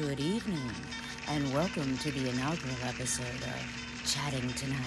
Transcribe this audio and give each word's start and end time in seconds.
Good 0.00 0.20
evening, 0.20 0.70
and 1.28 1.52
welcome 1.52 1.98
to 1.98 2.10
the 2.10 2.30
inaugural 2.30 2.74
episode 2.84 3.26
of 3.26 4.02
Chatting 4.06 4.48
Tonight. 4.54 4.80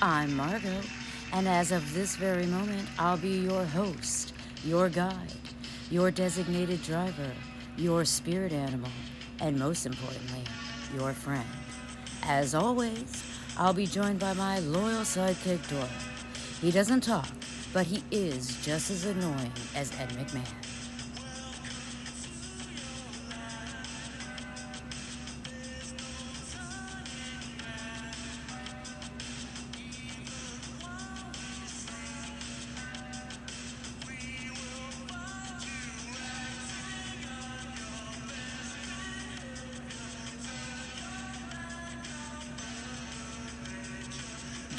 I'm 0.00 0.32
Margo, 0.36 0.80
and 1.32 1.48
as 1.48 1.72
of 1.72 1.92
this 1.92 2.14
very 2.14 2.46
moment, 2.46 2.88
I'll 3.00 3.16
be 3.16 3.36
your 3.40 3.64
host, 3.64 4.34
your 4.64 4.90
guide, 4.90 5.32
your 5.90 6.12
designated 6.12 6.84
driver, 6.84 7.32
your 7.76 8.04
spirit 8.04 8.52
animal, 8.52 8.92
and 9.40 9.58
most 9.58 9.86
importantly, 9.86 10.44
your 10.94 11.12
friend. 11.12 11.48
As 12.22 12.54
always, 12.54 13.24
I'll 13.56 13.74
be 13.74 13.86
joined 13.86 14.20
by 14.20 14.34
my 14.34 14.60
loyal 14.60 15.02
sidekick, 15.02 15.68
Dora. 15.68 15.88
He 16.60 16.70
doesn't 16.70 17.00
talk, 17.00 17.28
but 17.72 17.86
he 17.86 18.04
is 18.12 18.56
just 18.64 18.88
as 18.92 19.04
annoying 19.04 19.52
as 19.74 19.90
Ed 19.98 20.10
McMahon. 20.10 20.67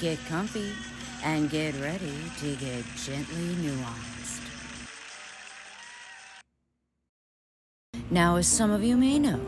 Get 0.09 0.25
comfy 0.25 0.71
and 1.23 1.51
get 1.51 1.75
ready 1.75 2.15
to 2.39 2.55
get 2.55 2.83
gently 2.95 3.53
nuanced. 3.61 4.41
Now, 8.09 8.37
as 8.37 8.47
some 8.47 8.71
of 8.71 8.83
you 8.83 8.97
may 8.97 9.19
know, 9.19 9.39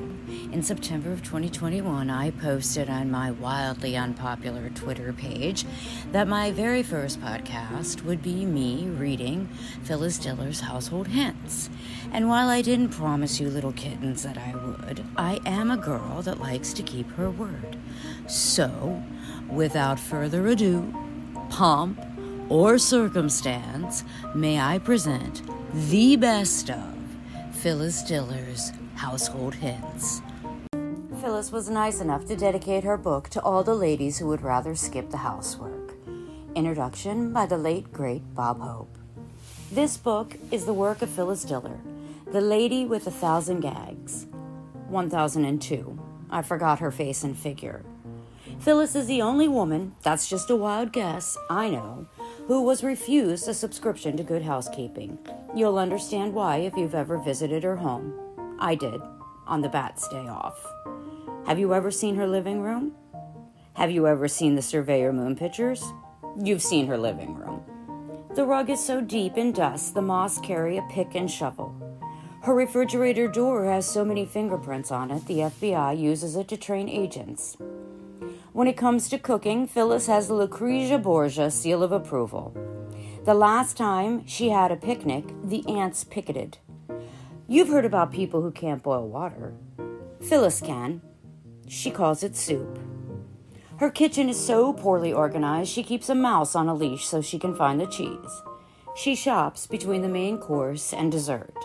in 0.51 0.61
September 0.61 1.11
of 1.11 1.23
2021, 1.23 2.11
I 2.11 2.29
posted 2.29 2.91
on 2.91 3.09
my 3.09 3.31
wildly 3.31 3.97
unpopular 3.97 4.69
Twitter 4.69 5.11
page 5.13 5.65
that 6.11 6.27
my 6.27 6.51
very 6.51 6.83
first 6.83 7.19
podcast 7.21 8.03
would 8.03 8.21
be 8.21 8.45
me 8.45 8.85
reading 8.85 9.49
Phyllis 9.81 10.19
Diller's 10.19 10.59
Household 10.59 11.07
Hints. 11.07 11.71
And 12.11 12.29
while 12.29 12.49
I 12.49 12.61
didn't 12.61 12.89
promise 12.89 13.39
you 13.39 13.49
little 13.49 13.73
kittens 13.73 14.21
that 14.21 14.37
I 14.37 14.53
would, 14.55 15.03
I 15.17 15.39
am 15.43 15.71
a 15.71 15.77
girl 15.77 16.21
that 16.21 16.39
likes 16.39 16.71
to 16.73 16.83
keep 16.83 17.09
her 17.13 17.31
word. 17.31 17.77
So, 18.27 19.01
without 19.51 19.99
further 19.99 20.47
ado, 20.47 20.93
pomp, 21.49 21.99
or 22.49 22.77
circumstance, 22.77 24.03
may 24.33 24.59
I 24.59 24.79
present 24.79 25.41
the 25.73 26.15
best 26.15 26.69
of 26.69 26.97
Phyllis 27.51 28.03
Diller's 28.03 28.71
Household 28.95 29.55
Hints. 29.55 30.21
Phyllis 31.21 31.51
was 31.51 31.69
nice 31.69 32.01
enough 32.01 32.25
to 32.25 32.35
dedicate 32.35 32.83
her 32.83 32.97
book 32.97 33.29
to 33.29 33.41
all 33.41 33.63
the 33.63 33.75
ladies 33.75 34.17
who 34.17 34.27
would 34.27 34.41
rather 34.41 34.75
skip 34.75 35.11
the 35.11 35.17
housework. 35.17 35.93
Introduction 36.55 37.31
by 37.31 37.45
the 37.45 37.57
late, 37.57 37.91
great 37.93 38.33
Bob 38.33 38.59
Hope. 38.59 38.97
This 39.71 39.95
book 39.95 40.35
is 40.51 40.65
the 40.65 40.73
work 40.73 41.01
of 41.01 41.09
Phyllis 41.09 41.43
Diller, 41.43 41.79
the 42.31 42.41
lady 42.41 42.85
with 42.85 43.07
a 43.07 43.11
thousand 43.11 43.61
gags. 43.61 44.25
1002. 44.89 45.99
I 46.29 46.41
forgot 46.41 46.79
her 46.79 46.91
face 46.91 47.23
and 47.23 47.37
figure. 47.37 47.83
Phyllis 48.61 48.95
is 48.95 49.07
the 49.07 49.23
only 49.23 49.47
woman, 49.47 49.95
that's 50.03 50.29
just 50.29 50.51
a 50.51 50.55
wild 50.55 50.91
guess, 50.91 51.35
I 51.49 51.67
know, 51.67 52.05
who 52.45 52.61
was 52.61 52.83
refused 52.83 53.47
a 53.47 53.55
subscription 53.55 54.15
to 54.17 54.23
Good 54.23 54.43
Housekeeping. 54.43 55.17
You'll 55.55 55.79
understand 55.79 56.35
why 56.35 56.57
if 56.57 56.77
you've 56.77 56.93
ever 56.93 57.17
visited 57.17 57.63
her 57.63 57.77
home. 57.77 58.13
I 58.59 58.75
did, 58.75 59.01
on 59.47 59.61
the 59.61 59.69
Bat's 59.69 60.07
day 60.09 60.27
off. 60.27 60.63
Have 61.47 61.57
you 61.57 61.73
ever 61.73 61.89
seen 61.89 62.15
her 62.17 62.27
living 62.27 62.61
room? 62.61 62.93
Have 63.73 63.89
you 63.89 64.05
ever 64.05 64.27
seen 64.27 64.53
the 64.53 64.61
Surveyor 64.61 65.11
Moon 65.11 65.35
pictures? 65.35 65.83
You've 66.39 66.61
seen 66.61 66.85
her 66.85 66.99
living 66.99 67.33
room. 67.33 67.63
The 68.35 68.45
rug 68.45 68.69
is 68.69 68.85
so 68.85 69.01
deep 69.01 69.37
in 69.37 69.53
dust, 69.53 69.95
the 69.95 70.03
moss 70.03 70.39
carry 70.39 70.77
a 70.77 70.83
pick 70.83 71.15
and 71.15 71.31
shovel. 71.31 71.75
Her 72.43 72.53
refrigerator 72.53 73.27
door 73.27 73.65
has 73.65 73.87
so 73.87 74.05
many 74.05 74.23
fingerprints 74.23 74.91
on 74.91 75.09
it, 75.09 75.25
the 75.25 75.39
FBI 75.39 75.99
uses 75.99 76.35
it 76.35 76.47
to 76.49 76.57
train 76.57 76.89
agents. 76.89 77.57
When 78.53 78.67
it 78.67 78.75
comes 78.75 79.07
to 79.09 79.17
cooking, 79.17 79.65
Phyllis 79.65 80.07
has 80.07 80.27
the 80.27 80.33
Lucretia 80.33 80.97
Borgia 80.97 81.49
seal 81.49 81.83
of 81.83 81.93
approval. 81.93 82.53
The 83.23 83.33
last 83.33 83.77
time 83.77 84.27
she 84.27 84.49
had 84.49 84.73
a 84.73 84.75
picnic, 84.75 85.23
the 85.41 85.65
ants 85.69 86.03
picketed. 86.03 86.57
You've 87.47 87.69
heard 87.69 87.85
about 87.85 88.11
people 88.11 88.41
who 88.41 88.51
can't 88.51 88.83
boil 88.83 89.07
water. 89.07 89.53
Phyllis 90.19 90.59
can. 90.59 91.01
She 91.69 91.91
calls 91.91 92.23
it 92.23 92.35
soup. 92.35 92.77
Her 93.77 93.89
kitchen 93.89 94.27
is 94.27 94.37
so 94.37 94.73
poorly 94.73 95.13
organized, 95.13 95.71
she 95.71 95.81
keeps 95.81 96.09
a 96.09 96.15
mouse 96.15 96.53
on 96.53 96.67
a 96.67 96.73
leash 96.73 97.05
so 97.05 97.21
she 97.21 97.39
can 97.39 97.55
find 97.55 97.79
the 97.79 97.87
cheese. 97.87 98.41
She 98.97 99.15
shops 99.15 99.65
between 99.65 100.01
the 100.01 100.09
main 100.09 100.37
course 100.37 100.91
and 100.91 101.09
dessert. 101.09 101.55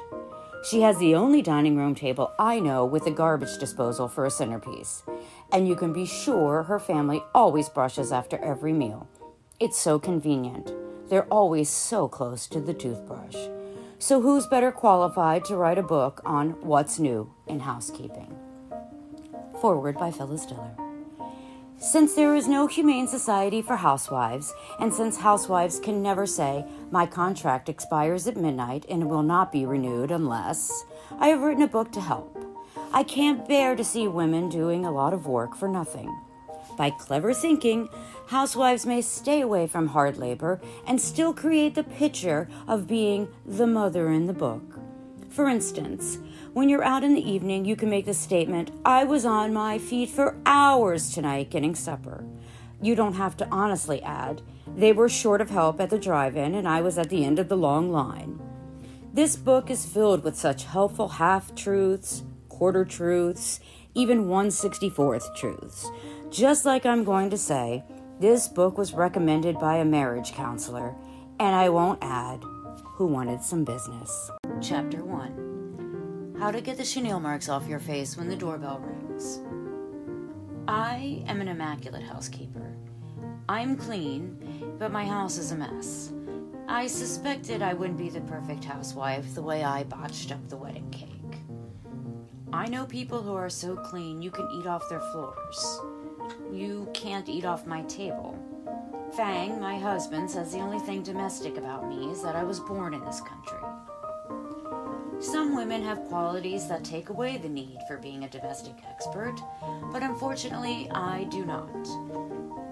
She 0.68 0.80
has 0.80 0.98
the 0.98 1.14
only 1.14 1.42
dining 1.42 1.76
room 1.76 1.94
table 1.94 2.32
I 2.38 2.58
know 2.58 2.84
with 2.84 3.06
a 3.06 3.10
garbage 3.10 3.58
disposal 3.58 4.08
for 4.08 4.24
a 4.24 4.30
centerpiece. 4.30 5.04
And 5.52 5.68
you 5.68 5.76
can 5.76 5.92
be 5.92 6.06
sure 6.06 6.64
her 6.64 6.78
family 6.78 7.22
always 7.34 7.68
brushes 7.68 8.12
after 8.12 8.38
every 8.38 8.72
meal. 8.72 9.08
It's 9.60 9.78
so 9.78 9.98
convenient. 9.98 10.72
They're 11.08 11.24
always 11.24 11.68
so 11.68 12.08
close 12.08 12.46
to 12.48 12.60
the 12.60 12.74
toothbrush. 12.74 13.36
So, 13.98 14.20
who's 14.20 14.46
better 14.46 14.70
qualified 14.70 15.44
to 15.46 15.56
write 15.56 15.78
a 15.78 15.82
book 15.82 16.20
on 16.24 16.50
what's 16.60 16.98
new 16.98 17.32
in 17.46 17.60
housekeeping? 17.60 18.36
Forward 19.60 19.96
by 19.96 20.10
Phyllis 20.10 20.44
Diller. 20.44 20.76
Since 21.78 22.14
there 22.14 22.34
is 22.34 22.48
no 22.48 22.66
humane 22.66 23.06
society 23.06 23.62
for 23.62 23.76
housewives, 23.76 24.52
and 24.80 24.92
since 24.92 25.18
housewives 25.18 25.78
can 25.78 26.02
never 26.02 26.26
say, 26.26 26.64
My 26.90 27.06
contract 27.06 27.68
expires 27.68 28.26
at 28.26 28.36
midnight 28.36 28.84
and 28.88 29.08
will 29.08 29.22
not 29.22 29.52
be 29.52 29.66
renewed 29.66 30.10
unless, 30.10 30.84
I 31.18 31.28
have 31.28 31.42
written 31.42 31.62
a 31.62 31.68
book 31.68 31.92
to 31.92 32.00
help. 32.00 32.35
I 32.96 33.02
can't 33.02 33.46
bear 33.46 33.76
to 33.76 33.84
see 33.84 34.08
women 34.08 34.48
doing 34.48 34.86
a 34.86 34.90
lot 34.90 35.12
of 35.12 35.26
work 35.26 35.54
for 35.54 35.68
nothing. 35.68 36.18
By 36.78 36.88
clever 36.88 37.34
thinking, 37.34 37.90
housewives 38.28 38.86
may 38.86 39.02
stay 39.02 39.42
away 39.42 39.66
from 39.66 39.88
hard 39.88 40.16
labor 40.16 40.62
and 40.86 40.98
still 40.98 41.34
create 41.34 41.74
the 41.74 41.84
picture 41.84 42.48
of 42.66 42.86
being 42.86 43.28
the 43.44 43.66
mother 43.66 44.10
in 44.10 44.24
the 44.24 44.32
book. 44.32 44.78
For 45.28 45.46
instance, 45.46 46.16
when 46.54 46.70
you're 46.70 46.82
out 46.82 47.04
in 47.04 47.12
the 47.12 47.30
evening, 47.30 47.66
you 47.66 47.76
can 47.76 47.90
make 47.90 48.06
the 48.06 48.14
statement, 48.14 48.70
I 48.82 49.04
was 49.04 49.26
on 49.26 49.52
my 49.52 49.76
feet 49.76 50.08
for 50.08 50.34
hours 50.46 51.12
tonight 51.12 51.50
getting 51.50 51.74
supper. 51.74 52.24
You 52.80 52.94
don't 52.94 53.16
have 53.16 53.36
to 53.36 53.48
honestly 53.50 54.02
add, 54.04 54.40
they 54.74 54.94
were 54.94 55.10
short 55.10 55.42
of 55.42 55.50
help 55.50 55.82
at 55.82 55.90
the 55.90 55.98
drive 55.98 56.34
in 56.34 56.54
and 56.54 56.66
I 56.66 56.80
was 56.80 56.96
at 56.96 57.10
the 57.10 57.26
end 57.26 57.38
of 57.38 57.50
the 57.50 57.58
long 57.58 57.92
line. 57.92 58.40
This 59.12 59.36
book 59.36 59.70
is 59.70 59.84
filled 59.84 60.24
with 60.24 60.34
such 60.34 60.64
helpful 60.64 61.08
half 61.08 61.54
truths, 61.54 62.22
quarter 62.56 62.86
truths, 62.86 63.60
even 63.94 64.28
164th 64.28 65.36
truths. 65.36 65.90
Just 66.30 66.64
like 66.64 66.86
I'm 66.86 67.04
going 67.04 67.28
to 67.28 67.36
say, 67.36 67.84
this 68.18 68.48
book 68.48 68.78
was 68.78 68.94
recommended 68.94 69.58
by 69.58 69.76
a 69.76 69.84
marriage 69.84 70.32
counselor, 70.32 70.94
and 71.38 71.54
I 71.54 71.68
won't 71.68 71.98
add, 72.00 72.42
who 72.82 73.08
wanted 73.08 73.42
some 73.42 73.62
business. 73.62 74.30
Chapter 74.62 75.04
1 75.04 76.36
How 76.38 76.50
to 76.50 76.62
get 76.62 76.78
the 76.78 76.84
chenille 76.84 77.20
marks 77.20 77.50
off 77.50 77.68
your 77.68 77.78
face 77.78 78.16
when 78.16 78.30
the 78.30 78.36
doorbell 78.36 78.78
rings. 78.78 79.40
I 80.66 81.22
am 81.26 81.42
an 81.42 81.48
immaculate 81.48 82.04
housekeeper. 82.04 82.74
I'm 83.50 83.76
clean, 83.76 84.74
but 84.78 84.90
my 84.90 85.04
house 85.04 85.36
is 85.36 85.52
a 85.52 85.56
mess. 85.56 86.10
I 86.68 86.86
suspected 86.86 87.60
I 87.60 87.74
wouldn't 87.74 87.98
be 87.98 88.08
the 88.08 88.22
perfect 88.22 88.64
housewife 88.64 89.34
the 89.34 89.42
way 89.42 89.62
I 89.62 89.84
botched 89.84 90.32
up 90.32 90.48
the 90.48 90.56
wedding 90.56 90.88
cake. 90.90 91.15
I 92.52 92.68
know 92.68 92.86
people 92.86 93.22
who 93.22 93.34
are 93.34 93.50
so 93.50 93.74
clean 93.74 94.22
you 94.22 94.30
can 94.30 94.48
eat 94.52 94.66
off 94.66 94.88
their 94.88 95.00
floors. 95.00 95.80
You 96.52 96.88
can't 96.94 97.28
eat 97.28 97.44
off 97.44 97.66
my 97.66 97.82
table. 97.82 98.38
Fang, 99.16 99.60
my 99.60 99.78
husband, 99.78 100.30
says 100.30 100.52
the 100.52 100.60
only 100.60 100.78
thing 100.78 101.02
domestic 101.02 101.56
about 101.56 101.88
me 101.88 102.10
is 102.10 102.22
that 102.22 102.36
I 102.36 102.44
was 102.44 102.60
born 102.60 102.94
in 102.94 103.04
this 103.04 103.20
country. 103.20 103.58
Some 105.18 105.56
women 105.56 105.82
have 105.82 106.04
qualities 106.04 106.68
that 106.68 106.84
take 106.84 107.08
away 107.08 107.36
the 107.36 107.48
need 107.48 107.78
for 107.88 107.96
being 107.96 108.24
a 108.24 108.28
domestic 108.28 108.74
expert, 108.88 109.40
but 109.90 110.02
unfortunately, 110.02 110.88
I 110.90 111.24
do 111.24 111.44
not. 111.44 111.66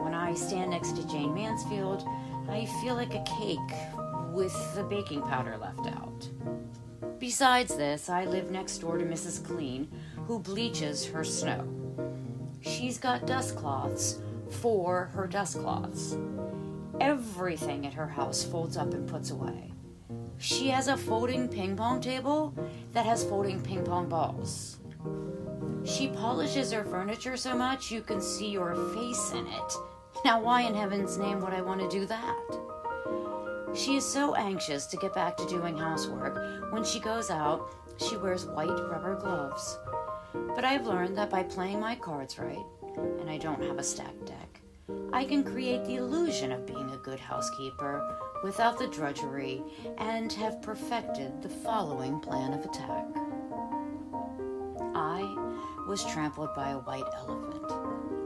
When 0.02 0.14
I 0.14 0.34
stand 0.34 0.70
next 0.70 0.94
to 0.96 1.08
Jayne 1.08 1.34
Mansfield, 1.34 2.06
I 2.48 2.66
feel 2.80 2.94
like 2.94 3.14
a 3.14 3.24
cake 3.40 3.58
with 4.32 4.54
the 4.74 4.84
baking 4.84 5.22
powder 5.22 5.56
left 5.56 5.86
out. 5.86 6.28
Besides 7.24 7.74
this, 7.74 8.10
I 8.10 8.26
live 8.26 8.50
next 8.50 8.80
door 8.80 8.98
to 8.98 9.04
Mrs. 9.06 9.42
Clean, 9.42 9.90
who 10.26 10.38
bleaches 10.38 11.06
her 11.06 11.24
snow. 11.24 11.66
She's 12.60 12.98
got 12.98 13.26
dust 13.26 13.56
cloths 13.56 14.20
for 14.50 15.06
her 15.14 15.26
dust 15.26 15.58
cloths. 15.58 16.18
Everything 17.00 17.86
at 17.86 17.94
her 17.94 18.06
house 18.06 18.44
folds 18.44 18.76
up 18.76 18.92
and 18.92 19.08
puts 19.08 19.30
away. 19.30 19.72
She 20.36 20.68
has 20.68 20.88
a 20.88 20.98
folding 20.98 21.48
ping 21.48 21.76
pong 21.76 22.02
table 22.02 22.54
that 22.92 23.06
has 23.06 23.24
folding 23.24 23.62
ping 23.62 23.84
pong 23.84 24.06
balls. 24.06 24.76
She 25.82 26.08
polishes 26.08 26.72
her 26.72 26.84
furniture 26.84 27.38
so 27.38 27.56
much 27.56 27.90
you 27.90 28.02
can 28.02 28.20
see 28.20 28.50
your 28.50 28.74
face 28.94 29.32
in 29.32 29.46
it. 29.46 29.72
Now, 30.26 30.42
why 30.42 30.60
in 30.60 30.74
heaven's 30.74 31.16
name 31.16 31.40
would 31.40 31.54
I 31.54 31.62
want 31.62 31.80
to 31.80 31.88
do 31.88 32.04
that? 32.04 32.73
She 33.74 33.96
is 33.96 34.04
so 34.04 34.36
anxious 34.36 34.86
to 34.86 34.96
get 34.96 35.14
back 35.14 35.36
to 35.36 35.46
doing 35.48 35.76
housework. 35.76 36.72
When 36.72 36.84
she 36.84 37.00
goes 37.00 37.28
out, 37.28 37.74
she 37.96 38.16
wears 38.16 38.46
white 38.46 38.68
rubber 38.68 39.16
gloves. 39.16 39.78
But 40.54 40.64
I've 40.64 40.86
learned 40.86 41.18
that 41.18 41.30
by 41.30 41.42
playing 41.42 41.80
my 41.80 41.96
cards 41.96 42.38
right, 42.38 42.64
and 43.20 43.28
I 43.28 43.36
don't 43.36 43.64
have 43.64 43.78
a 43.78 43.82
stacked 43.82 44.26
deck, 44.26 44.60
I 45.12 45.24
can 45.24 45.42
create 45.42 45.84
the 45.84 45.96
illusion 45.96 46.52
of 46.52 46.66
being 46.66 46.90
a 46.90 46.98
good 46.98 47.18
housekeeper 47.18 48.16
without 48.44 48.78
the 48.78 48.86
drudgery 48.86 49.62
and 49.98 50.32
have 50.34 50.62
perfected 50.62 51.42
the 51.42 51.48
following 51.48 52.20
plan 52.20 52.52
of 52.52 52.64
attack. 52.64 53.06
I 54.94 55.22
was 55.88 56.04
trampled 56.04 56.54
by 56.54 56.70
a 56.70 56.78
white 56.78 57.08
elephant. 57.16 58.23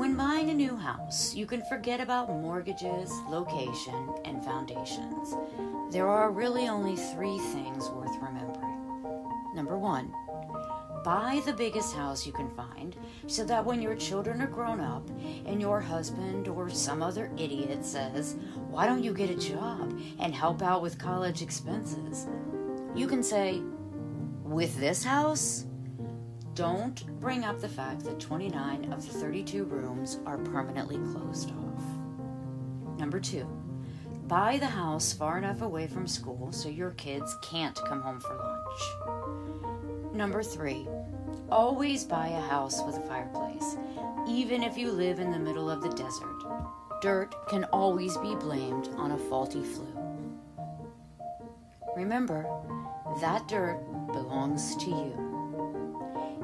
When 0.00 0.16
buying 0.16 0.48
a 0.48 0.54
new 0.54 0.76
house, 0.76 1.34
you 1.34 1.44
can 1.44 1.60
forget 1.68 2.00
about 2.00 2.30
mortgages, 2.30 3.12
location, 3.28 4.14
and 4.24 4.42
foundations. 4.42 5.36
There 5.90 6.08
are 6.08 6.30
really 6.30 6.68
only 6.68 6.96
three 6.96 7.36
things 7.36 7.86
worth 7.90 8.16
remembering. 8.22 8.78
Number 9.54 9.76
one, 9.76 10.10
buy 11.04 11.42
the 11.44 11.52
biggest 11.52 11.94
house 11.94 12.26
you 12.26 12.32
can 12.32 12.48
find 12.48 12.96
so 13.26 13.44
that 13.44 13.62
when 13.62 13.82
your 13.82 13.94
children 13.94 14.40
are 14.40 14.46
grown 14.46 14.80
up 14.80 15.06
and 15.44 15.60
your 15.60 15.82
husband 15.82 16.48
or 16.48 16.70
some 16.70 17.02
other 17.02 17.30
idiot 17.36 17.84
says, 17.84 18.36
Why 18.70 18.86
don't 18.86 19.04
you 19.04 19.12
get 19.12 19.28
a 19.28 19.36
job 19.36 20.00
and 20.18 20.34
help 20.34 20.62
out 20.62 20.80
with 20.80 20.98
college 20.98 21.42
expenses? 21.42 22.26
You 22.94 23.06
can 23.06 23.22
say, 23.22 23.60
With 24.44 24.80
this 24.80 25.04
house, 25.04 25.66
don't 26.60 27.18
bring 27.22 27.42
up 27.42 27.58
the 27.58 27.66
fact 27.66 28.04
that 28.04 28.20
29 28.20 28.92
of 28.92 29.02
the 29.06 29.18
32 29.18 29.64
rooms 29.64 30.18
are 30.26 30.36
permanently 30.36 30.98
closed 31.10 31.50
off. 31.52 31.82
Number 32.98 33.18
two, 33.18 33.46
buy 34.26 34.58
the 34.58 34.66
house 34.66 35.10
far 35.10 35.38
enough 35.38 35.62
away 35.62 35.86
from 35.86 36.06
school 36.06 36.52
so 36.52 36.68
your 36.68 36.90
kids 36.90 37.34
can't 37.40 37.80
come 37.86 38.02
home 38.02 38.20
for 38.20 38.36
lunch. 38.36 40.14
Number 40.14 40.42
three, 40.42 40.86
always 41.50 42.04
buy 42.04 42.28
a 42.28 42.40
house 42.42 42.82
with 42.84 42.98
a 42.98 43.08
fireplace, 43.08 43.78
even 44.28 44.62
if 44.62 44.76
you 44.76 44.92
live 44.92 45.18
in 45.18 45.30
the 45.30 45.38
middle 45.38 45.70
of 45.70 45.80
the 45.80 45.88
desert. 45.88 46.44
Dirt 47.00 47.34
can 47.48 47.64
always 47.72 48.18
be 48.18 48.34
blamed 48.34 48.90
on 48.98 49.12
a 49.12 49.18
faulty 49.18 49.64
flue. 49.64 49.96
Remember, 51.96 52.44
that 53.22 53.48
dirt 53.48 53.80
belongs 54.12 54.76
to 54.76 54.90
you. 54.90 55.29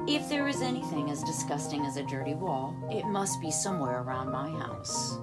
If 0.07 0.29
there 0.29 0.47
is 0.47 0.61
anything 0.61 1.11
as 1.11 1.21
disgusting 1.21 1.85
as 1.85 1.97
a 1.97 2.03
dirty 2.03 2.33
wall, 2.33 2.73
it 2.89 3.05
must 3.05 3.41
be 3.41 3.51
somewhere 3.51 4.01
around 4.03 4.31
my 4.31 4.49
house. 4.49 5.17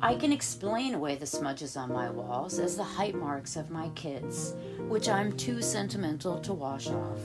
I 0.00 0.14
can 0.14 0.32
explain 0.32 0.94
away 0.94 1.16
the 1.16 1.26
smudges 1.26 1.76
on 1.76 1.92
my 1.92 2.08
walls 2.08 2.60
as 2.60 2.76
the 2.76 2.84
height 2.84 3.16
marks 3.16 3.56
of 3.56 3.70
my 3.70 3.88
kids, 3.96 4.54
which 4.86 5.08
I'm 5.08 5.36
too 5.36 5.60
sentimental 5.60 6.38
to 6.42 6.52
wash 6.52 6.86
off. 6.86 7.18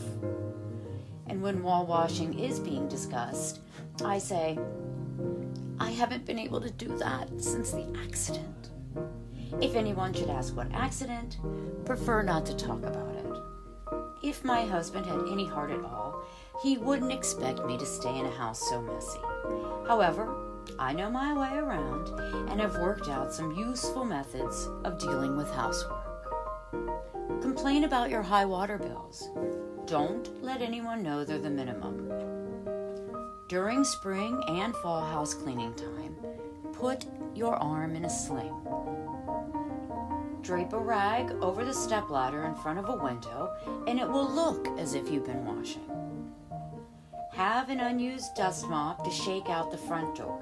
And 1.28 1.44
when 1.44 1.62
wall 1.62 1.86
washing 1.86 2.40
is 2.40 2.60
being 2.60 2.88
discussed, 2.88 3.60
I 4.04 4.18
say, 4.18 4.58
I 5.80 5.92
haven't 5.92 6.26
been 6.26 6.40
able 6.40 6.60
to 6.60 6.72
do 6.72 6.98
that 6.98 7.30
since 7.40 7.70
the 7.70 7.86
accident. 8.04 8.70
If 9.62 9.76
anyone 9.76 10.12
should 10.12 10.32
ask 10.32 10.58
what 10.58 10.74
accident, 10.74 11.38
prefer 11.86 12.24
not 12.24 12.48
to 12.48 12.56
talk 12.56 12.84
about 12.84 13.14
it. 13.14 13.24
If 14.24 14.44
my 14.44 14.66
husband 14.66 15.06
had 15.06 15.28
any 15.30 15.46
heart 15.46 15.70
at 15.70 15.84
all, 15.84 16.24
he 16.62 16.78
wouldn't 16.78 17.12
expect 17.12 17.66
me 17.66 17.78
to 17.78 17.86
stay 17.86 18.18
in 18.18 18.26
a 18.26 18.32
house 18.32 18.70
so 18.70 18.82
messy. 18.82 19.20
However, 19.88 20.36
I 20.80 20.94
know 20.94 21.10
my 21.10 21.34
way 21.34 21.58
around 21.58 22.10
and 22.50 22.62
have 22.62 22.78
worked 22.78 23.10
out 23.10 23.34
some 23.34 23.56
useful 23.56 24.06
methods 24.06 24.68
of 24.84 25.00
dealing 25.00 25.36
with 25.36 25.52
housework. 25.52 26.04
Complain 27.42 27.84
about 27.84 28.10
your 28.10 28.22
high 28.22 28.46
water 28.46 28.78
bills. 28.78 29.30
Don't 29.86 30.44
let 30.44 30.62
anyone 30.62 31.04
know 31.04 31.24
they're 31.24 31.40
the 31.40 31.50
minimum. 31.50 32.10
During 33.48 33.84
spring 33.84 34.42
and 34.48 34.76
fall 34.78 35.02
house 35.02 35.34
cleaning 35.34 35.74
time, 35.74 36.16
put 36.72 37.06
your 37.36 37.56
arm 37.56 37.96
in 37.96 38.06
a 38.06 38.10
sling. 38.10 38.56
Drape 40.42 40.74
a 40.74 40.80
rag 40.80 41.32
over 41.42 41.64
the 41.64 41.74
stepladder 41.74 42.46
in 42.46 42.56
front 42.56 42.80
of 42.80 42.90
a 42.90 43.04
window, 43.04 43.54
and 43.88 44.00
it 44.00 44.08
will 44.08 44.30
look 44.30 44.68
as 44.78 44.94
if 44.94 45.10
you've 45.10 45.26
been 45.26 45.46
washing. 45.46 46.03
Have 47.36 47.70
an 47.70 47.80
unused 47.80 48.36
dust 48.36 48.70
mop 48.70 49.04
to 49.04 49.10
shake 49.10 49.50
out 49.50 49.72
the 49.72 49.78
front 49.78 50.16
door, 50.16 50.40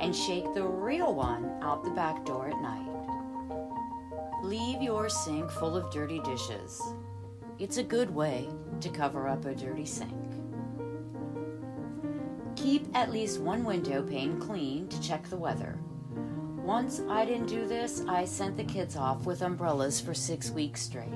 and 0.00 0.14
shake 0.14 0.52
the 0.54 0.64
real 0.64 1.14
one 1.14 1.48
out 1.62 1.84
the 1.84 1.90
back 1.90 2.24
door 2.24 2.48
at 2.48 2.60
night. 2.60 2.90
Leave 4.42 4.82
your 4.82 5.08
sink 5.08 5.48
full 5.52 5.76
of 5.76 5.92
dirty 5.92 6.18
dishes. 6.20 6.82
It's 7.60 7.76
a 7.76 7.82
good 7.84 8.12
way 8.12 8.48
to 8.80 8.88
cover 8.88 9.28
up 9.28 9.44
a 9.44 9.54
dirty 9.54 9.84
sink. 9.84 10.12
Keep 12.56 12.88
at 12.96 13.12
least 13.12 13.40
one 13.40 13.62
window 13.62 14.02
pane 14.02 14.40
clean 14.40 14.88
to 14.88 15.00
check 15.00 15.28
the 15.28 15.36
weather. 15.36 15.78
Once 16.56 17.02
I 17.08 17.24
didn't 17.24 17.46
do 17.46 17.68
this, 17.68 18.02
I 18.08 18.24
sent 18.24 18.56
the 18.56 18.64
kids 18.64 18.96
off 18.96 19.26
with 19.26 19.42
umbrellas 19.42 20.00
for 20.00 20.12
six 20.12 20.50
weeks 20.50 20.82
straight. 20.82 21.06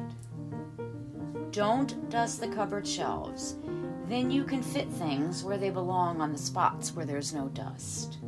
Don't 1.51 2.09
dust 2.11 2.41
the 2.41 2.47
cupboard 2.47 2.87
shelves 2.87 3.57
then 4.11 4.31
you 4.31 4.45
can 4.45 4.63
fit 4.63 4.89
things 4.89 5.45
where 5.45 5.59
they 5.59 5.71
belong 5.71 6.21
on 6.21 6.33
the 6.33 6.39
spots 6.39 6.95
where 6.95 7.05
there's 7.05 7.33
no 7.33 7.49
dust. 7.49 8.19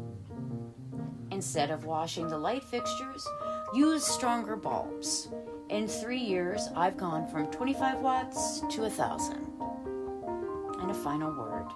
Instead 1.31 1.71
of 1.71 1.87
washing 1.87 2.29
the 2.29 2.39
light 2.39 2.63
fixtures, 2.63 3.27
use 3.75 4.05
stronger 4.05 4.55
bulbs. 4.55 5.29
In 5.71 5.89
three 5.89 6.21
years, 6.21 6.69
I've 6.77 6.97
gone 6.97 7.27
from 7.27 7.51
25 7.51 8.01
watts 8.01 8.61
to 8.71 8.83
1,000. 8.83 9.37
And 10.81 10.91
a 10.91 10.95
final 10.95 11.33
word. 11.33 11.67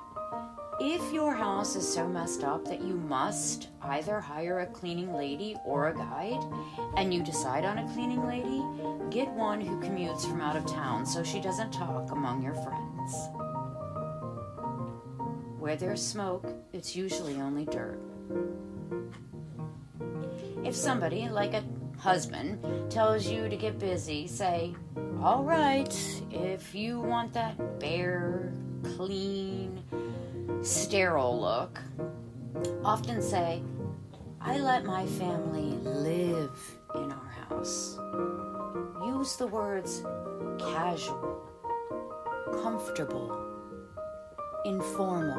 If 0.78 1.10
your 1.10 1.34
house 1.34 1.74
is 1.74 1.90
so 1.90 2.06
messed 2.06 2.44
up 2.44 2.66
that 2.66 2.82
you 2.82 2.94
must 2.94 3.68
either 3.80 4.20
hire 4.20 4.60
a 4.60 4.66
cleaning 4.66 5.14
lady 5.14 5.56
or 5.64 5.88
a 5.88 5.94
guide, 5.94 6.44
and 6.98 7.14
you 7.14 7.22
decide 7.22 7.64
on 7.64 7.78
a 7.78 7.92
cleaning 7.94 8.26
lady, 8.26 8.62
get 9.08 9.30
one 9.30 9.60
who 9.62 9.80
commutes 9.80 10.28
from 10.28 10.42
out 10.42 10.54
of 10.54 10.66
town 10.66 11.06
so 11.06 11.22
she 11.22 11.40
doesn't 11.40 11.72
talk 11.72 12.10
among 12.10 12.42
your 12.42 12.54
friends. 12.54 13.45
Where 15.66 15.74
there's 15.74 16.00
smoke, 16.00 16.46
it's 16.72 16.94
usually 16.94 17.40
only 17.40 17.64
dirt. 17.64 17.98
If 20.64 20.76
somebody, 20.76 21.28
like 21.28 21.54
a 21.54 21.64
husband, 21.98 22.88
tells 22.88 23.26
you 23.26 23.48
to 23.48 23.56
get 23.56 23.76
busy, 23.80 24.28
say, 24.28 24.76
All 25.20 25.42
right, 25.42 25.92
if 26.30 26.72
you 26.72 27.00
want 27.00 27.32
that 27.32 27.80
bare, 27.80 28.52
clean, 28.94 29.82
sterile 30.62 31.40
look. 31.40 31.80
Often 32.84 33.20
say, 33.20 33.60
I 34.40 34.58
let 34.58 34.84
my 34.84 35.04
family 35.04 35.80
live 35.82 36.56
in 36.94 37.10
our 37.10 37.34
house. 37.48 37.98
Use 39.04 39.34
the 39.34 39.48
words 39.48 40.04
casual, 40.60 41.42
comfortable, 42.62 43.45
informal. 44.66 45.38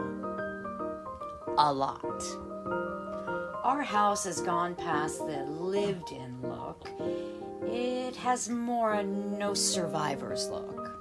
A 1.57 1.73
lot. 1.73 2.23
Our 3.61 3.81
house 3.81 4.23
has 4.23 4.39
gone 4.39 4.73
past 4.73 5.19
the 5.19 5.43
lived 5.43 6.13
in 6.13 6.41
look. 6.41 6.87
It 7.63 8.15
has 8.15 8.47
more 8.47 8.93
a 8.93 9.03
no 9.03 9.53
survivors 9.53 10.47
look. 10.47 10.93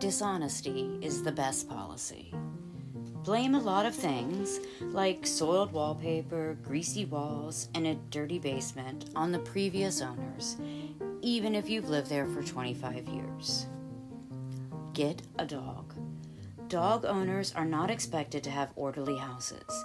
Dishonesty 0.00 0.98
is 1.00 1.22
the 1.22 1.30
best 1.30 1.68
policy. 1.68 2.34
Blame 3.22 3.54
a 3.54 3.60
lot 3.60 3.86
of 3.86 3.94
things, 3.94 4.58
like 4.80 5.28
soiled 5.28 5.72
wallpaper, 5.72 6.56
greasy 6.64 7.04
walls, 7.04 7.68
and 7.74 7.86
a 7.86 7.94
dirty 8.10 8.40
basement, 8.40 9.10
on 9.14 9.30
the 9.30 9.38
previous 9.38 10.02
owners, 10.02 10.56
even 11.22 11.54
if 11.54 11.68
you've 11.68 11.88
lived 11.88 12.08
there 12.08 12.26
for 12.26 12.42
25 12.42 13.06
years. 13.08 13.66
Get 14.96 15.20
a 15.38 15.44
dog. 15.44 15.92
Dog 16.68 17.04
owners 17.04 17.52
are 17.54 17.66
not 17.66 17.90
expected 17.90 18.42
to 18.44 18.50
have 18.50 18.72
orderly 18.76 19.18
houses. 19.18 19.84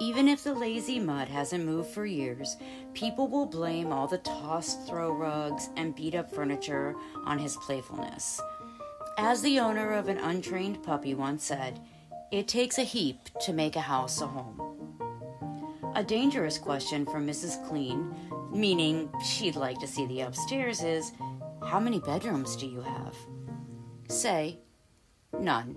Even 0.00 0.26
if 0.26 0.42
the 0.42 0.52
lazy 0.52 0.98
mud 0.98 1.28
hasn't 1.28 1.64
moved 1.64 1.90
for 1.90 2.04
years, 2.04 2.56
people 2.92 3.28
will 3.28 3.46
blame 3.46 3.92
all 3.92 4.08
the 4.08 4.18
tossed 4.18 4.84
throw 4.88 5.12
rugs 5.12 5.68
and 5.76 5.94
beat 5.94 6.16
up 6.16 6.28
furniture 6.28 6.96
on 7.24 7.38
his 7.38 7.56
playfulness. 7.58 8.40
As 9.16 9.42
the 9.42 9.60
owner 9.60 9.92
of 9.92 10.08
an 10.08 10.18
untrained 10.18 10.82
puppy 10.82 11.14
once 11.14 11.44
said, 11.44 11.78
it 12.32 12.48
takes 12.48 12.78
a 12.78 12.82
heap 12.82 13.28
to 13.42 13.52
make 13.52 13.76
a 13.76 13.80
house 13.80 14.20
a 14.20 14.26
home. 14.26 14.60
A 15.94 16.02
dangerous 16.02 16.58
question 16.58 17.06
for 17.06 17.20
Mrs. 17.20 17.64
Clean, 17.68 18.12
meaning 18.52 19.08
she'd 19.24 19.54
like 19.54 19.78
to 19.78 19.86
see 19.86 20.06
the 20.06 20.22
upstairs, 20.22 20.82
is 20.82 21.12
How 21.64 21.78
many 21.78 22.00
bedrooms 22.00 22.56
do 22.56 22.66
you 22.66 22.80
have? 22.80 23.14
Say 24.08 24.58
none. 25.38 25.76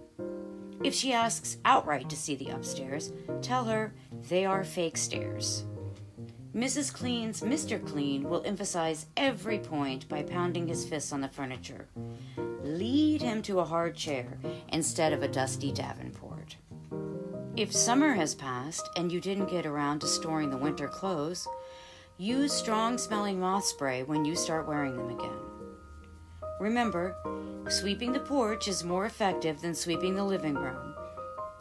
If 0.83 0.95
she 0.95 1.13
asks 1.13 1.57
outright 1.63 2.09
to 2.09 2.15
see 2.15 2.35
the 2.35 2.49
upstairs, 2.49 3.11
tell 3.41 3.65
her 3.65 3.93
they 4.29 4.45
are 4.45 4.63
fake 4.63 4.97
stairs. 4.97 5.65
Mrs. 6.55 6.93
Clean's 6.93 7.41
Mr. 7.41 7.85
Clean 7.85 8.27
will 8.27 8.43
emphasize 8.45 9.05
every 9.15 9.59
point 9.59 10.09
by 10.09 10.23
pounding 10.23 10.67
his 10.67 10.85
fists 10.85 11.13
on 11.13 11.21
the 11.21 11.29
furniture. 11.29 11.87
Lead 12.63 13.21
him 13.21 13.41
to 13.43 13.59
a 13.59 13.65
hard 13.65 13.95
chair 13.95 14.37
instead 14.69 15.13
of 15.13 15.23
a 15.23 15.27
dusty 15.27 15.71
Davenport. 15.71 16.57
If 17.55 17.71
summer 17.73 18.13
has 18.13 18.35
passed 18.35 18.89
and 18.97 19.11
you 19.11 19.21
didn't 19.21 19.49
get 19.49 19.65
around 19.65 19.99
to 19.99 20.07
storing 20.07 20.49
the 20.49 20.57
winter 20.57 20.87
clothes, 20.87 21.47
use 22.17 22.51
strong 22.51 22.97
smelling 22.97 23.39
moth 23.39 23.65
spray 23.65 24.03
when 24.03 24.25
you 24.25 24.35
start 24.35 24.67
wearing 24.67 24.97
them 24.97 25.09
again. 25.09 25.39
Remember, 26.59 27.15
sweeping 27.71 28.11
the 28.11 28.19
porch 28.19 28.67
is 28.67 28.83
more 28.83 29.05
effective 29.05 29.61
than 29.61 29.73
sweeping 29.73 30.13
the 30.13 30.23
living 30.23 30.55
room, 30.55 30.93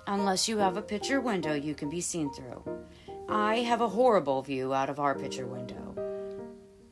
unless 0.08 0.48
you 0.48 0.58
have 0.58 0.76
a 0.76 0.82
picture 0.82 1.20
window 1.20 1.54
you 1.54 1.74
can 1.74 1.88
be 1.88 2.00
seen 2.00 2.32
through. 2.32 2.62
I 3.28 3.60
have 3.60 3.80
a 3.80 3.88
horrible 3.88 4.42
view 4.42 4.74
out 4.74 4.90
of 4.90 4.98
our 4.98 5.14
picture 5.14 5.46
window. 5.46 5.94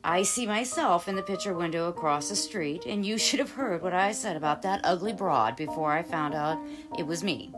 I 0.03 0.23
see 0.23 0.47
myself 0.47 1.09
in 1.09 1.17
the 1.17 1.21
picture 1.21 1.53
window 1.53 1.89
across 1.89 2.29
the 2.29 2.35
street, 2.35 2.85
and 2.85 3.05
you 3.05 3.17
should 3.17 3.39
have 3.39 3.51
heard 3.51 3.81
what 3.81 3.93
I 3.93 4.13
said 4.13 4.37
about 4.37 4.61
that 4.61 4.81
ugly 4.85 5.11
broad 5.11 5.57
before 5.57 5.91
I 5.91 6.01
found 6.01 6.33
out 6.33 6.57
it 6.97 7.05
was 7.05 7.23
me. 7.23 7.53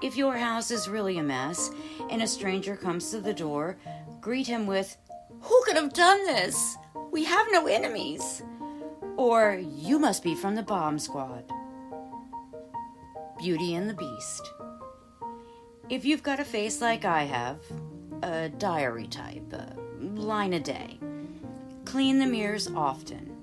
If 0.00 0.16
your 0.16 0.36
house 0.36 0.70
is 0.70 0.88
really 0.88 1.18
a 1.18 1.22
mess 1.22 1.70
and 2.08 2.22
a 2.22 2.26
stranger 2.28 2.76
comes 2.76 3.10
to 3.10 3.20
the 3.20 3.34
door, 3.34 3.76
greet 4.20 4.46
him 4.46 4.66
with, 4.66 4.96
Who 5.40 5.62
could 5.64 5.76
have 5.76 5.92
done 5.92 6.24
this? 6.26 6.76
We 7.10 7.24
have 7.24 7.46
no 7.50 7.66
enemies. 7.66 8.42
Or, 9.16 9.54
You 9.54 9.98
must 9.98 10.22
be 10.22 10.34
from 10.34 10.54
the 10.54 10.62
bomb 10.62 10.98
squad. 10.98 11.44
Beauty 13.38 13.74
and 13.74 13.88
the 13.88 13.94
Beast. 13.94 14.52
If 15.88 16.04
you've 16.04 16.22
got 16.22 16.40
a 16.40 16.44
face 16.44 16.80
like 16.80 17.04
I 17.04 17.24
have, 17.24 17.60
a 18.22 18.48
diary 18.48 19.06
type, 19.06 19.52
a 19.52 19.76
line 20.00 20.54
a 20.54 20.60
day, 20.60 20.98
clean 21.84 22.18
the 22.18 22.26
mirrors 22.26 22.68
often. 22.68 23.36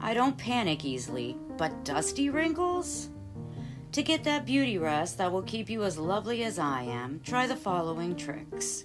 I 0.00 0.12
don't 0.12 0.36
panic 0.36 0.84
easily, 0.84 1.36
but 1.56 1.84
dusty 1.84 2.30
wrinkles? 2.30 3.10
To 3.92 4.02
get 4.02 4.24
that 4.24 4.44
beauty 4.44 4.76
rest 4.76 5.18
that 5.18 5.32
will 5.32 5.42
keep 5.42 5.70
you 5.70 5.84
as 5.84 5.98
lovely 5.98 6.44
as 6.44 6.58
I 6.58 6.82
am, 6.82 7.20
try 7.24 7.46
the 7.46 7.56
following 7.56 8.14
tricks. 8.14 8.84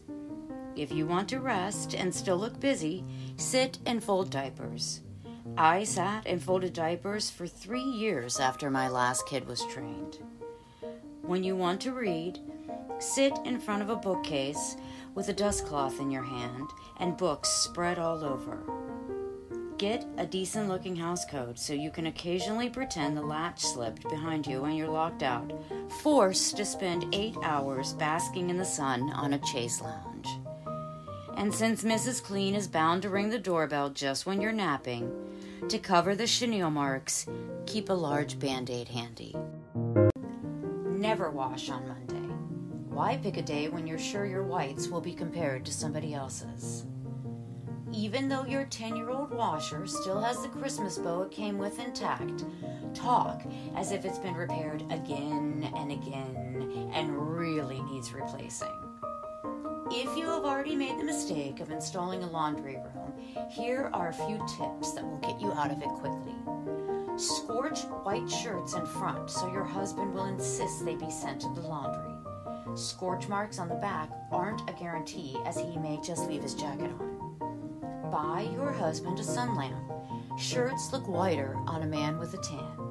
If 0.75 0.91
you 0.91 1.05
want 1.05 1.27
to 1.29 1.39
rest 1.39 1.93
and 1.93 2.13
still 2.13 2.37
look 2.37 2.59
busy, 2.59 3.03
sit 3.37 3.79
and 3.85 4.03
fold 4.03 4.29
diapers. 4.29 5.01
I 5.57 5.83
sat 5.83 6.25
and 6.25 6.41
folded 6.41 6.73
diapers 6.73 7.29
for 7.29 7.47
three 7.47 7.83
years 7.83 8.39
after 8.39 8.69
my 8.69 8.87
last 8.87 9.27
kid 9.27 9.47
was 9.47 9.65
trained. 9.65 10.19
When 11.21 11.43
you 11.43 11.55
want 11.55 11.81
to 11.81 11.93
read, 11.93 12.39
Sit 12.99 13.37
in 13.43 13.59
front 13.59 13.81
of 13.81 13.89
a 13.89 13.95
bookcase 13.97 14.77
with 15.13 15.27
a 15.27 15.33
dust 15.33 15.65
cloth 15.65 15.99
in 15.99 16.09
your 16.09 16.23
hand 16.23 16.69
and 16.99 17.17
books 17.17 17.49
spread 17.49 17.99
all 17.99 18.23
over. 18.23 18.63
Get 19.77 20.05
a 20.17 20.25
decent 20.25 20.69
looking 20.69 20.95
house 20.95 21.25
coat 21.25 21.59
so 21.59 21.73
you 21.73 21.91
can 21.91 22.07
occasionally 22.07 22.69
pretend 22.69 23.17
the 23.17 23.21
latch 23.21 23.59
slipped 23.59 24.03
behind 24.03 24.47
you 24.47 24.63
and 24.63 24.77
you're 24.77 24.87
locked 24.87 25.21
out, 25.21 25.51
forced 26.01 26.55
to 26.57 26.63
spend 26.63 27.13
eight 27.13 27.35
hours 27.43 27.93
basking 27.93 28.49
in 28.49 28.57
the 28.57 28.63
sun 28.63 29.09
on 29.11 29.33
a 29.33 29.39
chase 29.39 29.81
lounge. 29.81 30.27
And 31.35 31.53
since 31.53 31.83
Mrs. 31.83 32.23
Clean 32.23 32.55
is 32.55 32.67
bound 32.67 33.01
to 33.01 33.09
ring 33.09 33.29
the 33.29 33.39
doorbell 33.39 33.89
just 33.89 34.25
when 34.25 34.39
you're 34.39 34.53
napping, 34.53 35.11
to 35.69 35.79
cover 35.79 36.15
the 36.15 36.27
chenille 36.27 36.69
marks, 36.69 37.25
keep 37.65 37.89
a 37.89 37.93
large 37.93 38.37
band 38.39 38.69
aid 38.69 38.87
handy. 38.87 39.35
Never 40.85 41.29
wash 41.31 41.69
on 41.69 41.87
Monday. 41.87 42.33
Why 42.89 43.17
pick 43.17 43.37
a 43.37 43.41
day 43.41 43.69
when 43.69 43.87
you're 43.87 43.97
sure 43.97 44.25
your 44.25 44.43
whites 44.43 44.87
will 44.87 45.01
be 45.01 45.13
compared 45.13 45.65
to 45.65 45.73
somebody 45.73 46.13
else's? 46.13 46.85
Even 47.91 48.27
though 48.27 48.45
your 48.45 48.65
10 48.65 48.95
year 48.95 49.09
old 49.09 49.31
washer 49.31 49.85
still 49.87 50.21
has 50.21 50.41
the 50.41 50.49
Christmas 50.49 50.97
bow 50.97 51.23
it 51.23 51.31
came 51.31 51.57
with 51.57 51.79
intact, 51.79 52.45
talk 52.93 53.43
as 53.75 53.91
if 53.91 54.05
it's 54.05 54.19
been 54.19 54.35
repaired 54.35 54.81
again 54.91 55.71
and 55.75 55.91
again 55.91 56.91
and 56.93 57.37
really 57.37 57.81
needs 57.83 58.13
replacing. 58.13 58.82
If 59.91 60.17
you 60.17 60.25
have 60.27 60.45
already 60.45 60.75
made 60.75 60.97
the 60.97 61.03
mistake 61.03 61.59
of 61.59 61.69
installing 61.69 62.23
a 62.23 62.29
laundry 62.29 62.77
room, 62.77 63.13
here 63.49 63.89
are 63.93 64.09
a 64.09 64.13
few 64.13 64.37
tips 64.57 64.93
that 64.93 65.03
will 65.03 65.17
get 65.17 65.39
you 65.41 65.51
out 65.51 65.71
of 65.71 65.81
it 65.81 65.89
quickly. 65.89 66.35
Scorch 67.17 67.81
white 68.03 68.29
shirts 68.29 68.73
in 68.73 68.85
front 68.85 69.29
so 69.29 69.51
your 69.51 69.63
husband 69.63 70.13
will 70.13 70.25
insist 70.25 70.85
they 70.85 70.95
be 70.95 71.11
sent 71.11 71.41
to 71.41 71.49
the 71.49 71.61
laundry. 71.61 72.13
Scorch 72.75 73.27
marks 73.27 73.59
on 73.59 73.67
the 73.67 73.75
back 73.75 74.09
aren't 74.31 74.67
a 74.69 74.73
guarantee, 74.73 75.37
as 75.45 75.59
he 75.59 75.77
may 75.77 75.99
just 76.01 76.27
leave 76.27 76.41
his 76.41 76.55
jacket 76.55 76.91
on. 76.99 78.09
Buy 78.11 78.49
your 78.53 78.71
husband 78.71 79.19
a 79.19 79.23
sun 79.23 79.55
lamp. 79.55 79.91
Shirts 80.39 80.91
look 80.91 81.07
whiter 81.07 81.55
on 81.67 81.83
a 81.83 81.87
man 81.87 82.17
with 82.17 82.33
a 82.33 82.37
tan. 82.37 82.82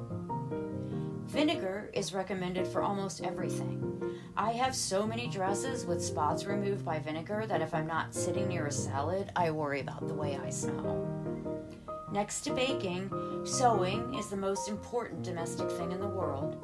Vinegar 1.33 1.89
is 1.93 2.13
recommended 2.13 2.67
for 2.67 2.83
almost 2.83 3.23
everything. 3.23 4.19
I 4.37 4.51
have 4.51 4.75
so 4.75 5.07
many 5.07 5.25
dresses 5.25 5.83
with 5.83 5.99
spots 5.99 6.45
removed 6.45 6.85
by 6.85 6.99
vinegar 6.99 7.47
that 7.47 7.59
if 7.59 7.73
I'm 7.73 7.87
not 7.87 8.13
sitting 8.13 8.47
near 8.47 8.67
a 8.67 8.71
salad, 8.71 9.31
I 9.35 9.49
worry 9.49 9.79
about 9.79 10.07
the 10.07 10.13
way 10.13 10.37
I 10.37 10.51
smell. 10.51 11.07
Next 12.11 12.41
to 12.41 12.53
baking, 12.53 13.09
sewing 13.45 14.13
is 14.13 14.29
the 14.29 14.37
most 14.37 14.69
important 14.69 15.23
domestic 15.23 15.71
thing 15.71 15.91
in 15.91 15.99
the 15.99 16.07
world. 16.07 16.63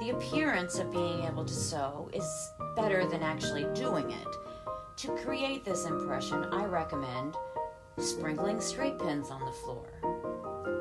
The 0.00 0.16
appearance 0.16 0.78
of 0.78 0.90
being 0.90 1.24
able 1.24 1.44
to 1.44 1.52
sew 1.52 2.08
is 2.14 2.50
better 2.76 3.06
than 3.06 3.22
actually 3.22 3.66
doing 3.74 4.10
it. 4.12 4.28
To 4.96 5.14
create 5.18 5.62
this 5.62 5.84
impression, 5.84 6.44
I 6.44 6.64
recommend 6.64 7.36
sprinkling 7.98 8.62
straight 8.62 8.98
pins 8.98 9.28
on 9.28 9.44
the 9.44 9.52
floor, 9.52 9.90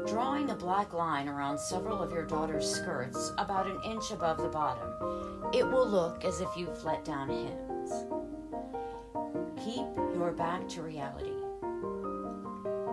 drawing 0.08 0.50
a 0.50 0.56
black 0.56 0.94
line 0.94 1.28
around 1.28 1.60
several 1.60 2.02
of 2.02 2.12
your 2.12 2.26
daughter's 2.26 2.70
skirts 2.70 3.32
about 3.38 3.68
an 3.68 3.80
inch 3.86 4.12
above 4.12 4.38
the 4.38 4.48
bottom. 4.48 4.90
It 5.54 5.66
will 5.66 5.88
look 5.88 6.24
as 6.26 6.42
if 6.42 6.50
you've 6.56 6.84
let 6.84 7.04
down 7.06 7.30
hems. 7.30 8.06
Keep 9.64 9.88
your 10.16 10.32
back 10.32 10.68
to 10.70 10.82
reality. 10.82 11.34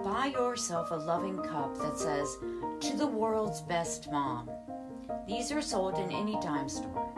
Buy 0.04 0.32
yourself 0.32 0.90
a 0.90 0.94
loving 0.94 1.38
cup 1.38 1.76
that 1.78 1.98
says, 1.98 2.36
To 2.80 2.96
the 2.96 3.06
world's 3.06 3.60
best 3.62 4.10
mom. 4.10 4.50
These 5.26 5.50
are 5.52 5.62
sold 5.62 5.98
in 5.98 6.10
any 6.12 6.38
dime 6.40 6.68
store. 6.68 7.12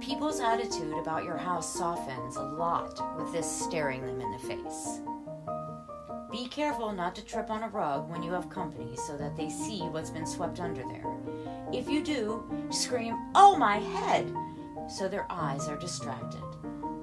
People's 0.00 0.40
attitude 0.40 0.96
about 0.98 1.24
your 1.24 1.38
house 1.38 1.74
softens 1.74 2.36
a 2.36 2.42
lot 2.42 3.00
with 3.16 3.32
this 3.32 3.50
staring 3.50 4.04
them 4.04 4.20
in 4.20 4.30
the 4.30 4.38
face. 4.38 5.00
Be 6.30 6.48
careful 6.48 6.92
not 6.92 7.14
to 7.16 7.24
trip 7.24 7.50
on 7.50 7.62
a 7.62 7.68
rug 7.68 8.10
when 8.10 8.22
you 8.22 8.32
have 8.32 8.50
company 8.50 8.96
so 8.96 9.16
that 9.16 9.36
they 9.36 9.48
see 9.48 9.80
what's 9.82 10.10
been 10.10 10.26
swept 10.26 10.60
under 10.60 10.82
there. 10.82 11.06
If 11.72 11.88
you 11.88 12.02
do, 12.02 12.44
scream, 12.70 13.16
Oh 13.34 13.56
my 13.56 13.78
head! 13.78 14.34
so 14.88 15.08
their 15.08 15.26
eyes 15.30 15.68
are 15.68 15.76
distracted. 15.76 16.42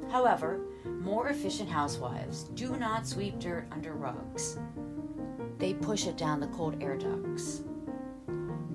However, 0.10 0.62
more 0.86 1.30
efficient 1.30 1.70
housewives 1.70 2.44
do 2.56 2.78
not 2.78 3.08
sweep 3.08 3.40
dirt 3.40 3.68
under 3.72 3.94
rugs. 3.94 4.58
They 5.58 5.74
push 5.74 6.08
it 6.08 6.18
down 6.18 6.40
the 6.40 6.48
cold 6.48 6.82
air 6.82 6.98
ducts. 6.98 7.64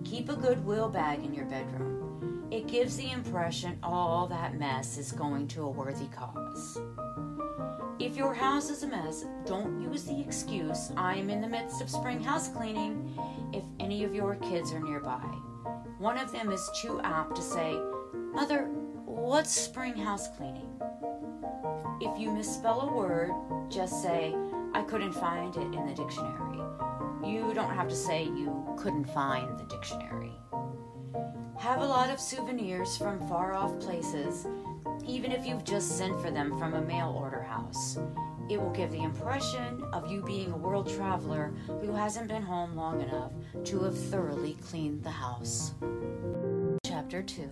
Keep 0.05 0.31
a 0.31 0.37
Goodwill 0.37 0.89
bag 0.89 1.25
in 1.25 1.35
your 1.35 1.47
bedroom. 1.47 2.49
It 2.51 2.67
gives 2.67 2.97
the 2.97 3.11
impression 3.11 3.79
all 3.83 4.27
that 4.29 4.59
mess 4.59 4.97
is 4.97 5.13
going 5.13 5.49
to 5.49 5.63
a 5.63 5.71
worthy 5.71 6.09
cause. 6.09 6.81
If 8.01 8.17
your 8.17 8.33
house 8.33 8.71
is 8.71 8.85
a 8.85 8.87
mess, 8.87 9.25
don't 9.45 9.83
use 9.83 10.05
the 10.05 10.21
excuse, 10.21 10.93
I'm 10.97 11.31
in 11.31 11.41
the 11.41 11.49
midst 11.49 11.83
of 11.83 11.91
spring 11.91 12.23
house 12.23 12.47
cleaning, 12.47 13.19
if 13.53 13.65
any 13.81 14.05
of 14.05 14.15
your 14.15 14.37
kids 14.37 14.73
are 14.73 14.79
nearby. 14.79 15.25
One 15.99 16.17
of 16.17 16.31
them 16.31 16.53
is 16.53 16.71
too 16.81 17.01
apt 17.03 17.35
to 17.35 17.43
say, 17.43 17.77
Mother, 18.33 18.67
what's 19.05 19.51
spring 19.51 19.97
house 19.97 20.29
cleaning? 20.37 20.69
If 22.01 22.21
you 22.21 22.31
misspell 22.31 22.83
a 22.83 22.95
word, 22.95 23.33
just 23.69 24.01
say, 24.01 24.33
I 24.75 24.83
couldn't 24.83 25.15
find 25.15 25.57
it 25.57 25.75
in 25.75 25.87
the 25.87 25.95
dictionary. 25.95 26.63
You 27.25 27.53
don't 27.53 27.75
have 27.75 27.89
to 27.89 27.97
say 27.97 28.23
you 28.23 28.77
couldn't 28.79 29.07
find 29.07 29.59
the 29.59 29.65
dictionary. 29.65 30.35
Have 31.59 31.81
a 31.81 31.87
lot 31.87 32.11
of 32.11 32.21
souvenirs 32.21 32.97
from 32.97 33.19
far 33.29 33.55
off 33.55 33.77
places, 33.81 34.47
even 35.07 35.33
if 35.33 35.47
you've 35.47 35.65
just 35.65 35.97
sent 35.97 36.21
for 36.21 36.31
them 36.31 36.59
from 36.59 36.75
a 36.75 36.81
mail 36.81 37.15
order 37.19 37.43
house. 37.43 37.99
It 38.49 38.61
will 38.61 38.71
give 38.71 38.91
the 38.91 39.03
impression 39.03 39.85
of 39.93 40.11
you 40.11 40.23
being 40.23 40.53
a 40.53 40.57
world 40.57 40.89
traveler 40.89 41.53
who 41.67 41.93
hasn't 41.93 42.29
been 42.29 42.43
home 42.43 42.75
long 42.75 43.01
enough 43.03 43.33
to 43.65 43.81
have 43.85 43.99
thoroughly 43.99 44.57
cleaned 44.69 45.05
the 45.05 45.11
house. 45.11 45.75
Chapter 46.85 47.23
2 47.23 47.43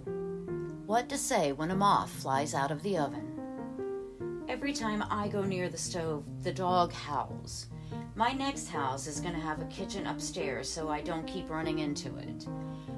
What 0.87 1.09
to 1.11 1.19
say 1.19 1.53
when 1.53 1.71
a 1.71 1.77
moth 1.77 2.11
flies 2.11 2.55
out 2.55 2.71
of 2.71 2.83
the 2.83 2.97
oven. 2.97 3.33
Every 4.49 4.73
time 4.73 5.05
I 5.11 5.29
go 5.29 5.43
near 5.43 5.69
the 5.69 5.77
stove, 5.77 6.25
the 6.43 6.53
dog 6.53 6.93
howls. 6.93 7.67
My 8.15 8.33
next 8.33 8.69
house 8.69 9.07
is 9.07 9.21
going 9.21 9.35
to 9.35 9.41
have 9.41 9.61
a 9.61 9.67
kitchen 9.67 10.07
upstairs 10.07 10.71
so 10.71 10.89
I 10.89 11.03
don't 11.03 11.27
keep 11.27 11.51
running 11.51 11.81
into 11.81 12.17
it. 12.17 12.47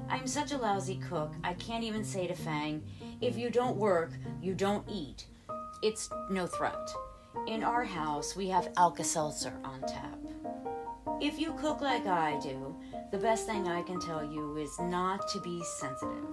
I'm 0.07 0.25
such 0.25 0.53
a 0.53 0.57
lousy 0.57 0.95
cook, 0.97 1.33
I 1.43 1.53
can't 1.55 1.83
even 1.83 2.03
say 2.03 2.27
to 2.27 2.33
Fang, 2.33 2.81
if 3.21 3.37
you 3.37 3.49
don't 3.49 3.77
work, 3.77 4.11
you 4.41 4.53
don't 4.53 4.87
eat. 4.89 5.25
It's 5.81 6.09
no 6.29 6.47
threat. 6.47 6.89
In 7.47 7.63
our 7.63 7.83
house, 7.83 8.35
we 8.35 8.47
have 8.47 8.71
Alka 8.77 9.03
Seltzer 9.03 9.53
on 9.63 9.81
tap. 9.81 10.17
If 11.21 11.39
you 11.39 11.53
cook 11.53 11.81
like 11.81 12.07
I 12.07 12.39
do, 12.39 12.75
the 13.11 13.17
best 13.17 13.45
thing 13.45 13.67
I 13.67 13.81
can 13.81 13.99
tell 13.99 14.23
you 14.23 14.55
is 14.57 14.79
not 14.79 15.27
to 15.29 15.41
be 15.41 15.61
sensitive. 15.63 16.25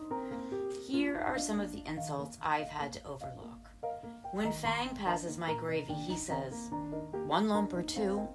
Here 0.87 1.19
are 1.19 1.39
some 1.39 1.61
of 1.61 1.73
the 1.73 1.83
insults 1.87 2.39
I've 2.41 2.69
had 2.69 2.93
to 2.95 3.05
overlook. 3.05 3.69
When 4.33 4.53
Fang 4.53 4.91
passes 4.91 5.39
my 5.39 5.55
gravy, 5.55 5.95
he 5.95 6.17
says, 6.17 6.71
One 7.27 7.49
lump 7.49 7.73
or 7.73 7.83
two? 7.83 8.29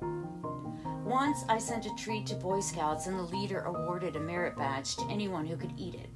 Once 1.05 1.43
I 1.47 1.57
sent 1.57 1.85
a 1.85 1.95
treat 1.95 2.25
to 2.27 2.35
Boy 2.35 2.59
Scouts 2.59 3.07
and 3.07 3.17
the 3.17 3.23
leader 3.23 3.61
awarded 3.61 4.15
a 4.15 4.19
merit 4.19 4.57
badge 4.57 4.95
to 4.97 5.07
anyone 5.09 5.45
who 5.45 5.57
could 5.57 5.73
eat 5.77 5.95
it. 5.95 6.09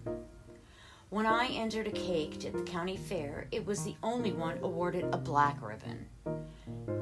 When 1.10 1.28
I 1.28 1.48
entered 1.48 1.88
a 1.88 1.92
cake 1.92 2.46
at 2.46 2.54
the 2.54 2.64
county 2.64 2.98
fair, 2.98 3.48
it 3.52 3.66
was 3.66 3.84
the 3.84 3.96
only 4.02 4.32
one 4.32 4.58
awarded 4.64 5.06
a 5.14 5.18
black 5.18 5.62
ribbon. 5.62 6.08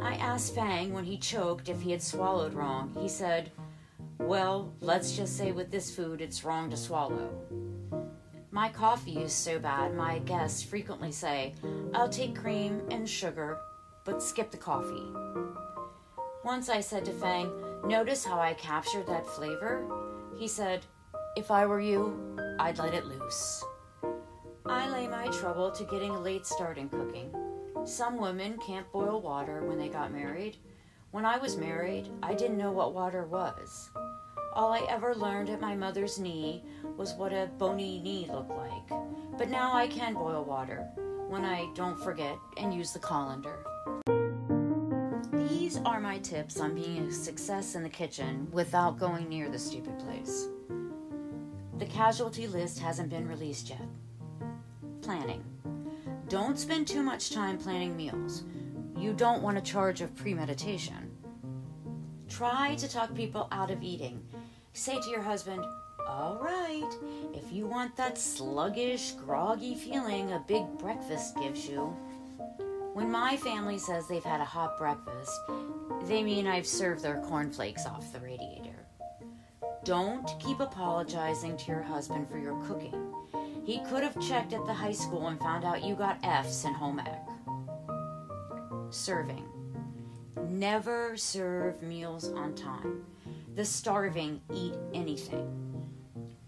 I 0.01 0.15
asked 0.15 0.53
Fang 0.53 0.91
when 0.91 1.05
he 1.05 1.17
choked 1.17 1.69
if 1.69 1.81
he 1.81 1.91
had 1.91 2.01
swallowed 2.01 2.53
wrong. 2.53 2.93
He 2.99 3.07
said, 3.07 3.51
Well, 4.19 4.73
let's 4.81 5.15
just 5.15 5.37
say 5.37 5.53
with 5.53 5.71
this 5.71 5.95
food 5.95 6.19
it's 6.19 6.43
wrong 6.43 6.69
to 6.69 6.77
swallow. 6.77 7.29
My 8.51 8.69
coffee 8.69 9.23
is 9.23 9.33
so 9.33 9.57
bad, 9.57 9.95
my 9.95 10.19
guests 10.19 10.61
frequently 10.61 11.11
say, 11.11 11.55
I'll 11.93 12.09
take 12.09 12.35
cream 12.35 12.81
and 12.91 13.09
sugar, 13.09 13.57
but 14.03 14.21
skip 14.21 14.51
the 14.51 14.57
coffee. 14.57 15.07
Once 16.43 16.67
I 16.67 16.81
said 16.81 17.05
to 17.05 17.13
Fang, 17.13 17.49
Notice 17.85 18.25
how 18.25 18.39
I 18.39 18.53
captured 18.53 19.07
that 19.07 19.25
flavor? 19.25 19.85
He 20.37 20.49
said, 20.49 20.85
If 21.37 21.51
I 21.51 21.65
were 21.65 21.81
you, 21.81 22.37
I'd 22.59 22.77
let 22.79 22.93
it 22.93 23.05
loose. 23.05 23.63
I 24.65 24.89
lay 24.89 25.07
my 25.07 25.27
trouble 25.27 25.71
to 25.71 25.83
getting 25.83 26.11
a 26.11 26.19
late 26.21 26.45
start 26.45 26.77
in 26.77 26.87
cooking. 26.87 27.35
Some 27.83 28.17
women 28.17 28.57
can't 28.65 28.89
boil 28.93 29.21
water 29.21 29.61
when 29.63 29.77
they 29.77 29.89
got 29.89 30.13
married. 30.13 30.55
When 31.11 31.25
I 31.25 31.37
was 31.37 31.57
married, 31.57 32.07
I 32.23 32.33
didn't 32.33 32.57
know 32.57 32.71
what 32.71 32.93
water 32.93 33.25
was. 33.25 33.89
All 34.53 34.71
I 34.71 34.85
ever 34.89 35.15
learned 35.15 35.49
at 35.49 35.59
my 35.59 35.75
mother's 35.75 36.17
knee 36.17 36.63
was 36.95 37.13
what 37.15 37.33
a 37.33 37.49
bony 37.57 37.99
knee 37.99 38.29
looked 38.31 38.55
like. 38.55 38.87
But 39.37 39.49
now 39.49 39.73
I 39.73 39.87
can 39.87 40.13
boil 40.13 40.45
water 40.45 40.87
when 41.27 41.43
I 41.43 41.67
don't 41.75 42.01
forget 42.01 42.37
and 42.55 42.73
use 42.73 42.93
the 42.93 42.99
colander. 42.99 43.65
These 45.33 45.77
are 45.85 45.99
my 45.99 46.19
tips 46.19 46.59
on 46.61 46.73
being 46.73 47.07
a 47.07 47.11
success 47.11 47.75
in 47.75 47.83
the 47.83 47.89
kitchen 47.89 48.47
without 48.51 48.97
going 48.97 49.27
near 49.27 49.49
the 49.49 49.59
stupid 49.59 49.99
place. 49.99 50.47
The 51.79 51.85
casualty 51.85 52.47
list 52.47 52.79
hasn't 52.79 53.09
been 53.09 53.27
released 53.27 53.69
yet. 53.69 53.81
Planning. 55.03 55.43
Don't 56.29 56.57
spend 56.57 56.87
too 56.87 57.03
much 57.03 57.31
time 57.31 57.57
planning 57.57 57.97
meals. 57.97 58.43
You 58.97 59.11
don't 59.11 59.43
want 59.43 59.57
a 59.57 59.61
charge 59.61 59.99
of 59.99 60.15
premeditation. 60.15 61.11
Try 62.29 62.75
to 62.75 62.89
talk 62.89 63.13
people 63.13 63.49
out 63.51 63.69
of 63.69 63.83
eating. 63.83 64.25
Say 64.71 65.01
to 65.01 65.09
your 65.09 65.21
husband, 65.21 65.61
All 66.07 66.39
right, 66.41 66.89
if 67.33 67.51
you 67.51 67.67
want 67.67 67.97
that 67.97 68.17
sluggish, 68.17 69.11
groggy 69.11 69.75
feeling 69.75 70.31
a 70.31 70.45
big 70.47 70.65
breakfast 70.77 71.35
gives 71.35 71.67
you, 71.67 71.95
when 72.93 73.11
my 73.11 73.35
family 73.35 73.77
says 73.77 74.07
they've 74.07 74.23
had 74.23 74.39
a 74.39 74.45
hot 74.45 74.77
breakfast, 74.77 75.37
they 76.05 76.23
mean 76.23 76.47
I've 76.47 76.67
served 76.67 77.03
their 77.03 77.21
cornflakes 77.27 77.85
off 77.85 78.13
the 78.13 78.21
radiator. 78.21 78.87
Don't 79.83 80.39
keep 80.39 80.61
apologizing 80.61 81.57
to 81.57 81.71
your 81.71 81.81
husband 81.81 82.29
for 82.29 82.37
your 82.37 82.55
cooking. 82.63 83.12
He 83.65 83.79
could 83.85 84.03
have 84.03 84.19
checked 84.19 84.51
at 84.51 84.65
the 84.65 84.73
high 84.73 84.91
school 84.91 85.27
and 85.27 85.39
found 85.39 85.63
out 85.63 85.83
you 85.83 85.95
got 85.95 86.19
F's 86.23 86.65
in 86.65 86.73
home 86.73 86.99
ec. 86.99 87.21
Serving. 88.89 89.45
Never 90.49 91.15
serve 91.15 91.81
meals 91.81 92.29
on 92.31 92.55
time. 92.55 93.05
The 93.55 93.63
starving 93.63 94.41
eat 94.53 94.73
anything. 94.93 95.47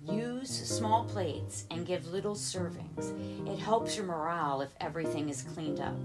Use 0.04 0.50
small 0.50 1.06
plates 1.06 1.66
and 1.72 1.88
give 1.88 2.06
little 2.08 2.36
servings. 2.36 3.14
It 3.48 3.60
helps 3.60 3.96
your 3.96 4.06
morale 4.06 4.62
if 4.62 4.70
everything 4.82 5.30
is 5.30 5.42
cleaned 5.42 5.80
up. 5.80 5.96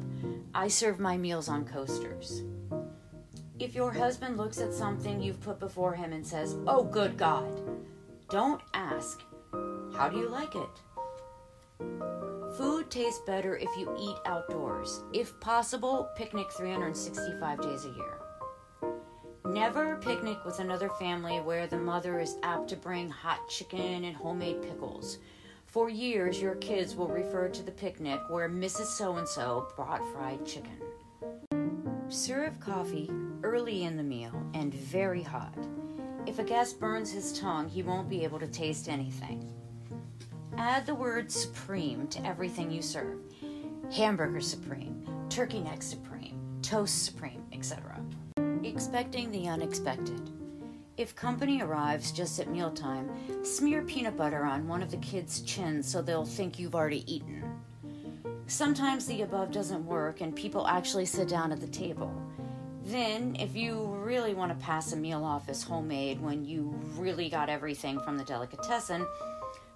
I 0.55 0.69
serve 0.69 1.01
my 1.01 1.17
meals 1.17 1.49
on 1.49 1.65
coasters. 1.65 2.43
If 3.59 3.75
your 3.75 3.93
husband 3.93 4.39
looks 4.39 4.59
at 4.61 4.73
something 4.73 5.21
you've 5.21 5.41
put 5.41 5.59
before 5.59 5.95
him 5.95 6.13
and 6.13 6.27
says, 6.27 6.57
Oh, 6.67 6.85
good 6.85 7.19
God, 7.19 7.61
don't 8.31 8.63
ask, 8.73 9.21
How 9.53 10.09
do 10.09 10.17
you 10.17 10.29
like 10.29 10.55
it? 10.55 10.69
Food 12.57 12.91
tastes 12.91 13.21
better 13.27 13.57
if 13.57 13.69
you 13.79 13.95
eat 13.99 14.17
outdoors. 14.27 15.03
If 15.13 15.39
possible, 15.41 16.11
picnic 16.17 16.51
365 16.53 17.63
days 17.63 17.85
a 17.85 17.91
year. 17.91 18.21
Never 19.47 19.97
picnic 19.97 20.45
with 20.45 20.61
another 20.61 20.91
family 20.91 21.39
where 21.39 21.67
the 21.67 21.79
mother 21.79 22.21
is 22.21 22.37
apt 22.43 22.69
to 22.69 22.77
bring 22.77 23.09
hot 23.09 23.49
chicken 23.49 24.05
and 24.05 24.17
homemade 24.17 24.63
pickles. 24.63 25.19
For 25.67 25.89
years, 25.89 26.41
your 26.41 26.57
kids 26.57 26.97
will 26.97 27.09
refer 27.09 27.49
to 27.49 27.63
the 27.63 27.71
picnic 27.71 28.21
where 28.29 28.49
Mrs. 28.49 28.87
So 28.87 29.17
and 29.17 29.29
so 29.29 29.69
brought 29.77 30.05
fried 30.13 30.45
chicken. 30.45 30.79
Serve 32.09 32.59
coffee 32.59 33.11
early 33.45 33.85
in 33.85 33.97
the 33.97 34.03
meal 34.03 34.33
and 34.55 34.75
very 34.75 35.23
hot. 35.23 35.57
If 36.27 36.39
a 36.39 36.45
guest 36.45 36.81
burns 36.81 37.13
his 37.13 37.39
tongue, 37.39 37.69
he 37.69 37.83
won't 37.83 38.09
be 38.09 38.25
able 38.25 38.41
to 38.41 38.49
taste 38.49 38.89
anything. 38.89 39.49
Add 40.57 40.87
the 40.87 40.95
word 40.95 41.31
supreme 41.31 42.07
to 42.09 42.27
everything 42.27 42.71
you 42.71 42.83
serve 42.83 43.19
hamburger 43.93 44.41
supreme, 44.41 45.05
turkey 45.29 45.61
neck 45.61 45.83
supreme, 45.83 46.39
toast 46.63 47.05
supreme, 47.05 47.43
etc. 47.53 48.01
Expecting 48.63 49.33
the 49.33 49.49
unexpected. 49.49 50.31
If 50.97 51.17
company 51.17 51.61
arrives 51.63 52.13
just 52.13 52.39
at 52.39 52.51
mealtime, 52.51 53.11
smear 53.45 53.83
peanut 53.83 54.17
butter 54.17 54.45
on 54.45 54.69
one 54.69 54.83
of 54.83 54.91
the 54.91 54.97
kids' 54.99 55.41
chins 55.41 55.91
so 55.91 56.03
they'll 56.03 56.25
think 56.25 56.59
you've 56.59 56.75
already 56.75 57.11
eaten. 57.13 57.43
Sometimes 58.47 59.07
the 59.07 59.23
above 59.23 59.51
doesn't 59.51 59.87
work 59.87 60.21
and 60.21 60.37
people 60.37 60.67
actually 60.67 61.07
sit 61.07 61.29
down 61.29 61.53
at 61.53 61.61
the 61.61 61.67
table. 61.69 62.15
Then, 62.85 63.37
if 63.39 63.55
you 63.55 63.85
really 64.03 64.35
want 64.35 64.51
to 64.51 64.65
pass 64.65 64.93
a 64.93 64.97
meal 64.97 65.25
off 65.25 65.49
as 65.49 65.63
homemade 65.63 66.21
when 66.21 66.45
you 66.45 66.75
really 66.97 67.29
got 67.29 67.49
everything 67.49 68.01
from 68.01 68.17
the 68.17 68.25
delicatessen, 68.25 69.07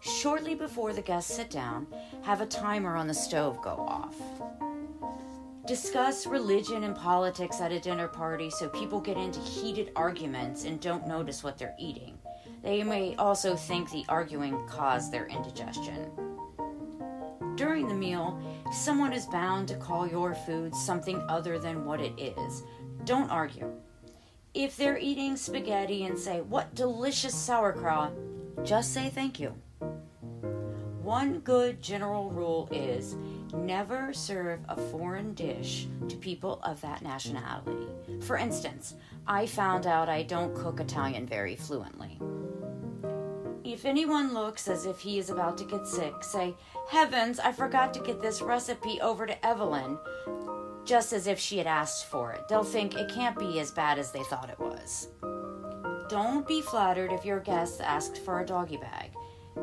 shortly 0.04 0.54
before 0.54 0.92
the 0.92 1.02
guests 1.02 1.34
sit 1.34 1.50
down, 1.50 1.86
have 2.22 2.40
a 2.40 2.46
timer 2.46 2.96
on 2.96 3.06
the 3.06 3.14
stove 3.14 3.60
go 3.62 3.70
off. 3.70 4.16
Discuss 5.66 6.26
religion 6.26 6.84
and 6.84 6.94
politics 6.94 7.60
at 7.60 7.72
a 7.72 7.80
dinner 7.80 8.06
party 8.06 8.50
so 8.50 8.68
people 8.68 9.00
get 9.00 9.16
into 9.16 9.40
heated 9.40 9.92
arguments 9.96 10.64
and 10.64 10.78
don't 10.78 11.06
notice 11.06 11.42
what 11.42 11.56
they're 11.56 11.74
eating. 11.78 12.18
They 12.62 12.82
may 12.82 13.14
also 13.16 13.56
think 13.56 13.90
the 13.90 14.04
arguing 14.08 14.66
caused 14.66 15.10
their 15.10 15.26
indigestion. 15.26 16.10
During 17.56 17.88
the 17.88 17.94
meal, 17.94 18.38
someone 18.72 19.12
is 19.12 19.26
bound 19.26 19.68
to 19.68 19.76
call 19.76 20.06
your 20.06 20.34
food 20.34 20.74
something 20.74 21.22
other 21.28 21.58
than 21.58 21.84
what 21.84 22.00
it 22.00 22.12
is. 22.18 22.62
Don't 23.04 23.30
argue. 23.30 23.70
If 24.52 24.76
they're 24.76 24.98
eating 24.98 25.36
spaghetti 25.36 26.04
and 26.04 26.18
say, 26.18 26.40
What 26.42 26.74
delicious 26.74 27.34
sauerkraut, 27.34 28.12
just 28.64 28.92
say 28.92 29.08
thank 29.08 29.40
you. 29.40 29.54
One 31.04 31.40
good 31.40 31.82
general 31.82 32.30
rule 32.30 32.66
is 32.72 33.16
never 33.52 34.14
serve 34.14 34.60
a 34.70 34.76
foreign 34.76 35.34
dish 35.34 35.86
to 36.08 36.16
people 36.16 36.60
of 36.62 36.80
that 36.80 37.02
nationality. 37.02 37.88
For 38.22 38.38
instance, 38.38 38.94
I 39.26 39.44
found 39.44 39.86
out 39.86 40.08
I 40.08 40.22
don't 40.22 40.54
cook 40.54 40.80
Italian 40.80 41.26
very 41.26 41.56
fluently. 41.56 42.18
If 43.64 43.84
anyone 43.84 44.32
looks 44.32 44.66
as 44.66 44.86
if 44.86 44.98
he 44.98 45.18
is 45.18 45.28
about 45.28 45.58
to 45.58 45.64
get 45.64 45.86
sick, 45.86 46.24
say, 46.24 46.56
Heavens, 46.88 47.38
I 47.38 47.52
forgot 47.52 47.92
to 47.92 48.00
get 48.00 48.22
this 48.22 48.40
recipe 48.40 48.98
over 49.02 49.26
to 49.26 49.46
Evelyn, 49.46 49.98
just 50.86 51.12
as 51.12 51.26
if 51.26 51.38
she 51.38 51.58
had 51.58 51.66
asked 51.66 52.06
for 52.06 52.32
it. 52.32 52.48
They'll 52.48 52.64
think 52.64 52.94
it 52.94 53.12
can't 53.12 53.38
be 53.38 53.60
as 53.60 53.70
bad 53.70 53.98
as 53.98 54.10
they 54.10 54.22
thought 54.22 54.48
it 54.48 54.58
was. 54.58 55.08
Don't 56.08 56.48
be 56.48 56.62
flattered 56.62 57.12
if 57.12 57.26
your 57.26 57.40
guest 57.40 57.82
asks 57.82 58.18
for 58.18 58.40
a 58.40 58.46
doggy 58.46 58.78
bag. 58.78 59.13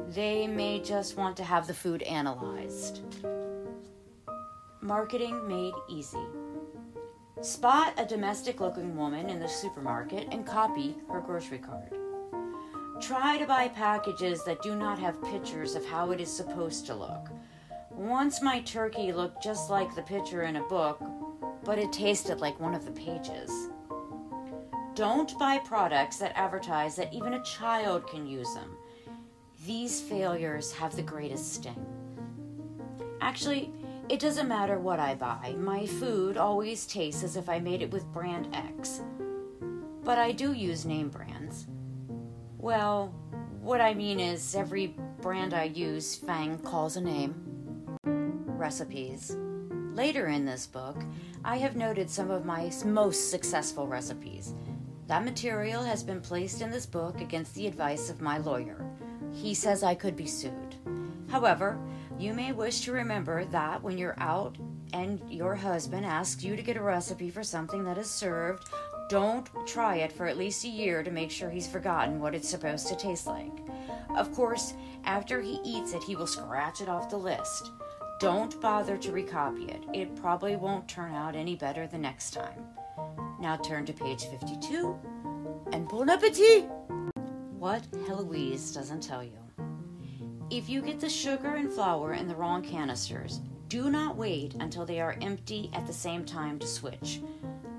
They 0.10 0.48
may 0.48 0.80
just 0.80 1.18
want 1.18 1.38
to 1.38 1.44
have 1.44 1.68
the 1.68 1.74
food 1.74 2.02
analyzed. 2.04 3.02
Marketing 4.82 5.48
made 5.48 5.74
easy. 5.90 6.26
Spot 7.42 7.94
a 7.98 8.06
domestic 8.06 8.60
looking 8.60 8.96
woman 8.96 9.30
in 9.30 9.40
the 9.40 9.48
supermarket 9.48 10.28
and 10.32 10.46
copy 10.46 10.96
her 11.10 11.22
grocery 11.22 11.60
card. 11.60 11.94
Try 13.02 13.38
to 13.38 13.46
buy 13.46 13.68
packages 13.68 14.44
that 14.44 14.62
do 14.62 14.76
not 14.76 15.00
have 15.00 15.24
pictures 15.24 15.76
of 15.76 15.86
how 15.86 16.12
it 16.12 16.22
is 16.22 16.32
supposed 16.32 16.86
to 16.86 16.94
look. 16.94 17.30
Once 17.90 18.42
my 18.42 18.62
turkey 18.62 19.12
looked 19.12 19.44
just 19.44 19.70
like 19.70 19.96
the 19.96 20.04
picture 20.04 20.44
in 20.44 20.58
a 20.58 20.68
book, 20.68 21.02
but 21.64 21.80
it 21.80 21.92
tasted 21.92 22.40
like 22.40 22.60
one 22.60 22.74
of 22.74 22.86
the 22.86 22.92
pages. 22.92 23.52
Don't 24.96 25.38
buy 25.40 25.58
products 25.60 26.18
that 26.18 26.38
advertise 26.38 26.96
that 26.96 27.14
even 27.14 27.34
a 27.34 27.44
child 27.44 28.08
can 28.08 28.28
use 28.28 28.54
them. 28.54 28.78
These 29.66 30.02
failures 30.02 30.72
have 30.74 30.96
the 30.96 31.04
greatest 31.04 31.54
sting. 31.54 31.86
Actually, 33.22 33.72
it 34.10 34.20
doesn't 34.20 34.48
matter 34.48 34.80
what 34.80 35.00
I 35.00 35.14
buy. 35.14 35.54
My 35.56 35.86
food 35.86 36.36
always 36.36 36.88
tastes 36.88 37.24
as 37.24 37.36
if 37.36 37.48
I 37.48 37.60
made 37.60 37.84
it 37.84 37.92
with 37.92 38.12
brand 38.12 38.48
X. 38.54 39.02
But 40.04 40.18
I 40.18 40.32
do 40.32 40.54
use 40.54 40.84
name 40.84 41.10
brands. 41.10 41.68
Well, 42.58 43.14
what 43.62 43.82
I 43.82 43.94
mean 43.94 44.20
is 44.20 44.56
every 44.56 44.96
brand 45.22 45.54
I 45.54 45.66
use, 45.66 46.16
Fang 46.16 46.58
calls 46.58 46.98
a 46.98 47.02
name. 47.02 47.36
Recipes. 48.04 49.38
Later 49.94 50.30
in 50.30 50.44
this 50.44 50.66
book, 50.66 50.98
I 51.46 51.58
have 51.58 51.76
noted 51.76 52.10
some 52.10 52.32
of 52.32 52.46
my 52.46 52.72
most 52.84 53.30
successful 53.30 53.86
recipes. 53.86 54.56
That 55.06 55.24
material 55.24 55.84
has 55.84 56.02
been 56.02 56.22
placed 56.22 56.62
in 56.62 56.72
this 56.72 56.88
book 56.88 57.22
against 57.22 57.54
the 57.54 57.68
advice 57.68 58.10
of 58.10 58.22
my 58.22 58.40
lawyer. 58.40 58.88
He 59.34 59.54
says 59.54 59.84
I 59.84 59.96
could 59.96 60.16
be 60.16 60.28
sued. 60.28 60.76
However, 61.30 61.80
you 62.20 62.34
may 62.34 62.52
wish 62.52 62.82
to 62.82 62.92
remember 62.92 63.46
that 63.46 63.82
when 63.82 63.98
you're 63.98 64.20
out 64.20 64.58
and 64.94 65.22
your 65.32 65.56
husband 65.56 66.06
asks 66.06 66.44
you 66.44 66.56
to 66.56 66.62
get 66.62 66.78
a 66.78 66.82
recipe 66.82 67.30
for 67.30 67.44
something 67.44 67.84
that 67.86 67.98
is 67.98 68.10
served, 68.10 68.70
don't 69.10 69.50
try 69.66 69.98
it 69.98 70.12
for 70.12 70.26
at 70.26 70.38
least 70.38 70.66
a 70.66 70.70
year 70.70 71.04
to 71.04 71.12
make 71.12 71.32
sure 71.32 71.50
he's 71.50 71.68
forgotten 71.68 72.20
what 72.20 72.36
it's 72.36 72.50
supposed 72.50 72.88
to 72.88 72.96
taste 72.96 73.28
like. 73.28 73.52
Of 74.16 74.34
course, 74.34 74.74
after 75.06 75.42
he 75.42 75.60
eats 75.64 75.94
it, 75.94 76.04
he 76.04 76.16
will 76.16 76.28
scratch 76.28 76.82
it 76.82 76.90
off 76.90 77.10
the 77.10 77.18
list. 77.18 77.72
Don't 78.20 78.60
bother 78.62 78.98
to 78.98 79.12
recopy 79.12 79.70
it. 79.70 79.84
It 79.94 80.16
probably 80.16 80.56
won't 80.56 80.88
turn 80.88 81.14
out 81.14 81.36
any 81.36 81.56
better 81.56 81.88
the 81.88 81.98
next 81.98 82.32
time. 82.32 82.68
Now 83.40 83.58
turn 83.58 83.86
to 83.88 83.94
page 83.94 84.26
52 84.26 85.00
and 85.72 85.88
bon 85.88 86.10
appetit! 86.10 86.70
What 87.62 87.86
Heloise 88.08 88.74
doesn't 88.74 89.04
tell 89.04 89.24
you. 89.24 89.38
If 90.50 90.68
you 90.68 90.82
get 90.82 91.00
the 91.00 91.08
sugar 91.08 91.54
and 91.58 91.72
flour 91.72 92.14
in 92.14 92.28
the 92.28 92.34
wrong 92.34 92.64
canisters, 92.64 93.40
do 93.68 93.92
not 93.92 94.16
wait 94.16 94.56
until 94.60 94.84
they 94.84 95.00
are 95.00 95.16
empty 95.22 95.70
at 95.74 95.86
the 95.86 95.94
same 95.94 96.26
time 96.26 96.58
to 96.58 96.66
switch. 96.66 97.22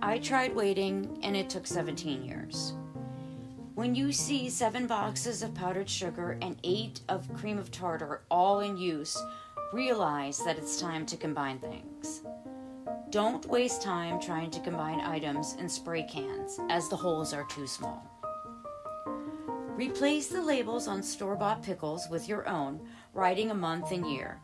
I 0.00 0.18
tried 0.18 0.54
waiting 0.54 1.18
and 1.24 1.34
it 1.34 1.50
took 1.50 1.66
17 1.66 2.22
years. 2.22 2.74
When 3.74 3.96
you 3.96 4.12
see 4.12 4.48
seven 4.48 4.86
boxes 4.86 5.42
of 5.42 5.52
powdered 5.52 5.90
sugar 5.90 6.38
and 6.40 6.60
eight 6.62 7.00
of 7.08 7.34
cream 7.34 7.58
of 7.58 7.72
tartar 7.72 8.22
all 8.30 8.60
in 8.60 8.76
use, 8.76 9.20
realize 9.72 10.38
that 10.44 10.58
it's 10.58 10.80
time 10.80 11.04
to 11.06 11.16
combine 11.16 11.58
things. 11.58 12.22
Don't 13.10 13.44
waste 13.46 13.82
time 13.82 14.20
trying 14.20 14.52
to 14.52 14.60
combine 14.60 15.00
items 15.00 15.56
in 15.58 15.68
spray 15.68 16.04
cans, 16.04 16.60
as 16.70 16.88
the 16.88 16.94
holes 16.94 17.34
are 17.34 17.48
too 17.50 17.66
small. 17.66 18.11
Replace 19.76 20.28
the 20.28 20.42
labels 20.42 20.86
on 20.86 21.02
store 21.02 21.34
bought 21.34 21.62
pickles 21.62 22.06
with 22.10 22.28
your 22.28 22.46
own, 22.46 22.78
writing 23.14 23.50
a 23.50 23.54
month 23.54 23.90
and 23.90 24.06
year. 24.06 24.38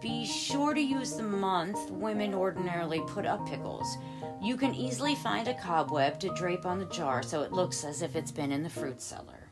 Be 0.00 0.24
sure 0.24 0.74
to 0.74 0.80
use 0.80 1.16
the 1.16 1.24
month 1.24 1.90
women 1.90 2.32
ordinarily 2.32 3.00
put 3.08 3.26
up 3.26 3.48
pickles. 3.48 3.98
You 4.40 4.56
can 4.56 4.72
easily 4.72 5.16
find 5.16 5.48
a 5.48 5.54
cobweb 5.54 6.20
to 6.20 6.34
drape 6.34 6.66
on 6.66 6.78
the 6.78 6.86
jar 6.86 7.22
so 7.22 7.42
it 7.42 7.52
looks 7.52 7.84
as 7.84 8.00
if 8.00 8.14
it's 8.14 8.30
been 8.30 8.52
in 8.52 8.62
the 8.62 8.70
fruit 8.70 9.02
cellar. 9.02 9.50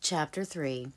Chapter 0.00 0.44
3 0.44 0.92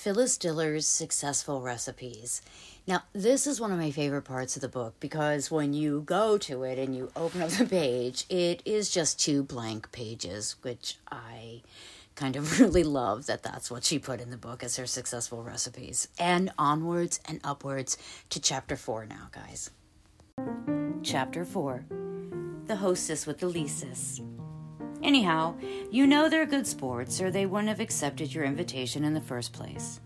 Phyllis 0.00 0.38
Diller's 0.38 0.88
Successful 0.88 1.60
Recipes. 1.60 2.40
Now, 2.86 3.02
this 3.12 3.46
is 3.46 3.60
one 3.60 3.70
of 3.70 3.78
my 3.78 3.90
favorite 3.90 4.22
parts 4.22 4.56
of 4.56 4.62
the 4.62 4.68
book 4.68 4.94
because 4.98 5.50
when 5.50 5.74
you 5.74 6.00
go 6.00 6.38
to 6.38 6.62
it 6.62 6.78
and 6.78 6.96
you 6.96 7.12
open 7.14 7.42
up 7.42 7.50
the 7.50 7.66
page, 7.66 8.24
it 8.30 8.62
is 8.64 8.88
just 8.88 9.20
two 9.20 9.42
blank 9.42 9.92
pages, 9.92 10.56
which 10.62 10.96
I 11.12 11.60
kind 12.14 12.36
of 12.36 12.60
really 12.60 12.82
love 12.82 13.26
that 13.26 13.42
that's 13.42 13.70
what 13.70 13.84
she 13.84 13.98
put 13.98 14.22
in 14.22 14.30
the 14.30 14.38
book 14.38 14.64
as 14.64 14.78
her 14.78 14.86
successful 14.86 15.42
recipes. 15.42 16.08
And 16.18 16.50
onwards 16.56 17.20
and 17.28 17.38
upwards 17.44 17.98
to 18.30 18.40
chapter 18.40 18.76
4 18.76 19.04
now, 19.04 19.28
guys. 19.32 19.70
Chapter 21.02 21.44
4 21.44 21.84
The 22.68 22.76
Hostess 22.76 23.26
with 23.26 23.40
the 23.40 23.48
Leases. 23.48 24.22
Anyhow, 25.02 25.54
you 25.90 26.06
know 26.06 26.28
they're 26.28 26.46
good 26.46 26.66
sports, 26.66 27.20
or 27.20 27.30
they 27.30 27.46
wouldn't 27.46 27.68
have 27.68 27.80
accepted 27.80 28.34
your 28.34 28.44
invitation 28.44 29.04
in 29.04 29.14
the 29.14 29.20
first 29.20 29.52
place. 29.52 30.00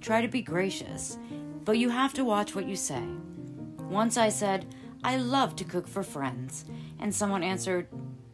Try 0.00 0.22
to 0.22 0.28
be 0.28 0.42
gracious, 0.42 1.18
but 1.64 1.78
you 1.78 1.90
have 1.90 2.14
to 2.14 2.24
watch 2.24 2.54
what 2.54 2.66
you 2.66 2.76
say. 2.76 3.02
Once 3.90 4.16
I 4.16 4.30
said, 4.30 4.66
I 5.04 5.16
love 5.16 5.54
to 5.56 5.64
cook 5.64 5.86
for 5.86 6.02
friends, 6.02 6.64
and 6.98 7.14
someone 7.14 7.42
answered, 7.42 7.88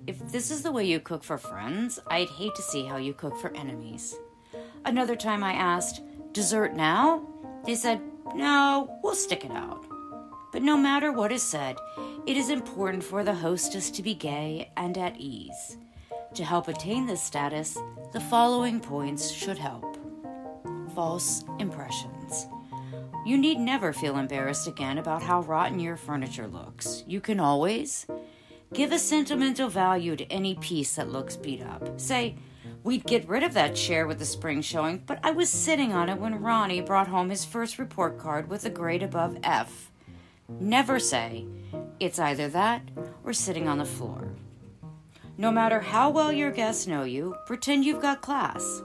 If 0.07 0.19
this 0.31 0.51
is 0.51 0.63
the 0.63 0.73
way 0.73 0.85
you 0.85 1.01
cook 1.01 1.25
for 1.25 1.37
friends, 1.37 1.99
I'd 2.07 2.29
hate 2.29 2.55
to 2.55 2.63
see 2.63 2.85
how 2.85 2.97
you 2.97 3.13
cook 3.13 3.37
for 3.39 3.55
enemies. 3.57 4.17
Another 4.85 5.17
time 5.17 5.43
I 5.43 5.53
asked, 5.53 6.03
Dessert 6.33 6.75
now? 6.75 7.27
They 7.65 7.75
said, 7.75 8.01
No, 8.35 8.99
we'll 9.03 9.15
stick 9.15 9.45
it 9.45 9.51
out. 9.51 9.85
But 10.53 10.63
no 10.63 10.77
matter 10.77 11.11
what 11.11 11.33
is 11.33 11.43
said, 11.43 11.77
it 12.27 12.37
is 12.37 12.51
important 12.51 13.03
for 13.03 13.25
the 13.25 13.35
hostess 13.35 13.91
to 13.91 14.03
be 14.03 14.15
gay 14.15 14.71
and 14.77 14.97
at 14.97 15.17
ease. 15.19 15.77
To 16.35 16.45
help 16.45 16.67
attain 16.67 17.07
this 17.07 17.23
status, 17.23 17.79
the 18.13 18.21
following 18.21 18.81
points 18.81 19.31
should 19.31 19.57
help. 19.57 19.97
False 20.93 21.45
impressions. 21.61 22.49
You 23.25 23.39
need 23.39 23.61
never 23.61 23.93
feel 23.93 24.19
embarrassed 24.19 24.67
again 24.67 24.99
about 24.99 25.23
how 25.23 25.43
rotten 25.43 25.79
your 25.79 25.97
furniture 25.97 26.49
looks. 26.49 27.05
You 27.07 27.21
can 27.21 27.39
always 27.39 28.07
give 28.73 28.91
a 28.91 28.99
sentimental 28.99 29.69
value 29.69 30.17
to 30.17 30.27
any 30.33 30.57
piece 30.57 30.97
that 30.97 31.13
looks 31.13 31.37
beat 31.37 31.63
up. 31.63 32.01
Say, 32.01 32.35
We'd 32.83 33.05
get 33.05 33.29
rid 33.29 33.45
of 33.45 33.55
that 33.55 33.77
chair 33.77 34.07
with 34.07 34.19
the 34.19 34.25
spring 34.25 34.61
showing, 34.61 35.05
but 35.07 35.21
I 35.23 35.31
was 35.31 35.49
sitting 35.49 35.93
on 35.93 36.09
it 36.09 36.19
when 36.19 36.43
Ronnie 36.43 36.81
brought 36.81 37.09
home 37.09 37.31
his 37.31 37.45
first 37.45 37.79
report 37.79 38.19
card 38.19 38.51
with 38.51 38.65
a 38.67 38.71
grade 38.71 39.03
above 39.03 39.39
F. 39.43 39.91
Never 40.49 40.99
say, 40.99 41.47
it's 42.01 42.19
either 42.19 42.49
that 42.49 42.83
or 43.23 43.33
sitting 43.33 43.69
on 43.69 43.79
the 43.79 43.85
floor. 43.85 44.35
No 45.37 45.51
matter 45.51 45.81
how 45.81 46.11
well 46.11 46.33
your 46.33 46.51
guests 46.51 46.87
know 46.87 47.03
you, 47.03 47.37
pretend 47.47 47.85
you've 47.85 48.03
got 48.03 48.23
class. 48.23 48.83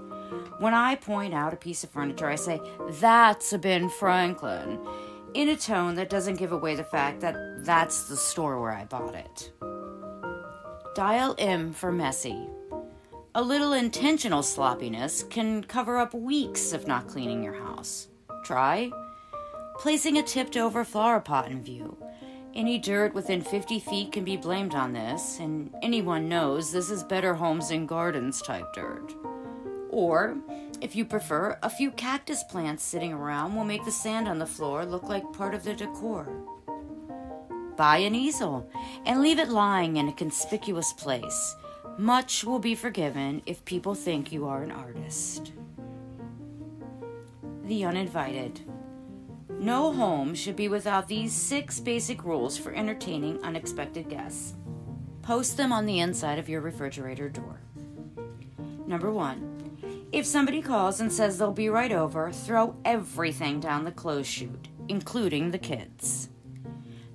When 0.59 0.73
I 0.73 0.95
point 0.95 1.33
out 1.33 1.53
a 1.53 1.57
piece 1.57 1.83
of 1.83 1.91
furniture, 1.91 2.27
I 2.27 2.35
say, 2.35 2.59
That's 2.99 3.53
a 3.53 3.57
Ben 3.57 3.89
Franklin, 3.89 4.79
in 5.33 5.49
a 5.49 5.55
tone 5.55 5.95
that 5.95 6.09
doesn't 6.09 6.39
give 6.39 6.51
away 6.51 6.75
the 6.75 6.83
fact 6.83 7.21
that 7.21 7.63
that's 7.63 8.09
the 8.09 8.17
store 8.17 8.59
where 8.59 8.71
I 8.71 8.85
bought 8.85 9.15
it. 9.15 9.51
Dial 10.95 11.35
M 11.37 11.71
for 11.71 11.91
messy. 11.91 12.47
A 13.35 13.41
little 13.41 13.73
intentional 13.73 14.41
sloppiness 14.41 15.23
can 15.23 15.63
cover 15.63 15.97
up 15.97 16.13
weeks 16.15 16.73
of 16.73 16.87
not 16.87 17.07
cleaning 17.07 17.43
your 17.43 17.53
house. 17.53 18.07
Try 18.43 18.91
placing 19.79 20.17
a 20.17 20.23
tipped 20.23 20.57
over 20.57 20.83
flower 20.83 21.21
pot 21.21 21.49
in 21.49 21.63
view. 21.63 21.95
Any 22.55 22.79
dirt 22.79 23.13
within 23.13 23.41
50 23.41 23.79
feet 23.79 24.11
can 24.11 24.23
be 24.23 24.35
blamed 24.35 24.73
on 24.73 24.93
this, 24.93 25.39
and 25.39 25.73
anyone 25.83 26.27
knows 26.27 26.71
this 26.71 26.89
is 26.89 27.03
better 27.03 27.35
homes 27.35 27.69
and 27.69 27.87
gardens 27.87 28.41
type 28.41 28.73
dirt. 28.73 29.13
Or, 29.89 30.37
if 30.81 30.95
you 30.95 31.05
prefer, 31.05 31.57
a 31.61 31.69
few 31.69 31.91
cactus 31.91 32.43
plants 32.43 32.83
sitting 32.83 33.13
around 33.13 33.55
will 33.55 33.63
make 33.63 33.85
the 33.85 33.91
sand 33.91 34.27
on 34.27 34.39
the 34.39 34.45
floor 34.45 34.85
look 34.85 35.03
like 35.03 35.31
part 35.33 35.53
of 35.53 35.63
the 35.63 35.75
decor. 35.75 36.27
Buy 37.77 37.97
an 37.97 38.15
easel 38.15 38.69
and 39.05 39.21
leave 39.21 39.39
it 39.39 39.49
lying 39.49 39.97
in 39.97 40.09
a 40.09 40.13
conspicuous 40.13 40.91
place. 40.93 41.55
Much 41.97 42.43
will 42.43 42.59
be 42.59 42.75
forgiven 42.75 43.41
if 43.45 43.63
people 43.65 43.93
think 43.93 44.31
you 44.31 44.47
are 44.47 44.63
an 44.63 44.71
artist. 44.71 45.51
The 47.65 47.85
Uninvited. 47.85 48.61
No 49.59 49.91
home 49.91 50.33
should 50.35 50.55
be 50.55 50.69
without 50.69 51.09
these 51.09 51.33
six 51.33 51.81
basic 51.81 52.23
rules 52.23 52.57
for 52.57 52.73
entertaining 52.73 53.43
unexpected 53.43 54.07
guests. 54.07 54.53
Post 55.21 55.57
them 55.57 55.73
on 55.73 55.85
the 55.85 55.99
inside 55.99 56.39
of 56.39 56.47
your 56.47 56.61
refrigerator 56.61 57.27
door. 57.27 57.59
Number 58.87 59.11
one, 59.11 60.07
if 60.13 60.25
somebody 60.25 60.61
calls 60.61 61.01
and 61.01 61.11
says 61.11 61.37
they'll 61.37 61.51
be 61.51 61.67
right 61.67 61.91
over, 61.91 62.31
throw 62.31 62.73
everything 62.85 63.59
down 63.59 63.83
the 63.83 63.91
clothes 63.91 64.27
chute, 64.27 64.69
including 64.87 65.51
the 65.51 65.59
kids. 65.59 66.29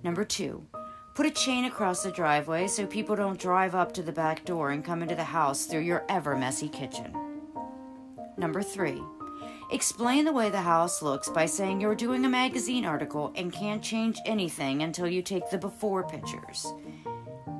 Number 0.02 0.24
two, 0.24 0.66
put 1.14 1.24
a 1.24 1.30
chain 1.30 1.64
across 1.64 2.02
the 2.02 2.12
driveway 2.12 2.66
so 2.66 2.86
people 2.86 3.16
don't 3.16 3.40
drive 3.40 3.74
up 3.74 3.92
to 3.94 4.02
the 4.02 4.12
back 4.12 4.44
door 4.44 4.70
and 4.70 4.84
come 4.84 5.00
into 5.00 5.14
the 5.14 5.24
house 5.24 5.64
through 5.64 5.80
your 5.80 6.04
ever 6.10 6.36
messy 6.36 6.68
kitchen. 6.68 7.16
Number 8.36 8.62
three, 8.62 9.00
Explain 9.74 10.24
the 10.24 10.32
way 10.32 10.50
the 10.50 10.60
house 10.60 11.02
looks 11.02 11.28
by 11.28 11.46
saying 11.46 11.80
you're 11.80 11.96
doing 11.96 12.24
a 12.24 12.28
magazine 12.28 12.84
article 12.84 13.32
and 13.34 13.52
can't 13.52 13.82
change 13.82 14.20
anything 14.24 14.84
until 14.84 15.08
you 15.08 15.20
take 15.20 15.50
the 15.50 15.58
before 15.58 16.04
pictures. 16.04 16.72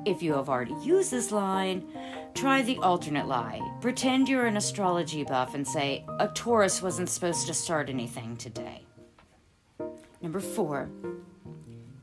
If 0.05 0.23
you 0.23 0.31
have 0.35 0.47
already 0.47 0.75
used 0.81 1.11
this 1.11 1.33
line, 1.33 1.85
try 2.33 2.61
the 2.61 2.77
alternate 2.77 3.27
lie. 3.27 3.59
Pretend 3.81 4.29
you're 4.29 4.45
an 4.45 4.55
astrology 4.55 5.25
buff 5.25 5.55
and 5.55 5.67
say, 5.67 6.05
a 6.19 6.29
Taurus 6.29 6.81
wasn't 6.81 7.09
supposed 7.09 7.47
to 7.47 7.53
start 7.53 7.89
anything 7.89 8.37
today. 8.37 8.85
Number 10.21 10.39
four, 10.39 10.89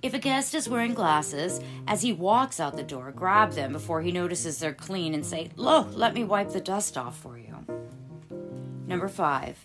If 0.03 0.13
a 0.13 0.19
guest 0.19 0.55
is 0.55 0.69
wearing 0.69 0.93
glasses, 0.93 1.59
as 1.87 2.03
he 2.03 2.13
walks 2.13 2.61
out 2.61 2.77
the 2.77 2.83
door, 2.83 3.13
grab 3.13 3.53
them 3.53 3.73
before 3.73 4.03
he 4.03 4.13
notices 4.13 4.59
they're 4.59 4.75
clean 4.75 5.15
and 5.15 5.25
say, 5.25 5.49
Look, 5.57 5.89
let 5.95 6.13
me 6.13 6.23
wipe 6.23 6.51
the 6.51 6.61
dust 6.61 6.99
off 6.99 7.19
for 7.19 7.39
you. 7.39 7.65
Number 8.87 9.09
five, 9.09 9.57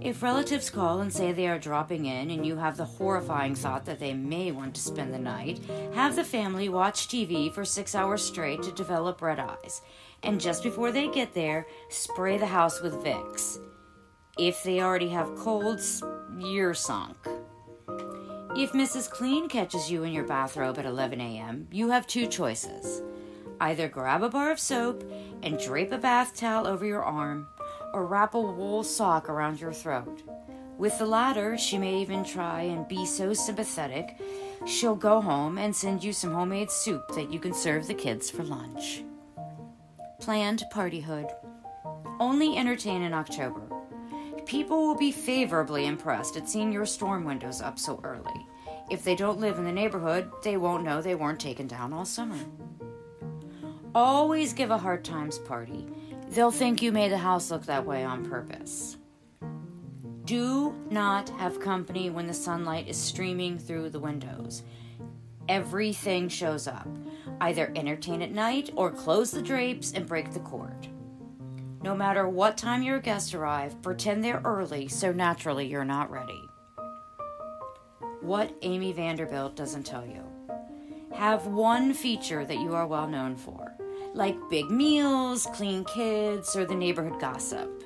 if 0.00 0.22
relatives 0.22 0.68
call 0.68 1.00
and 1.00 1.12
say 1.12 1.32
they 1.32 1.46
are 1.46 1.58
dropping 1.58 2.06
in 2.06 2.30
and 2.30 2.44
you 2.44 2.56
have 2.56 2.76
the 2.76 2.84
horrifying 2.84 3.54
thought 3.54 3.84
that 3.86 4.00
they 4.00 4.14
may 4.14 4.50
want 4.50 4.74
to 4.74 4.80
spend 4.80 5.14
the 5.14 5.18
night, 5.18 5.60
have 5.94 6.16
the 6.16 6.24
family 6.24 6.68
watch 6.68 7.08
TV 7.08 7.52
for 7.52 7.64
six 7.64 7.94
hours 7.94 8.22
straight 8.22 8.62
to 8.62 8.72
develop 8.72 9.22
red 9.22 9.38
eyes. 9.38 9.82
And 10.22 10.40
just 10.40 10.62
before 10.62 10.90
they 10.90 11.08
get 11.08 11.34
there, 11.34 11.66
spray 11.88 12.36
the 12.36 12.46
house 12.46 12.82
with 12.82 12.94
Vicks. 12.94 13.58
If 14.38 14.62
they 14.64 14.80
already 14.80 15.08
have 15.08 15.36
colds, 15.36 16.02
you're 16.38 16.74
sunk. 16.74 17.16
If 18.56 18.72
Mrs. 18.72 19.08
Clean 19.08 19.48
catches 19.48 19.90
you 19.90 20.02
in 20.02 20.12
your 20.12 20.24
bathrobe 20.24 20.78
at 20.78 20.86
11 20.86 21.20
a.m., 21.20 21.68
you 21.70 21.90
have 21.90 22.06
two 22.06 22.26
choices. 22.26 23.02
Either 23.60 23.88
grab 23.88 24.22
a 24.22 24.28
bar 24.28 24.50
of 24.50 24.58
soap 24.58 25.04
and 25.42 25.58
drape 25.58 25.92
a 25.92 25.98
bath 25.98 26.34
towel 26.34 26.66
over 26.66 26.84
your 26.84 27.02
arm, 27.02 27.46
or 27.92 28.06
wrap 28.06 28.34
a 28.34 28.40
wool 28.40 28.84
sock 28.84 29.28
around 29.28 29.60
your 29.60 29.72
throat. 29.72 30.22
With 30.78 30.98
the 30.98 31.06
latter, 31.06 31.56
she 31.56 31.78
may 31.78 32.00
even 32.00 32.22
try 32.22 32.62
and 32.62 32.86
be 32.86 33.06
so 33.06 33.32
sympathetic, 33.32 34.20
she'll 34.66 34.94
go 34.94 35.20
home 35.20 35.56
and 35.56 35.74
send 35.74 36.04
you 36.04 36.12
some 36.12 36.32
homemade 36.32 36.70
soup 36.70 37.02
that 37.14 37.32
you 37.32 37.38
can 37.38 37.54
serve 37.54 37.86
the 37.86 37.94
kids 37.94 38.30
for 38.30 38.42
lunch. 38.42 39.02
Planned 40.20 40.64
partyhood. 40.72 41.32
Only 42.20 42.56
entertain 42.56 43.02
in 43.02 43.14
October. 43.14 43.62
People 44.44 44.86
will 44.86 44.96
be 44.96 45.12
favorably 45.12 45.86
impressed 45.86 46.36
at 46.36 46.48
seeing 46.48 46.72
your 46.72 46.86
storm 46.86 47.24
windows 47.24 47.60
up 47.60 47.78
so 47.78 48.00
early. 48.04 48.46
If 48.90 49.02
they 49.02 49.16
don't 49.16 49.40
live 49.40 49.58
in 49.58 49.64
the 49.64 49.72
neighborhood, 49.72 50.30
they 50.44 50.56
won't 50.56 50.84
know 50.84 51.02
they 51.02 51.14
weren't 51.14 51.40
taken 51.40 51.66
down 51.66 51.92
all 51.92 52.04
summer. 52.04 52.38
Always 53.94 54.52
give 54.52 54.70
a 54.70 54.78
hard 54.78 55.04
times 55.04 55.38
party. 55.38 55.86
They'll 56.36 56.50
think 56.50 56.82
you 56.82 56.92
made 56.92 57.12
the 57.12 57.16
house 57.16 57.50
look 57.50 57.64
that 57.64 57.86
way 57.86 58.04
on 58.04 58.28
purpose. 58.28 58.98
Do 60.26 60.74
not 60.90 61.30
have 61.30 61.58
company 61.58 62.10
when 62.10 62.26
the 62.26 62.34
sunlight 62.34 62.88
is 62.88 62.98
streaming 62.98 63.58
through 63.58 63.88
the 63.88 64.00
windows. 64.00 64.62
Everything 65.48 66.28
shows 66.28 66.68
up. 66.68 66.86
Either 67.40 67.72
entertain 67.74 68.20
at 68.20 68.32
night 68.32 68.68
or 68.76 68.90
close 68.90 69.30
the 69.30 69.40
drapes 69.40 69.92
and 69.92 70.06
break 70.06 70.30
the 70.34 70.40
cord. 70.40 70.88
No 71.82 71.94
matter 71.94 72.28
what 72.28 72.58
time 72.58 72.82
your 72.82 73.00
guests 73.00 73.32
arrive, 73.32 73.80
pretend 73.80 74.22
they're 74.22 74.42
early 74.44 74.88
so 74.88 75.12
naturally 75.12 75.66
you're 75.66 75.86
not 75.86 76.10
ready. 76.10 76.50
What 78.20 78.54
Amy 78.60 78.92
Vanderbilt 78.92 79.56
doesn't 79.56 79.84
tell 79.84 80.04
you. 80.04 80.22
Have 81.14 81.46
one 81.46 81.94
feature 81.94 82.44
that 82.44 82.60
you 82.60 82.74
are 82.74 82.86
well 82.86 83.08
known 83.08 83.36
for, 83.36 83.65
like 84.16 84.36
big 84.48 84.70
meals, 84.70 85.46
clean 85.52 85.84
kids, 85.84 86.56
or 86.56 86.64
the 86.64 86.74
neighborhood 86.74 87.20
gossip. 87.20 87.84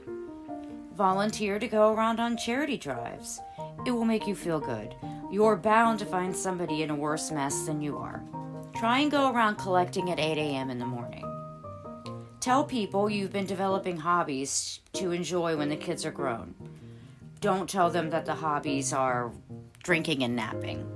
Volunteer 0.94 1.58
to 1.58 1.66
go 1.66 1.92
around 1.92 2.20
on 2.20 2.36
charity 2.36 2.76
drives. 2.76 3.40
It 3.84 3.90
will 3.90 4.04
make 4.04 4.26
you 4.28 4.36
feel 4.36 4.60
good. 4.60 4.94
You're 5.30 5.56
bound 5.56 5.98
to 5.98 6.06
find 6.06 6.34
somebody 6.34 6.82
in 6.82 6.90
a 6.90 6.94
worse 6.94 7.32
mess 7.32 7.66
than 7.66 7.80
you 7.80 7.98
are. 7.98 8.22
Try 8.76 9.00
and 9.00 9.10
go 9.10 9.32
around 9.32 9.56
collecting 9.56 10.10
at 10.10 10.20
8 10.20 10.38
a.m. 10.38 10.70
in 10.70 10.78
the 10.78 10.86
morning. 10.86 11.24
Tell 12.38 12.64
people 12.64 13.10
you've 13.10 13.32
been 13.32 13.46
developing 13.46 13.96
hobbies 13.96 14.80
to 14.94 15.10
enjoy 15.10 15.56
when 15.56 15.68
the 15.68 15.76
kids 15.76 16.06
are 16.06 16.12
grown. 16.12 16.54
Don't 17.40 17.68
tell 17.68 17.90
them 17.90 18.10
that 18.10 18.24
the 18.24 18.34
hobbies 18.34 18.92
are 18.92 19.32
drinking 19.82 20.22
and 20.22 20.36
napping. 20.36 20.86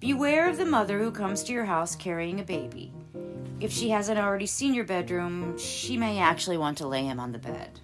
Beware 0.00 0.50
of 0.50 0.58
the 0.58 0.66
mother 0.66 0.98
who 0.98 1.10
comes 1.10 1.42
to 1.44 1.52
your 1.52 1.64
house 1.64 1.96
carrying 1.96 2.40
a 2.40 2.44
baby. 2.44 2.92
If 3.58 3.72
she 3.72 3.88
hasn't 3.88 4.18
already 4.18 4.46
seen 4.46 4.74
your 4.74 4.84
bedroom, 4.84 5.56
she 5.56 5.96
may 5.96 6.18
actually 6.18 6.58
want 6.58 6.76
to 6.78 6.86
lay 6.86 7.04
him 7.04 7.18
on 7.18 7.32
the 7.32 7.38
bed. 7.38 7.80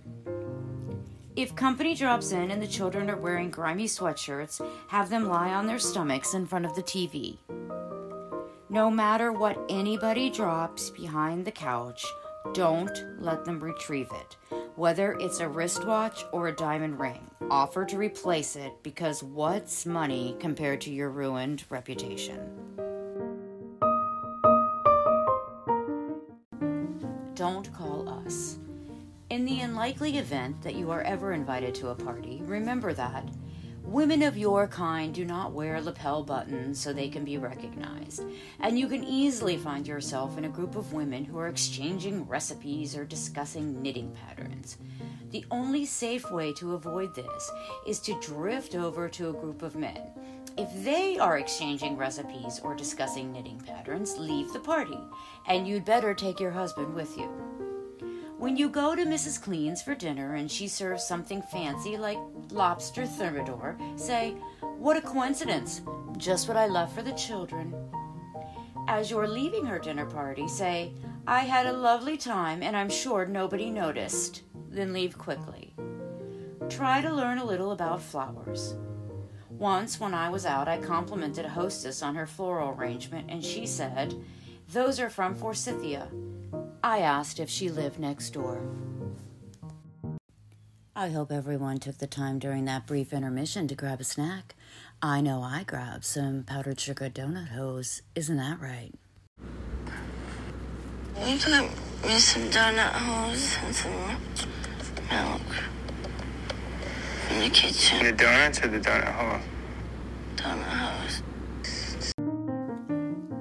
If 1.34 1.56
company 1.56 1.94
drops 1.94 2.32
in 2.32 2.50
and 2.50 2.60
the 2.60 2.66
children 2.66 3.08
are 3.08 3.16
wearing 3.16 3.50
grimy 3.50 3.86
sweatshirts, 3.86 4.60
have 4.88 5.08
them 5.08 5.28
lie 5.28 5.54
on 5.54 5.66
their 5.66 5.78
stomachs 5.78 6.34
in 6.34 6.46
front 6.46 6.66
of 6.66 6.74
the 6.74 6.82
TV. 6.82 7.38
No 8.68 8.90
matter 8.90 9.32
what 9.32 9.58
anybody 9.70 10.28
drops 10.28 10.90
behind 10.90 11.46
the 11.46 11.52
couch, 11.52 12.04
don't 12.52 13.04
let 13.18 13.46
them 13.46 13.58
retrieve 13.58 14.10
it. 14.12 14.36
Whether 14.76 15.14
it's 15.20 15.40
a 15.40 15.48
wristwatch 15.48 16.26
or 16.32 16.48
a 16.48 16.56
diamond 16.56 17.00
ring, 17.00 17.30
offer 17.50 17.86
to 17.86 17.96
replace 17.96 18.56
it 18.56 18.74
because 18.82 19.22
what's 19.22 19.86
money 19.86 20.36
compared 20.38 20.82
to 20.82 20.92
your 20.92 21.08
ruined 21.08 21.64
reputation? 21.70 22.40
Don't 27.34 27.72
call 27.72 28.08
us. 28.08 28.58
In 29.30 29.46
the 29.46 29.60
unlikely 29.60 30.18
event 30.18 30.60
that 30.60 30.74
you 30.74 30.90
are 30.90 31.00
ever 31.00 31.32
invited 31.32 31.74
to 31.76 31.88
a 31.88 31.94
party, 31.94 32.42
remember 32.44 32.92
that 32.92 33.24
Women 33.84 34.22
of 34.22 34.38
your 34.38 34.68
kind 34.68 35.12
do 35.12 35.24
not 35.24 35.52
wear 35.52 35.80
lapel 35.80 36.22
buttons 36.22 36.80
so 36.80 36.92
they 36.92 37.08
can 37.08 37.24
be 37.24 37.36
recognized, 37.36 38.22
and 38.60 38.78
you 38.78 38.88
can 38.88 39.04
easily 39.04 39.56
find 39.56 39.86
yourself 39.86 40.38
in 40.38 40.44
a 40.44 40.48
group 40.48 40.76
of 40.76 40.92
women 40.92 41.24
who 41.24 41.38
are 41.38 41.48
exchanging 41.48 42.26
recipes 42.26 42.96
or 42.96 43.04
discussing 43.04 43.82
knitting 43.82 44.16
patterns. 44.26 44.78
The 45.30 45.44
only 45.50 45.84
safe 45.84 46.30
way 46.30 46.52
to 46.54 46.74
avoid 46.74 47.14
this 47.14 47.50
is 47.86 47.98
to 48.00 48.20
drift 48.20 48.74
over 48.74 49.08
to 49.10 49.30
a 49.30 49.34
group 49.34 49.62
of 49.62 49.76
men. 49.76 50.00
If 50.56 50.84
they 50.84 51.18
are 51.18 51.38
exchanging 51.38 51.96
recipes 51.96 52.60
or 52.62 52.74
discussing 52.74 53.32
knitting 53.32 53.60
patterns, 53.60 54.16
leave 54.18 54.52
the 54.52 54.60
party, 54.60 54.98
and 55.46 55.66
you'd 55.66 55.84
better 55.84 56.14
take 56.14 56.40
your 56.40 56.50
husband 56.50 56.94
with 56.94 57.16
you. 57.16 57.30
When 58.42 58.56
you 58.56 58.68
go 58.68 58.96
to 58.96 59.04
Mrs. 59.04 59.40
Clean's 59.40 59.82
for 59.82 59.94
dinner 59.94 60.34
and 60.34 60.50
she 60.50 60.66
serves 60.66 61.04
something 61.04 61.42
fancy 61.42 61.96
like 61.96 62.18
lobster 62.50 63.06
thermidor, 63.06 63.78
say, 63.94 64.32
What 64.78 64.96
a 64.96 65.00
coincidence! 65.00 65.80
Just 66.16 66.48
what 66.48 66.56
I 66.56 66.66
love 66.66 66.92
for 66.92 67.02
the 67.02 67.12
children. 67.12 67.72
As 68.88 69.12
you're 69.12 69.28
leaving 69.28 69.64
her 69.66 69.78
dinner 69.78 70.06
party, 70.06 70.48
say, 70.48 70.92
I 71.24 71.42
had 71.42 71.66
a 71.66 71.72
lovely 71.72 72.16
time 72.16 72.64
and 72.64 72.76
I'm 72.76 72.90
sure 72.90 73.26
nobody 73.26 73.70
noticed. 73.70 74.42
Then 74.70 74.92
leave 74.92 75.16
quickly. 75.16 75.72
Try 76.68 77.00
to 77.00 77.14
learn 77.14 77.38
a 77.38 77.44
little 77.44 77.70
about 77.70 78.02
flowers. 78.02 78.74
Once, 79.50 80.00
when 80.00 80.14
I 80.14 80.28
was 80.30 80.46
out, 80.46 80.66
I 80.66 80.78
complimented 80.78 81.44
a 81.44 81.50
hostess 81.50 82.02
on 82.02 82.16
her 82.16 82.26
floral 82.26 82.76
arrangement, 82.76 83.30
and 83.30 83.44
she 83.44 83.66
said, 83.66 84.16
Those 84.72 84.98
are 84.98 85.10
from 85.10 85.36
Forsythia. 85.36 86.08
I 86.84 86.98
asked 86.98 87.38
if 87.38 87.48
she 87.48 87.70
lived 87.70 88.00
next 88.00 88.30
door. 88.30 88.60
I 90.96 91.10
hope 91.10 91.30
everyone 91.30 91.78
took 91.78 91.98
the 91.98 92.08
time 92.08 92.38
during 92.38 92.64
that 92.64 92.86
brief 92.86 93.12
intermission 93.12 93.68
to 93.68 93.74
grab 93.74 94.00
a 94.00 94.04
snack. 94.04 94.56
I 95.00 95.20
know 95.20 95.42
I 95.42 95.62
grabbed 95.62 96.04
some 96.04 96.42
powdered 96.42 96.80
sugar 96.80 97.08
donut 97.08 97.48
hose. 97.48 98.02
Isn't 98.14 98.36
that 98.36 98.60
right? 98.60 98.92
We 101.24 101.38
put 101.38 101.70
me 102.04 102.18
some 102.18 102.50
donut 102.50 102.92
hose 102.92 103.56
and 103.64 103.74
some 103.74 103.92
milk 105.10 105.40
in 107.30 107.38
the 107.40 107.50
kitchen. 107.50 108.04
The 108.04 108.12
donuts 108.12 108.62
or 108.62 108.68
the 108.68 108.80
donut 108.80 109.12
hole? 109.12 109.40
Donut 110.36 110.62
hose. 110.64 111.22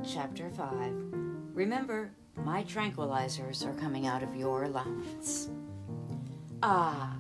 Chapter 0.04 0.49
5 0.49 0.93
Remember, 1.54 2.12
my 2.38 2.63
tranquilizers 2.63 3.65
are 3.65 3.80
coming 3.80 4.08
out 4.08 4.24
of 4.24 4.36
your 4.36 4.63
allowance. 4.63 5.50
Ah, 6.63 7.15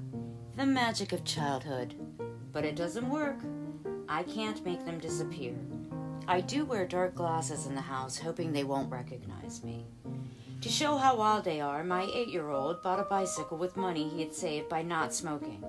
the 0.55 0.65
magic 0.65 1.13
of 1.13 1.23
childhood. 1.23 1.95
But 2.51 2.65
it 2.65 2.75
doesn't 2.75 3.09
work. 3.09 3.39
I 4.09 4.23
can't 4.23 4.63
make 4.65 4.85
them 4.85 4.99
disappear. 4.99 5.55
I 6.27 6.41
do 6.41 6.65
wear 6.65 6.85
dark 6.85 7.15
glasses 7.15 7.65
in 7.65 7.75
the 7.75 7.81
house, 7.81 8.17
hoping 8.17 8.51
they 8.51 8.63
won't 8.63 8.91
recognize 8.91 9.63
me. 9.63 9.85
To 10.61 10.69
show 10.69 10.97
how 10.97 11.17
wild 11.17 11.43
they 11.43 11.59
are, 11.59 11.83
my 11.83 12.03
eight 12.13 12.27
year 12.27 12.49
old 12.49 12.83
bought 12.83 12.99
a 12.99 13.03
bicycle 13.03 13.57
with 13.57 13.77
money 13.77 14.07
he 14.07 14.21
had 14.21 14.33
saved 14.33 14.69
by 14.69 14.81
not 14.81 15.13
smoking. 15.13 15.63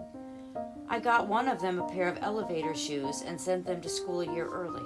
I 0.88 0.98
got 0.98 1.26
one 1.26 1.48
of 1.48 1.62
them 1.62 1.78
a 1.78 1.88
pair 1.88 2.08
of 2.08 2.18
elevator 2.20 2.74
shoes 2.74 3.22
and 3.22 3.40
sent 3.40 3.64
them 3.64 3.80
to 3.80 3.88
school 3.88 4.20
a 4.20 4.34
year 4.34 4.46
early. 4.46 4.84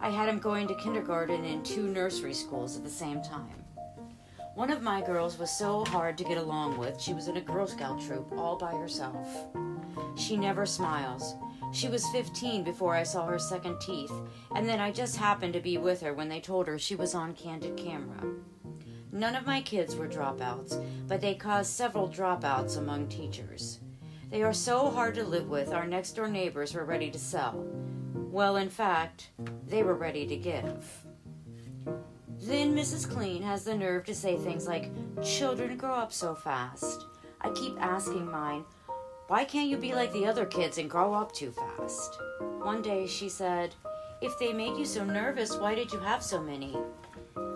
I 0.00 0.10
had 0.10 0.28
him 0.28 0.38
going 0.38 0.68
to 0.68 0.74
kindergarten 0.76 1.44
and 1.44 1.64
two 1.64 1.88
nursery 1.88 2.34
schools 2.34 2.76
at 2.76 2.84
the 2.84 2.90
same 2.90 3.22
time. 3.22 3.64
One 4.54 4.70
of 4.70 4.82
my 4.82 5.00
girls 5.00 5.38
was 5.38 5.50
so 5.50 5.84
hard 5.86 6.16
to 6.18 6.24
get 6.24 6.38
along 6.38 6.78
with, 6.78 7.00
she 7.00 7.12
was 7.12 7.26
in 7.26 7.36
a 7.36 7.40
Girl 7.40 7.66
Scout 7.66 8.00
troop 8.00 8.30
all 8.36 8.56
by 8.56 8.72
herself. 8.72 9.26
She 10.16 10.36
never 10.36 10.64
smiles. 10.64 11.34
She 11.72 11.88
was 11.88 12.06
15 12.10 12.62
before 12.62 12.94
I 12.94 13.02
saw 13.02 13.26
her 13.26 13.38
second 13.38 13.80
teeth, 13.80 14.12
and 14.54 14.68
then 14.68 14.78
I 14.78 14.92
just 14.92 15.16
happened 15.16 15.54
to 15.54 15.60
be 15.60 15.76
with 15.76 16.00
her 16.02 16.14
when 16.14 16.28
they 16.28 16.40
told 16.40 16.68
her 16.68 16.78
she 16.78 16.94
was 16.94 17.16
on 17.16 17.34
candid 17.34 17.76
camera. 17.76 18.22
None 19.10 19.34
of 19.34 19.46
my 19.46 19.60
kids 19.60 19.96
were 19.96 20.06
dropouts, 20.06 20.80
but 21.08 21.20
they 21.20 21.34
caused 21.34 21.72
several 21.72 22.08
dropouts 22.08 22.78
among 22.78 23.08
teachers. 23.08 23.80
They 24.30 24.42
are 24.42 24.52
so 24.52 24.90
hard 24.90 25.14
to 25.16 25.24
live 25.24 25.48
with, 25.48 25.72
our 25.72 25.86
next 25.86 26.12
door 26.12 26.28
neighbors 26.28 26.74
were 26.74 26.84
ready 26.84 27.10
to 27.10 27.18
sell. 27.18 27.66
Well, 28.34 28.56
in 28.56 28.68
fact, 28.68 29.28
they 29.68 29.84
were 29.84 29.94
ready 29.94 30.26
to 30.26 30.34
give. 30.34 31.06
Then 32.40 32.74
Mrs. 32.74 33.08
Clean 33.08 33.40
has 33.44 33.62
the 33.62 33.76
nerve 33.76 34.04
to 34.06 34.14
say 34.14 34.36
things 34.36 34.66
like, 34.66 34.90
Children 35.22 35.76
grow 35.76 35.94
up 35.94 36.12
so 36.12 36.34
fast. 36.34 37.06
I 37.42 37.50
keep 37.50 37.80
asking 37.80 38.28
mine, 38.28 38.64
Why 39.28 39.44
can't 39.44 39.68
you 39.68 39.76
be 39.76 39.94
like 39.94 40.12
the 40.12 40.26
other 40.26 40.46
kids 40.46 40.78
and 40.78 40.90
grow 40.90 41.14
up 41.14 41.30
too 41.30 41.52
fast? 41.52 42.18
One 42.60 42.82
day 42.82 43.06
she 43.06 43.28
said, 43.28 43.72
If 44.20 44.36
they 44.40 44.52
made 44.52 44.76
you 44.76 44.84
so 44.84 45.04
nervous, 45.04 45.56
why 45.56 45.76
did 45.76 45.92
you 45.92 46.00
have 46.00 46.20
so 46.20 46.42
many? 46.42 46.76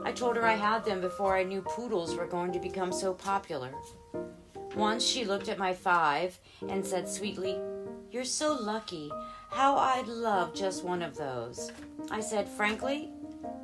I 0.05 0.13
told 0.13 0.37
her 0.37 0.47
I 0.47 0.55
had 0.55 0.85
them 0.85 1.01
before 1.01 1.37
I 1.37 1.43
knew 1.43 1.61
poodles 1.63 2.15
were 2.15 2.25
going 2.25 2.53
to 2.53 2.61
become 2.61 2.93
so 2.93 3.15
popular. 3.15 3.73
Once 4.77 5.05
she 5.05 5.25
looked 5.25 5.49
at 5.49 5.59
my 5.59 5.75
five 5.75 6.39
and 6.69 6.87
said 6.87 7.09
sweetly, 7.09 7.59
You're 8.13 8.23
so 8.23 8.53
lucky. 8.55 9.11
How 9.51 9.77
I'd 9.77 10.07
love 10.07 10.55
just 10.55 10.85
one 10.85 11.03
of 11.03 11.17
those. 11.17 11.73
I 12.11 12.21
said, 12.21 12.49
Frankly, 12.49 13.11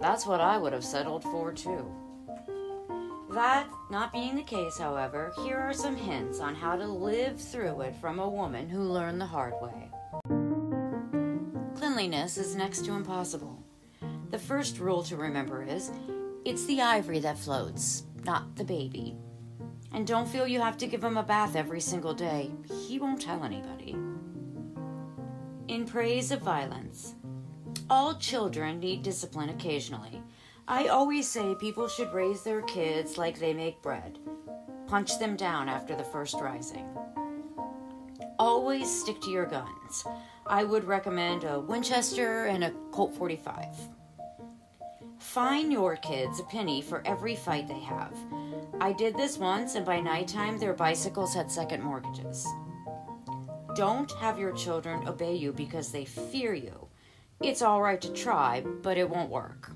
that's 0.00 0.26
what 0.26 0.40
I 0.40 0.58
would 0.58 0.72
have 0.72 0.84
settled 0.84 1.22
for 1.22 1.52
too. 1.52 1.90
That 3.30 3.68
not 3.90 4.12
being 4.12 4.36
the 4.36 4.42
case, 4.42 4.78
however, 4.78 5.32
here 5.44 5.58
are 5.58 5.72
some 5.72 5.96
hints 5.96 6.40
on 6.40 6.54
how 6.54 6.76
to 6.76 6.86
live 6.86 7.40
through 7.40 7.80
it 7.82 7.96
from 7.96 8.18
a 8.18 8.28
woman 8.28 8.68
who 8.68 8.80
learned 8.82 9.20
the 9.20 9.26
hard 9.26 9.54
way. 9.60 9.90
Cleanliness 11.74 12.38
is 12.38 12.54
next 12.54 12.84
to 12.84 12.92
impossible. 12.92 13.62
The 14.30 14.38
first 14.38 14.78
rule 14.78 15.02
to 15.04 15.16
remember 15.16 15.62
is 15.62 15.90
it's 16.44 16.64
the 16.66 16.80
ivory 16.80 17.18
that 17.20 17.38
floats, 17.38 18.04
not 18.24 18.56
the 18.56 18.64
baby. 18.64 19.16
And 19.92 20.06
don't 20.06 20.28
feel 20.28 20.46
you 20.46 20.60
have 20.60 20.76
to 20.78 20.86
give 20.86 21.04
him 21.04 21.16
a 21.16 21.22
bath 21.22 21.56
every 21.56 21.80
single 21.80 22.14
day. 22.14 22.50
He 22.88 22.98
won't 22.98 23.20
tell 23.20 23.44
anybody. 23.44 23.96
In 25.68 25.86
praise 25.86 26.30
of 26.30 26.42
violence, 26.42 27.14
all 27.88 28.14
children 28.16 28.80
need 28.80 29.02
discipline 29.02 29.48
occasionally. 29.48 30.22
I 30.68 30.88
always 30.88 31.26
say 31.26 31.54
people 31.54 31.88
should 31.88 32.12
raise 32.12 32.42
their 32.42 32.60
kids 32.62 33.16
like 33.16 33.38
they 33.38 33.54
make 33.54 33.80
bread. 33.80 34.18
Punch 34.86 35.18
them 35.18 35.36
down 35.36 35.70
after 35.70 35.96
the 35.96 36.04
first 36.04 36.34
rising. 36.38 36.86
Always 38.38 38.90
stick 38.90 39.22
to 39.22 39.30
your 39.30 39.46
guns. 39.46 40.04
I 40.46 40.64
would 40.64 40.84
recommend 40.84 41.44
a 41.44 41.60
Winchester 41.60 42.44
and 42.44 42.64
a 42.64 42.70
Colt 42.92 43.16
45. 43.16 43.74
Fine 45.18 45.70
your 45.70 45.96
kids 45.96 46.40
a 46.40 46.44
penny 46.44 46.82
for 46.82 47.02
every 47.06 47.36
fight 47.36 47.68
they 47.68 47.80
have. 47.80 48.14
I 48.82 48.92
did 48.92 49.16
this 49.16 49.38
once, 49.38 49.76
and 49.76 49.86
by 49.86 50.00
nighttime, 50.00 50.58
their 50.58 50.74
bicycles 50.74 51.34
had 51.34 51.50
second 51.50 51.82
mortgages. 51.82 52.46
Don't 53.74 54.12
have 54.12 54.38
your 54.38 54.52
children 54.52 55.08
obey 55.08 55.34
you 55.34 55.52
because 55.52 55.90
they 55.90 56.04
fear 56.04 56.54
you. 56.54 56.86
It's 57.40 57.60
all 57.60 57.82
right 57.82 58.00
to 58.00 58.12
try, 58.12 58.60
but 58.60 58.96
it 58.96 59.10
won't 59.10 59.30
work. 59.30 59.72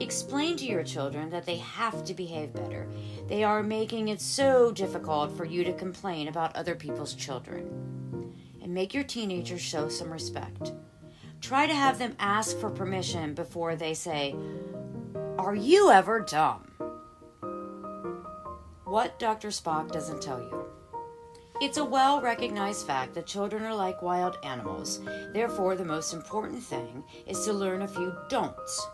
Explain 0.00 0.56
to 0.56 0.66
your 0.66 0.82
children 0.82 1.30
that 1.30 1.46
they 1.46 1.58
have 1.58 2.04
to 2.04 2.14
behave 2.14 2.52
better. 2.52 2.88
They 3.28 3.44
are 3.44 3.62
making 3.62 4.08
it 4.08 4.20
so 4.20 4.72
difficult 4.72 5.36
for 5.36 5.44
you 5.44 5.62
to 5.62 5.72
complain 5.72 6.26
about 6.26 6.56
other 6.56 6.74
people's 6.74 7.14
children. 7.14 8.34
And 8.60 8.74
make 8.74 8.94
your 8.94 9.04
teenagers 9.04 9.60
show 9.60 9.88
some 9.88 10.10
respect. 10.10 10.72
Try 11.40 11.68
to 11.68 11.74
have 11.74 12.00
them 12.00 12.16
ask 12.18 12.58
for 12.58 12.68
permission 12.68 13.34
before 13.34 13.76
they 13.76 13.94
say, 13.94 14.34
Are 15.38 15.54
you 15.54 15.92
ever 15.92 16.18
dumb? 16.18 16.66
What 18.84 19.20
Dr. 19.20 19.48
Spock 19.48 19.92
doesn't 19.92 20.20
tell 20.20 20.40
you. 20.40 20.59
It's 21.60 21.76
a 21.76 21.84
well 21.84 22.22
recognized 22.22 22.86
fact 22.86 23.12
that 23.12 23.26
children 23.26 23.64
are 23.64 23.74
like 23.74 24.00
wild 24.00 24.38
animals. 24.42 25.00
Therefore, 25.34 25.76
the 25.76 25.84
most 25.84 26.14
important 26.14 26.62
thing 26.62 27.04
is 27.26 27.44
to 27.44 27.52
learn 27.52 27.82
a 27.82 27.88
few 27.88 28.14
don'ts. 28.30 28.86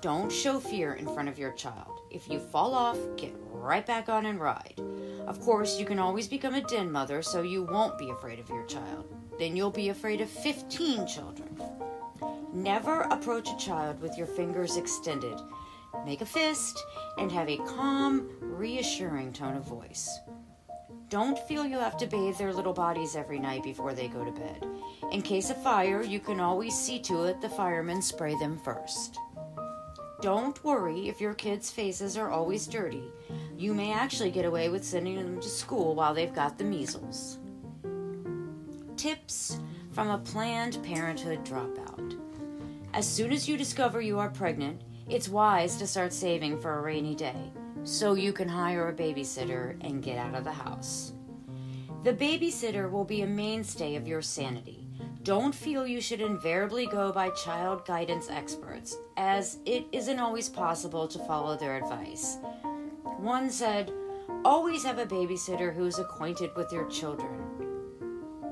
Don't 0.00 0.30
show 0.30 0.60
fear 0.60 0.94
in 0.94 1.12
front 1.12 1.28
of 1.28 1.36
your 1.36 1.50
child. 1.50 1.98
If 2.12 2.28
you 2.28 2.38
fall 2.38 2.74
off, 2.74 2.96
get 3.16 3.34
right 3.50 3.84
back 3.84 4.08
on 4.08 4.26
and 4.26 4.40
ride. 4.40 4.80
Of 5.26 5.40
course, 5.40 5.80
you 5.80 5.84
can 5.84 5.98
always 5.98 6.28
become 6.28 6.54
a 6.54 6.60
den 6.60 6.92
mother 6.92 7.22
so 7.22 7.42
you 7.42 7.64
won't 7.64 7.98
be 7.98 8.10
afraid 8.10 8.38
of 8.38 8.48
your 8.48 8.66
child. 8.66 9.12
Then 9.40 9.56
you'll 9.56 9.70
be 9.70 9.88
afraid 9.88 10.20
of 10.20 10.30
15 10.30 11.08
children. 11.08 11.60
Never 12.52 13.00
approach 13.00 13.48
a 13.50 13.56
child 13.56 14.00
with 14.00 14.16
your 14.16 14.28
fingers 14.28 14.76
extended. 14.76 15.40
Make 16.06 16.20
a 16.20 16.26
fist 16.26 16.78
and 17.18 17.32
have 17.32 17.48
a 17.48 17.56
calm, 17.56 18.28
reassuring 18.40 19.32
tone 19.32 19.56
of 19.56 19.64
voice. 19.64 20.08
Don't 21.12 21.38
feel 21.40 21.66
you 21.66 21.78
have 21.78 21.98
to 21.98 22.06
bathe 22.06 22.38
their 22.38 22.54
little 22.54 22.72
bodies 22.72 23.16
every 23.16 23.38
night 23.38 23.62
before 23.62 23.92
they 23.92 24.08
go 24.08 24.24
to 24.24 24.30
bed. 24.30 24.66
In 25.10 25.20
case 25.20 25.50
of 25.50 25.62
fire, 25.62 26.02
you 26.02 26.18
can 26.18 26.40
always 26.40 26.74
see 26.74 26.98
to 27.00 27.24
it 27.24 27.38
the 27.42 27.50
firemen 27.50 28.00
spray 28.00 28.34
them 28.36 28.56
first. 28.56 29.18
Don't 30.22 30.64
worry 30.64 31.10
if 31.10 31.20
your 31.20 31.34
kids' 31.34 31.70
faces 31.70 32.16
are 32.16 32.30
always 32.30 32.66
dirty. 32.66 33.12
You 33.58 33.74
may 33.74 33.92
actually 33.92 34.30
get 34.30 34.46
away 34.46 34.70
with 34.70 34.86
sending 34.86 35.16
them 35.16 35.38
to 35.38 35.48
school 35.50 35.94
while 35.94 36.14
they've 36.14 36.34
got 36.34 36.56
the 36.56 36.64
measles. 36.64 37.36
Tips 38.96 39.58
from 39.90 40.08
a 40.08 40.16
Planned 40.16 40.82
Parenthood 40.82 41.44
dropout. 41.44 42.18
As 42.94 43.06
soon 43.06 43.32
as 43.32 43.46
you 43.46 43.58
discover 43.58 44.00
you 44.00 44.18
are 44.18 44.30
pregnant, 44.30 44.80
it's 45.10 45.28
wise 45.28 45.76
to 45.76 45.86
start 45.86 46.14
saving 46.14 46.58
for 46.58 46.78
a 46.78 46.80
rainy 46.80 47.14
day 47.14 47.52
so 47.84 48.14
you 48.14 48.32
can 48.32 48.48
hire 48.48 48.88
a 48.88 48.92
babysitter 48.92 49.76
and 49.80 50.02
get 50.02 50.18
out 50.18 50.34
of 50.34 50.44
the 50.44 50.52
house. 50.52 51.12
The 52.04 52.12
babysitter 52.12 52.90
will 52.90 53.04
be 53.04 53.22
a 53.22 53.26
mainstay 53.26 53.96
of 53.96 54.08
your 54.08 54.22
sanity. 54.22 54.88
Don't 55.22 55.54
feel 55.54 55.86
you 55.86 56.00
should 56.00 56.20
invariably 56.20 56.86
go 56.86 57.12
by 57.12 57.30
child 57.30 57.86
guidance 57.86 58.28
experts, 58.28 58.96
as 59.16 59.58
it 59.64 59.84
isn't 59.92 60.18
always 60.18 60.48
possible 60.48 61.06
to 61.06 61.18
follow 61.20 61.56
their 61.56 61.76
advice. 61.76 62.38
One 63.18 63.50
said, 63.50 63.92
Always 64.44 64.82
have 64.82 64.98
a 64.98 65.06
babysitter 65.06 65.72
who 65.72 65.86
is 65.86 66.00
acquainted 66.00 66.50
with 66.56 66.72
your 66.72 66.88
children. 66.88 67.40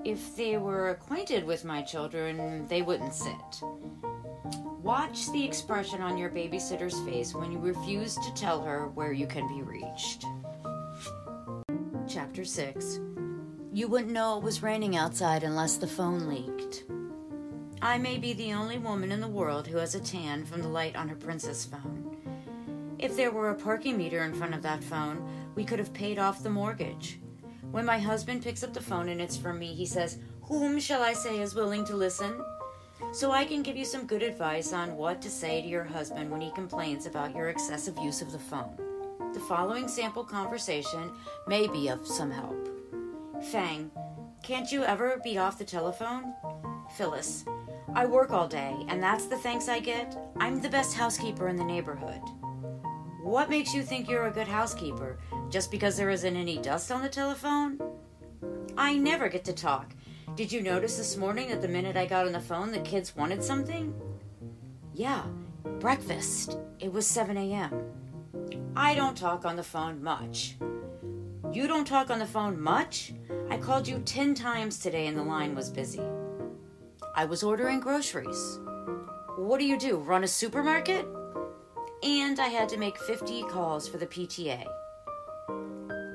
If 0.04 0.36
they 0.36 0.56
were 0.56 0.90
acquainted 0.90 1.44
with 1.44 1.64
my 1.64 1.82
children, 1.82 2.66
they 2.68 2.82
wouldn't 2.82 3.14
sit. 3.14 3.62
Watch 4.82 5.30
the 5.30 5.44
expression 5.44 6.00
on 6.00 6.16
your 6.16 6.30
babysitter's 6.30 6.98
face 7.00 7.34
when 7.34 7.52
you 7.52 7.58
refuse 7.58 8.14
to 8.14 8.32
tell 8.34 8.62
her 8.62 8.88
where 8.88 9.12
you 9.12 9.26
can 9.26 9.46
be 9.46 9.60
reached. 9.60 10.24
Chapter 12.08 12.46
6 12.46 12.98
You 13.74 13.88
wouldn't 13.88 14.12
know 14.12 14.38
it 14.38 14.42
was 14.42 14.62
raining 14.62 14.96
outside 14.96 15.42
unless 15.42 15.76
the 15.76 15.86
phone 15.86 16.28
leaked. 16.28 16.84
I 17.82 17.98
may 17.98 18.16
be 18.16 18.32
the 18.32 18.54
only 18.54 18.78
woman 18.78 19.12
in 19.12 19.20
the 19.20 19.28
world 19.28 19.66
who 19.66 19.76
has 19.76 19.94
a 19.94 20.00
tan 20.00 20.46
from 20.46 20.62
the 20.62 20.68
light 20.68 20.96
on 20.96 21.08
her 21.10 21.16
princess 21.16 21.66
phone. 21.66 22.16
If 22.98 23.16
there 23.16 23.32
were 23.32 23.50
a 23.50 23.54
parking 23.54 23.98
meter 23.98 24.24
in 24.24 24.32
front 24.32 24.54
of 24.54 24.62
that 24.62 24.82
phone, 24.82 25.28
we 25.56 25.64
could 25.64 25.78
have 25.78 25.92
paid 25.92 26.18
off 26.18 26.42
the 26.42 26.48
mortgage. 26.48 27.20
When 27.70 27.84
my 27.84 27.98
husband 27.98 28.42
picks 28.42 28.62
up 28.62 28.72
the 28.72 28.80
phone 28.80 29.10
and 29.10 29.20
it's 29.20 29.36
from 29.36 29.58
me, 29.58 29.74
he 29.74 29.84
says, 29.84 30.16
Whom 30.44 30.80
shall 30.80 31.02
I 31.02 31.12
say 31.12 31.40
is 31.40 31.54
willing 31.54 31.84
to 31.84 31.96
listen? 31.96 32.42
So 33.12 33.32
I 33.32 33.44
can 33.44 33.62
give 33.62 33.76
you 33.76 33.84
some 33.84 34.06
good 34.06 34.22
advice 34.22 34.72
on 34.72 34.96
what 34.96 35.20
to 35.22 35.30
say 35.30 35.60
to 35.60 35.68
your 35.68 35.84
husband 35.84 36.30
when 36.30 36.40
he 36.40 36.50
complains 36.52 37.06
about 37.06 37.34
your 37.34 37.48
excessive 37.48 37.98
use 37.98 38.22
of 38.22 38.32
the 38.32 38.38
phone. 38.38 38.76
The 39.34 39.40
following 39.40 39.88
sample 39.88 40.24
conversation 40.24 41.12
may 41.46 41.66
be 41.66 41.88
of 41.88 42.06
some 42.06 42.30
help. 42.30 42.68
Fang, 43.50 43.90
can't 44.42 44.70
you 44.70 44.84
ever 44.84 45.20
be 45.24 45.38
off 45.38 45.58
the 45.58 45.64
telephone? 45.64 46.34
Phyllis, 46.96 47.44
I 47.94 48.06
work 48.06 48.30
all 48.30 48.46
day, 48.46 48.74
and 48.88 49.02
that's 49.02 49.26
the 49.26 49.38
thanks 49.38 49.68
I 49.68 49.80
get? 49.80 50.16
I'm 50.38 50.60
the 50.60 50.68
best 50.68 50.94
housekeeper 50.94 51.48
in 51.48 51.56
the 51.56 51.64
neighborhood. 51.64 52.20
What 53.22 53.50
makes 53.50 53.74
you 53.74 53.82
think 53.82 54.08
you're 54.08 54.26
a 54.26 54.32
good 54.32 54.48
housekeeper? 54.48 55.18
Just 55.50 55.70
because 55.70 55.96
there 55.96 56.10
isn't 56.10 56.36
any 56.36 56.58
dust 56.58 56.90
on 56.90 57.02
the 57.02 57.08
telephone? 57.08 57.80
I 58.76 58.96
never 58.96 59.28
get 59.28 59.44
to 59.44 59.52
talk, 59.52 59.94
did 60.36 60.52
you 60.52 60.62
notice 60.62 60.96
this 60.96 61.16
morning 61.16 61.48
that 61.48 61.60
the 61.60 61.68
minute 61.68 61.96
I 61.96 62.06
got 62.06 62.26
on 62.26 62.32
the 62.32 62.40
phone, 62.40 62.70
the 62.70 62.78
kids 62.80 63.16
wanted 63.16 63.42
something? 63.42 63.94
Yeah, 64.94 65.22
breakfast. 65.80 66.56
It 66.78 66.92
was 66.92 67.06
7 67.06 67.36
a.m. 67.36 67.92
I 68.76 68.94
don't 68.94 69.16
talk 69.16 69.44
on 69.44 69.56
the 69.56 69.62
phone 69.62 70.02
much. 70.02 70.56
You 71.52 71.66
don't 71.66 71.86
talk 71.86 72.10
on 72.10 72.18
the 72.18 72.26
phone 72.26 72.60
much? 72.60 73.12
I 73.50 73.58
called 73.58 73.88
you 73.88 73.98
10 73.98 74.34
times 74.34 74.78
today 74.78 75.08
and 75.08 75.18
the 75.18 75.22
line 75.22 75.54
was 75.54 75.68
busy. 75.68 76.02
I 77.14 77.24
was 77.24 77.42
ordering 77.42 77.80
groceries. 77.80 78.60
What 79.36 79.58
do 79.58 79.66
you 79.66 79.78
do? 79.78 79.96
Run 79.96 80.24
a 80.24 80.28
supermarket? 80.28 81.06
And 82.02 82.38
I 82.38 82.46
had 82.46 82.68
to 82.70 82.76
make 82.76 82.96
50 82.98 83.42
calls 83.44 83.88
for 83.88 83.98
the 83.98 84.06
PTA. 84.06 84.64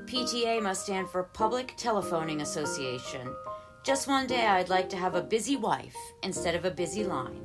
PTA 0.05 0.61
must 0.61 0.85
stand 0.85 1.09
for 1.09 1.23
Public 1.23 1.73
Telephoning 1.77 2.41
Association 2.41 3.35
just 3.85 4.07
one 4.07 4.25
day 4.25 4.47
I'd 4.47 4.69
like 4.69 4.89
to 4.89 4.97
have 4.97 5.13
a 5.13 5.21
busy 5.21 5.55
wife 5.55 5.95
instead 6.23 6.55
of 6.55 6.65
a 6.65 6.71
busy 6.71 7.03
line. 7.03 7.39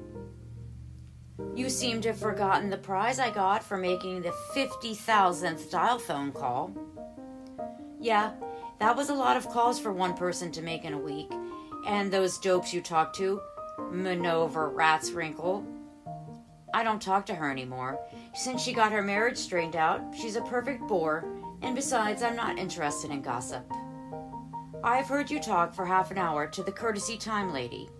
You 1.54 1.68
seem 1.68 2.00
to 2.00 2.08
have 2.08 2.18
forgotten 2.18 2.70
the 2.70 2.78
prize 2.78 3.18
I 3.18 3.30
got 3.30 3.62
for 3.62 3.76
making 3.76 4.22
the 4.22 4.32
50,000th 4.54 5.70
dial 5.70 5.98
phone 5.98 6.32
call. 6.32 6.72
Yeah, 8.00 8.32
that 8.78 8.96
was 8.96 9.10
a 9.10 9.14
lot 9.14 9.36
of 9.36 9.50
calls 9.50 9.78
for 9.78 9.92
one 9.92 10.14
person 10.14 10.50
to 10.52 10.62
make 10.62 10.86
in 10.86 10.94
a 10.94 10.98
week. 10.98 11.30
And 11.86 12.10
those 12.10 12.38
dopes 12.38 12.72
you 12.72 12.80
talked 12.80 13.16
to, 13.16 13.42
Maneuver 13.90 14.70
Rat's 14.70 15.10
Wrinkle. 15.10 15.66
I 16.72 16.82
don't 16.82 17.02
talk 17.02 17.26
to 17.26 17.34
her 17.34 17.50
anymore. 17.50 18.00
Since 18.34 18.62
she 18.62 18.72
got 18.72 18.92
her 18.92 19.02
marriage 19.02 19.36
straightened 19.36 19.76
out, 19.76 20.00
she's 20.18 20.36
a 20.36 20.42
perfect 20.42 20.88
bore, 20.88 21.26
and 21.60 21.74
besides, 21.74 22.22
I'm 22.22 22.36
not 22.36 22.58
interested 22.58 23.10
in 23.10 23.20
gossip. 23.20 23.70
I've 24.82 25.08
heard 25.08 25.30
you 25.30 25.40
talk 25.40 25.74
for 25.74 25.84
half 25.84 26.10
an 26.10 26.16
hour 26.16 26.46
to 26.46 26.62
the 26.62 26.72
courtesy 26.72 27.18
time 27.18 27.52
lady. 27.52 27.90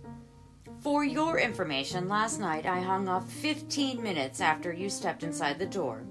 For 0.81 1.05
your 1.05 1.39
information, 1.39 2.09
last 2.09 2.41
night 2.41 2.65
I 2.65 2.81
hung 2.81 3.07
up 3.07 3.29
15 3.29 4.03
minutes 4.03 4.41
after 4.41 4.73
you 4.73 4.89
stepped 4.89 5.23
inside 5.23 5.59
the 5.59 5.67
door. 5.67 6.07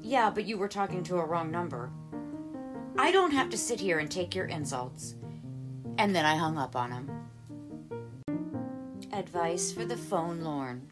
Yeah, 0.00 0.30
but 0.30 0.44
you 0.44 0.58
were 0.58 0.68
talking 0.68 1.02
to 1.04 1.18
a 1.18 1.24
wrong 1.24 1.50
number. 1.50 1.90
I 2.96 3.10
don't 3.10 3.32
have 3.32 3.50
to 3.50 3.58
sit 3.58 3.80
here 3.80 3.98
and 3.98 4.08
take 4.08 4.32
your 4.32 4.46
insults. 4.46 5.16
And 5.98 6.14
then 6.14 6.24
I 6.24 6.36
hung 6.36 6.56
up 6.56 6.76
on 6.76 6.92
him. 6.92 7.10
Advice 9.12 9.72
for 9.72 9.84
the 9.84 9.96
phone 9.96 10.42
lorn. 10.42 10.88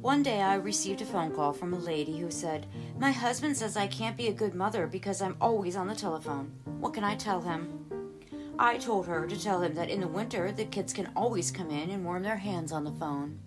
One 0.00 0.22
day 0.22 0.40
I 0.40 0.54
received 0.54 1.02
a 1.02 1.04
phone 1.04 1.30
call 1.30 1.52
from 1.52 1.74
a 1.74 1.78
lady 1.78 2.16
who 2.16 2.30
said, 2.30 2.66
My 2.98 3.10
husband 3.12 3.54
says 3.54 3.76
I 3.76 3.86
can't 3.86 4.16
be 4.16 4.28
a 4.28 4.32
good 4.32 4.54
mother 4.54 4.86
because 4.86 5.20
I'm 5.20 5.36
always 5.42 5.76
on 5.76 5.88
the 5.88 5.94
telephone. 5.94 6.52
What 6.64 6.94
can 6.94 7.04
I 7.04 7.16
tell 7.16 7.42
him? 7.42 7.84
I 8.58 8.78
told 8.78 9.06
her 9.06 9.26
to 9.26 9.38
tell 9.38 9.60
him 9.60 9.74
that 9.74 9.90
in 9.90 10.00
the 10.00 10.08
winter 10.08 10.52
the 10.52 10.64
kids 10.64 10.94
can 10.94 11.10
always 11.14 11.50
come 11.50 11.70
in 11.70 11.90
and 11.90 12.02
warm 12.02 12.22
their 12.22 12.38
hands 12.38 12.72
on 12.72 12.84
the 12.84 12.92
phone. 12.92 13.40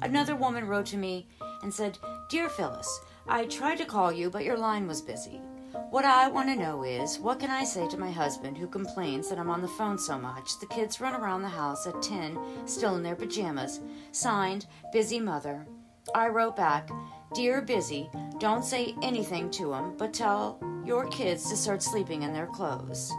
Another 0.00 0.34
woman 0.34 0.66
wrote 0.66 0.86
to 0.86 0.96
me 0.96 1.28
and 1.62 1.72
said, 1.72 1.98
Dear 2.30 2.48
Phyllis, 2.48 3.00
I 3.28 3.44
tried 3.44 3.76
to 3.76 3.84
call 3.84 4.10
you, 4.10 4.30
but 4.30 4.44
your 4.44 4.56
line 4.56 4.86
was 4.86 5.02
busy. 5.02 5.42
What 5.90 6.04
I 6.04 6.28
want 6.28 6.48
to 6.50 6.56
know 6.56 6.84
is, 6.84 7.18
what 7.18 7.40
can 7.40 7.50
I 7.50 7.64
say 7.64 7.88
to 7.88 7.98
my 7.98 8.10
husband 8.10 8.56
who 8.56 8.68
complains 8.68 9.28
that 9.28 9.40
I'm 9.40 9.50
on 9.50 9.60
the 9.60 9.66
phone 9.66 9.98
so 9.98 10.16
much? 10.16 10.60
The 10.60 10.66
kids 10.66 11.00
run 11.00 11.20
around 11.20 11.42
the 11.42 11.48
house 11.48 11.86
at 11.88 12.00
10, 12.00 12.38
still 12.64 12.94
in 12.94 13.02
their 13.02 13.16
pajamas. 13.16 13.80
Signed, 14.12 14.66
Busy 14.92 15.18
Mother. 15.18 15.66
I 16.14 16.28
wrote 16.28 16.54
back, 16.54 16.90
Dear 17.34 17.60
Busy, 17.60 18.08
don't 18.38 18.64
say 18.64 18.94
anything 19.02 19.50
to 19.52 19.72
him, 19.72 19.96
but 19.96 20.14
tell 20.14 20.60
your 20.84 21.08
kids 21.08 21.48
to 21.50 21.56
start 21.56 21.82
sleeping 21.82 22.22
in 22.22 22.32
their 22.32 22.46
clothes. 22.46 23.12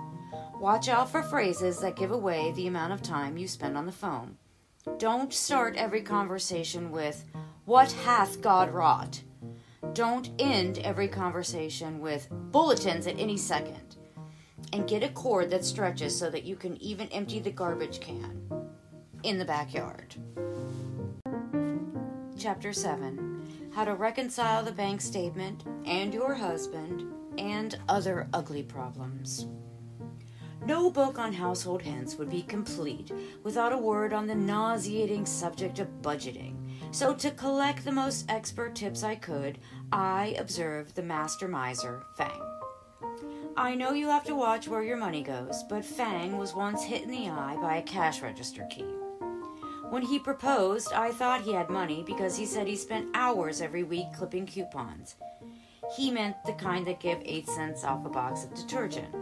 Watch 0.57 0.87
out 0.87 1.09
for 1.09 1.23
phrases 1.23 1.79
that 1.79 1.97
give 1.97 2.11
away 2.11 2.53
the 2.53 2.67
amount 2.67 2.93
of 2.93 3.01
time 3.01 3.37
you 3.37 3.49
spend 3.49 3.77
on 3.77 3.85
the 3.85 3.91
phone. 3.91 4.37
Don't 4.97 5.33
start 5.33 5.75
every 5.75 6.01
conversation 6.01 6.89
with, 6.89 7.25
What 7.65 7.91
hath 7.91 8.39
God 8.39 8.71
wrought? 8.71 9.21
Don't 9.93 10.29
end 10.39 10.79
every 10.79 11.07
conversation 11.07 11.99
with 11.99 12.27
bulletins 12.51 13.07
at 13.07 13.19
any 13.19 13.37
second. 13.37 13.97
And 14.73 14.87
get 14.87 15.03
a 15.03 15.09
cord 15.09 15.49
that 15.51 15.63
stretches 15.63 16.17
so 16.17 16.29
that 16.29 16.43
you 16.43 16.55
can 16.55 16.81
even 16.81 17.07
empty 17.09 17.39
the 17.39 17.51
garbage 17.51 17.99
can 17.99 18.41
in 19.23 19.37
the 19.37 19.45
backyard. 19.45 20.15
Chapter 22.37 22.73
7 22.73 23.71
How 23.73 23.85
to 23.85 23.95
Reconcile 23.95 24.63
the 24.63 24.71
Bank 24.71 25.01
Statement 25.01 25.63
and 25.85 26.13
Your 26.13 26.33
Husband 26.33 27.11
and 27.37 27.77
Other 27.87 28.27
Ugly 28.33 28.63
Problems. 28.63 29.47
No 30.65 30.89
book 30.89 31.19
on 31.19 31.31
household 31.31 31.83
hints 31.83 32.15
would 32.15 32.29
be 32.29 32.41
complete 32.41 33.11
without 33.43 33.71
a 33.71 33.77
word 33.77 34.13
on 34.13 34.25
the 34.25 34.33
nauseating 34.33 35.25
subject 35.25 35.77
of 35.77 36.01
budgeting. 36.01 36.55
So, 36.91 37.13
to 37.13 37.31
collect 37.31 37.85
the 37.85 37.91
most 37.91 38.25
expert 38.29 38.73
tips 38.73 39.03
I 39.03 39.15
could, 39.15 39.59
I 39.97 40.35
observed 40.37 40.95
the 40.95 41.03
master 41.03 41.47
miser, 41.47 42.03
Fang. 42.17 42.41
I 43.55 43.75
know 43.75 43.93
you 43.93 44.07
have 44.09 44.25
to 44.25 44.35
watch 44.35 44.67
where 44.67 44.83
your 44.83 44.97
money 44.97 45.23
goes, 45.23 45.63
but 45.69 45.85
Fang 45.85 46.37
was 46.37 46.53
once 46.53 46.83
hit 46.83 47.03
in 47.03 47.11
the 47.11 47.29
eye 47.29 47.55
by 47.61 47.77
a 47.77 47.81
cash 47.81 48.21
register 48.21 48.67
key. 48.69 48.93
When 49.89 50.01
he 50.01 50.19
proposed, 50.19 50.91
I 50.91 51.13
thought 51.13 51.43
he 51.43 51.53
had 51.53 51.69
money 51.69 52.03
because 52.05 52.35
he 52.35 52.45
said 52.45 52.67
he 52.67 52.75
spent 52.75 53.07
hours 53.13 53.61
every 53.61 53.83
week 53.83 54.07
clipping 54.13 54.47
coupons. 54.47 55.15
He 55.95 56.11
meant 56.11 56.35
the 56.45 56.51
kind 56.51 56.85
that 56.87 56.99
give 56.99 57.19
8 57.23 57.47
cents 57.47 57.85
off 57.85 58.05
a 58.05 58.09
box 58.09 58.43
of 58.43 58.53
detergent. 58.53 59.15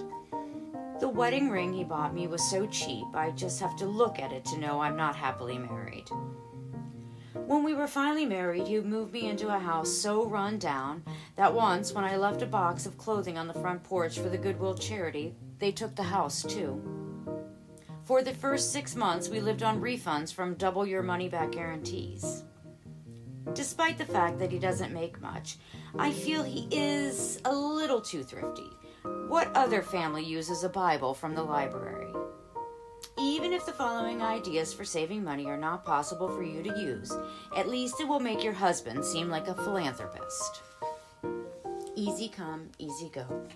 The 1.00 1.08
wedding 1.08 1.52
ring 1.52 1.72
he 1.72 1.84
bought 1.84 2.16
me 2.16 2.26
was 2.26 2.50
so 2.50 2.66
cheap, 2.66 3.06
I 3.14 3.30
just 3.30 3.60
have 3.60 3.76
to 3.76 3.86
look 3.86 4.18
at 4.18 4.32
it 4.32 4.44
to 4.46 4.58
know 4.58 4.80
I'm 4.80 4.98
not 4.98 5.16
happily 5.16 5.60
married. 5.60 6.10
When 7.46 7.64
we 7.64 7.74
were 7.74 7.88
finally 7.88 8.26
married, 8.26 8.68
he 8.68 8.80
moved 8.80 9.12
me 9.12 9.30
into 9.30 9.54
a 9.54 9.60
house 9.60 9.92
so 9.92 10.26
run 10.26 10.58
down 10.58 11.04
that 11.36 11.54
once, 11.54 11.92
when 11.92 12.06
I 12.06 12.16
left 12.16 12.42
a 12.42 12.46
box 12.46 12.86
of 12.86 12.98
clothing 12.98 13.38
on 13.38 13.48
the 13.48 13.54
front 13.54 13.84
porch 13.84 14.18
for 14.18 14.30
the 14.30 14.38
Goodwill 14.38 14.76
charity, 14.76 15.36
they 15.60 15.72
took 15.72 15.96
the 15.96 16.04
house 16.04 16.42
too. 16.42 16.82
For 18.06 18.22
the 18.22 18.34
first 18.34 18.72
six 18.72 18.96
months, 18.96 19.30
we 19.30 19.40
lived 19.40 19.62
on 19.62 19.82
refunds 19.82 20.34
from 20.34 20.56
double 20.56 20.86
your 20.86 21.04
money 21.04 21.28
back 21.28 21.52
guarantees. 21.52 22.44
Despite 23.54 23.98
the 23.98 24.06
fact 24.06 24.40
that 24.40 24.52
he 24.52 24.58
doesn't 24.58 24.94
make 24.94 25.22
much, 25.22 25.58
I 26.00 26.12
feel 26.12 26.44
he 26.44 26.68
is 26.72 27.42
a 27.46 27.54
little 27.54 28.02
too 28.02 28.24
thrifty. 28.24 28.70
What 29.28 29.54
other 29.54 29.82
family 29.82 30.24
uses 30.24 30.64
a 30.64 30.70
Bible 30.70 31.14
from 31.14 31.36
the 31.36 31.44
library? 31.44 32.03
Even 33.24 33.54
if 33.54 33.66
the 33.66 33.72
following 33.72 34.22
ideas 34.22 34.74
for 34.74 34.84
saving 34.84 35.24
money 35.24 35.46
are 35.46 35.56
not 35.56 35.86
possible 35.86 36.28
for 36.28 36.44
you 36.44 36.62
to 36.62 36.78
use, 36.78 37.10
at 37.56 37.70
least 37.70 38.02
it 38.02 38.08
will 38.08 38.20
make 38.20 38.44
your 38.44 38.52
husband 38.52 39.06
seem 39.06 39.30
like 39.30 39.48
a 39.48 39.56
philanthropist. 39.56 40.62
Easy 41.96 42.28
come, 42.28 42.70
easy 42.80 43.10
go. 43.14 43.48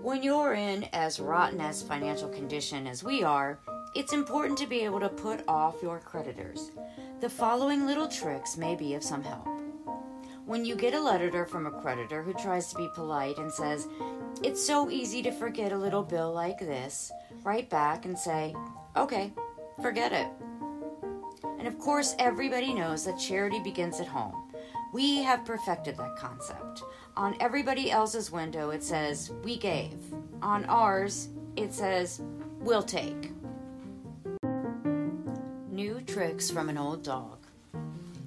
When 0.00 0.22
you're 0.22 0.54
in 0.54 0.84
as 0.94 1.20
rotten 1.20 1.60
as 1.60 1.82
financial 1.82 2.30
condition 2.30 2.86
as 2.86 3.04
we 3.04 3.22
are, 3.22 3.58
it's 3.94 4.14
important 4.14 4.56
to 4.60 4.66
be 4.66 4.80
able 4.80 5.00
to 5.00 5.10
put 5.10 5.44
off 5.46 5.82
your 5.82 5.98
creditors. 5.98 6.70
The 7.20 7.28
following 7.28 7.86
little 7.86 8.08
tricks 8.08 8.56
may 8.56 8.74
be 8.76 8.94
of 8.94 9.04
some 9.04 9.22
help. 9.22 9.53
When 10.46 10.66
you 10.66 10.76
get 10.76 10.92
a 10.92 11.00
letter 11.00 11.46
from 11.46 11.66
a 11.66 11.70
creditor 11.70 12.22
who 12.22 12.34
tries 12.34 12.68
to 12.68 12.76
be 12.76 12.90
polite 12.94 13.38
and 13.38 13.50
says, 13.50 13.88
It's 14.42 14.62
so 14.62 14.90
easy 14.90 15.22
to 15.22 15.32
forget 15.32 15.72
a 15.72 15.78
little 15.78 16.02
bill 16.02 16.34
like 16.34 16.58
this, 16.58 17.10
write 17.42 17.70
back 17.70 18.04
and 18.04 18.18
say, 18.18 18.54
Okay, 18.94 19.32
forget 19.80 20.12
it. 20.12 20.28
And 21.58 21.66
of 21.66 21.78
course, 21.78 22.14
everybody 22.18 22.74
knows 22.74 23.06
that 23.06 23.18
charity 23.18 23.58
begins 23.60 24.00
at 24.00 24.06
home. 24.06 24.52
We 24.92 25.22
have 25.22 25.46
perfected 25.46 25.96
that 25.96 26.16
concept. 26.16 26.82
On 27.16 27.34
everybody 27.40 27.90
else's 27.90 28.30
window, 28.30 28.68
it 28.68 28.82
says, 28.82 29.32
We 29.44 29.56
gave. 29.56 29.98
On 30.42 30.66
ours, 30.66 31.30
it 31.56 31.72
says, 31.72 32.20
We'll 32.60 32.82
take. 32.82 33.32
New 35.70 36.02
tricks 36.02 36.50
from 36.50 36.68
an 36.68 36.76
old 36.76 37.02
dog. 37.02 37.43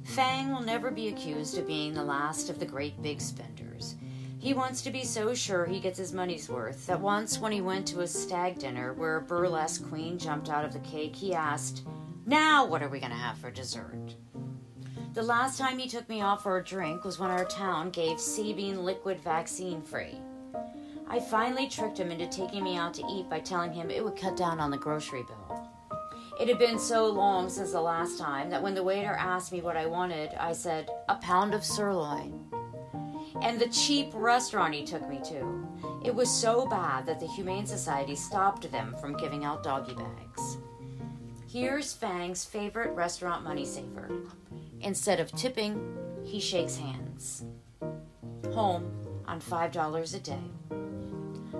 Fang 0.07 0.51
will 0.51 0.61
never 0.61 0.89
be 0.89 1.09
accused 1.09 1.57
of 1.57 1.67
being 1.67 1.93
the 1.93 2.03
last 2.03 2.49
of 2.49 2.59
the 2.59 2.65
great 2.65 2.99
big 3.01 3.19
spenders. 3.19 3.95
He 4.39 4.53
wants 4.53 4.81
to 4.83 4.89
be 4.89 5.03
so 5.03 5.33
sure 5.33 5.65
he 5.65 5.81
gets 5.81 5.99
his 5.99 6.13
money's 6.13 6.47
worth 6.47 6.87
that 6.87 7.01
once, 7.01 7.39
when 7.39 7.51
he 7.51 7.59
went 7.59 7.85
to 7.89 7.99
a 7.99 8.07
stag 8.07 8.57
dinner 8.57 8.93
where 8.93 9.17
a 9.17 9.21
burlesque 9.21 9.87
queen 9.89 10.17
jumped 10.17 10.49
out 10.49 10.63
of 10.63 10.71
the 10.71 10.79
cake, 10.79 11.15
he 11.15 11.33
asked, 11.33 11.83
Now 12.25 12.65
what 12.65 12.81
are 12.81 12.87
we 12.87 13.01
going 13.01 13.11
to 13.11 13.17
have 13.17 13.37
for 13.37 13.51
dessert? 13.51 14.15
The 15.13 15.23
last 15.23 15.59
time 15.59 15.77
he 15.77 15.89
took 15.89 16.07
me 16.07 16.21
out 16.21 16.41
for 16.41 16.57
a 16.57 16.63
drink 16.63 17.03
was 17.03 17.19
when 17.19 17.29
our 17.29 17.45
town 17.45 17.89
gave 17.89 18.19
Sabin 18.19 18.83
liquid 18.83 19.19
vaccine 19.19 19.81
free. 19.81 20.15
I 21.09 21.19
finally 21.19 21.67
tricked 21.67 21.99
him 21.99 22.11
into 22.11 22.27
taking 22.27 22.63
me 22.63 22.77
out 22.77 22.93
to 22.95 23.05
eat 23.09 23.29
by 23.29 23.41
telling 23.41 23.73
him 23.73 23.91
it 23.91 24.03
would 24.03 24.15
cut 24.15 24.37
down 24.37 24.59
on 24.59 24.71
the 24.71 24.77
grocery 24.77 25.23
bill. 25.23 25.56
It 26.39 26.47
had 26.47 26.59
been 26.59 26.77
so 26.77 27.07
long 27.07 27.49
since 27.49 27.71
the 27.71 27.81
last 27.81 28.19
time 28.19 28.51
that 28.51 28.61
when 28.61 28.75
the 28.75 28.83
waiter 28.83 29.15
asked 29.17 29.51
me 29.51 29.61
what 29.61 29.75
I 29.75 29.87
wanted, 29.87 30.35
I 30.39 30.53
said, 30.53 30.87
a 31.09 31.15
pound 31.15 31.55
of 31.55 31.65
sirloin. 31.65 32.45
And 33.41 33.59
the 33.59 33.69
cheap 33.69 34.11
restaurant 34.13 34.75
he 34.75 34.83
took 34.83 35.07
me 35.09 35.19
to. 35.25 35.67
It 36.05 36.13
was 36.13 36.29
so 36.29 36.67
bad 36.67 37.07
that 37.07 37.19
the 37.19 37.27
Humane 37.27 37.65
Society 37.65 38.15
stopped 38.15 38.71
them 38.71 38.95
from 39.01 39.17
giving 39.17 39.45
out 39.45 39.63
doggy 39.63 39.95
bags. 39.95 40.57
Here's 41.51 41.93
Fang's 41.93 42.45
favorite 42.45 42.91
restaurant 42.91 43.43
money 43.43 43.65
saver. 43.65 44.09
Instead 44.81 45.19
of 45.19 45.31
tipping, 45.31 45.97
he 46.23 46.39
shakes 46.39 46.77
hands. 46.77 47.45
Home 48.53 48.91
on 49.27 49.41
$5 49.41 50.15
a 50.15 50.19
day. 50.19 50.51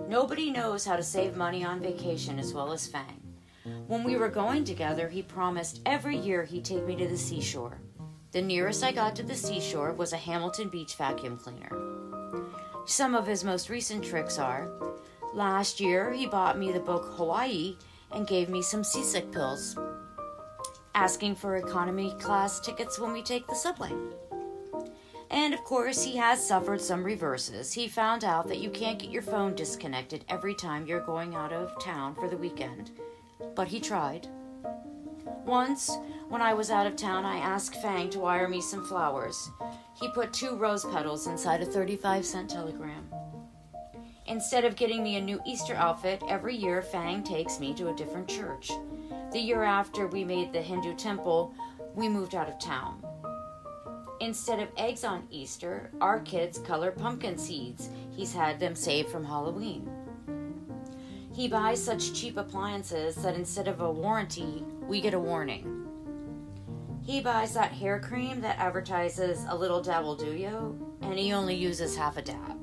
Nobody 0.07 0.51
knows 0.51 0.85
how 0.85 0.97
to 0.97 1.03
save 1.03 1.35
money 1.35 1.63
on 1.63 1.79
vacation 1.79 2.37
as 2.37 2.53
well 2.53 2.71
as 2.71 2.85
Fang. 2.85 3.26
When 3.87 4.03
we 4.03 4.17
were 4.17 4.29
going 4.29 4.63
together, 4.63 5.07
he 5.07 5.21
promised 5.21 5.81
every 5.85 6.17
year 6.17 6.43
he'd 6.43 6.65
take 6.65 6.85
me 6.85 6.95
to 6.97 7.07
the 7.07 7.17
seashore. 7.17 7.79
The 8.31 8.41
nearest 8.41 8.83
I 8.83 8.91
got 8.91 9.15
to 9.15 9.23
the 9.23 9.35
seashore 9.35 9.93
was 9.93 10.13
a 10.13 10.17
Hamilton 10.17 10.69
Beach 10.69 10.95
vacuum 10.95 11.37
cleaner. 11.37 11.71
Some 12.85 13.15
of 13.15 13.25
his 13.25 13.43
most 13.43 13.69
recent 13.69 14.03
tricks 14.03 14.37
are 14.37 14.69
last 15.33 15.79
year 15.79 16.11
he 16.11 16.25
bought 16.25 16.57
me 16.57 16.71
the 16.71 16.79
book 16.79 17.13
Hawaii 17.15 17.77
and 18.11 18.27
gave 18.27 18.49
me 18.49 18.61
some 18.61 18.83
seasick 18.83 19.31
pills, 19.31 19.77
asking 20.95 21.35
for 21.35 21.55
economy 21.55 22.13
class 22.19 22.59
tickets 22.59 22.99
when 22.99 23.13
we 23.13 23.21
take 23.21 23.47
the 23.47 23.55
subway. 23.55 23.91
And 25.29 25.53
of 25.53 25.63
course, 25.63 26.03
he 26.03 26.15
has 26.15 26.45
suffered 26.45 26.79
some 26.79 27.03
reverses. 27.03 27.73
He 27.73 27.87
found 27.87 28.23
out 28.23 28.47
that 28.47 28.59
you 28.59 28.69
can't 28.69 28.99
get 28.99 29.11
your 29.11 29.21
phone 29.21 29.55
disconnected 29.55 30.23
every 30.29 30.55
time 30.55 30.87
you're 30.87 31.01
going 31.01 31.35
out 31.35 31.51
of 31.51 31.77
town 31.83 32.15
for 32.15 32.29
the 32.29 32.37
weekend 32.37 32.91
but 33.55 33.67
he 33.67 33.79
tried. 33.79 34.27
Once, 35.45 35.97
when 36.29 36.41
I 36.41 36.53
was 36.53 36.69
out 36.69 36.87
of 36.87 36.95
town, 36.95 37.25
I 37.25 37.37
asked 37.37 37.81
Fang 37.81 38.09
to 38.09 38.19
wire 38.19 38.47
me 38.47 38.61
some 38.61 38.85
flowers. 38.85 39.49
He 39.99 40.09
put 40.09 40.33
two 40.33 40.55
rose 40.55 40.83
petals 40.85 41.27
inside 41.27 41.61
a 41.61 41.65
35 41.65 42.25
cent 42.25 42.49
telegram. 42.49 43.09
Instead 44.25 44.65
of 44.65 44.75
getting 44.75 45.03
me 45.03 45.15
a 45.15 45.21
new 45.21 45.39
Easter 45.45 45.73
outfit, 45.73 46.21
every 46.27 46.55
year 46.55 46.81
Fang 46.81 47.23
takes 47.23 47.59
me 47.59 47.73
to 47.75 47.87
a 47.87 47.95
different 47.95 48.27
church. 48.27 48.71
The 49.31 49.39
year 49.39 49.63
after 49.63 50.07
we 50.07 50.25
made 50.25 50.51
the 50.51 50.61
Hindu 50.61 50.95
temple, 50.95 51.53
we 51.95 52.09
moved 52.09 52.35
out 52.35 52.49
of 52.49 52.59
town. 52.59 53.01
Instead 54.19 54.59
of 54.59 54.69
eggs 54.77 55.03
on 55.03 55.27
Easter, 55.29 55.91
our 56.01 56.19
kids 56.19 56.57
color 56.59 56.91
pumpkin 56.91 57.37
seeds. 57.37 57.89
He's 58.11 58.33
had 58.33 58.59
them 58.59 58.75
saved 58.75 59.09
from 59.09 59.23
Halloween. 59.23 59.89
He 61.37 61.47
buys 61.47 61.83
such 61.83 62.15
cheap 62.15 62.35
appliances 62.35 63.13
that 63.17 63.35
instead 63.35 63.67
of 63.67 63.79
a 63.79 63.91
warranty, 63.91 64.65
we 64.87 64.99
get 64.99 65.13
a 65.13 65.19
warning. 65.19 65.85
He 67.05 67.21
buys 67.21 67.53
that 67.53 67.71
hair 67.71 67.99
cream 67.99 68.41
that 68.41 68.57
advertises 68.57 69.45
a 69.47 69.55
little 69.55 69.79
dab 69.79 70.03
will 70.03 70.15
do 70.15 70.33
you, 70.33 70.97
and 71.01 71.13
he 71.13 71.33
only 71.33 71.53
uses 71.53 71.95
half 71.95 72.17
a 72.17 72.23
dab. 72.23 72.57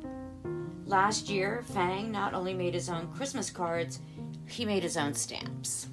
Last 0.87 1.29
year, 1.29 1.63
Fang 1.73 2.11
not 2.11 2.35
only 2.35 2.53
made 2.53 2.75
his 2.75 2.89
own 2.89 3.07
Christmas 3.13 3.49
cards, 3.49 4.01
he 4.49 4.65
made 4.65 4.83
his 4.83 4.97
own 4.97 5.15
stamps. 5.15 5.87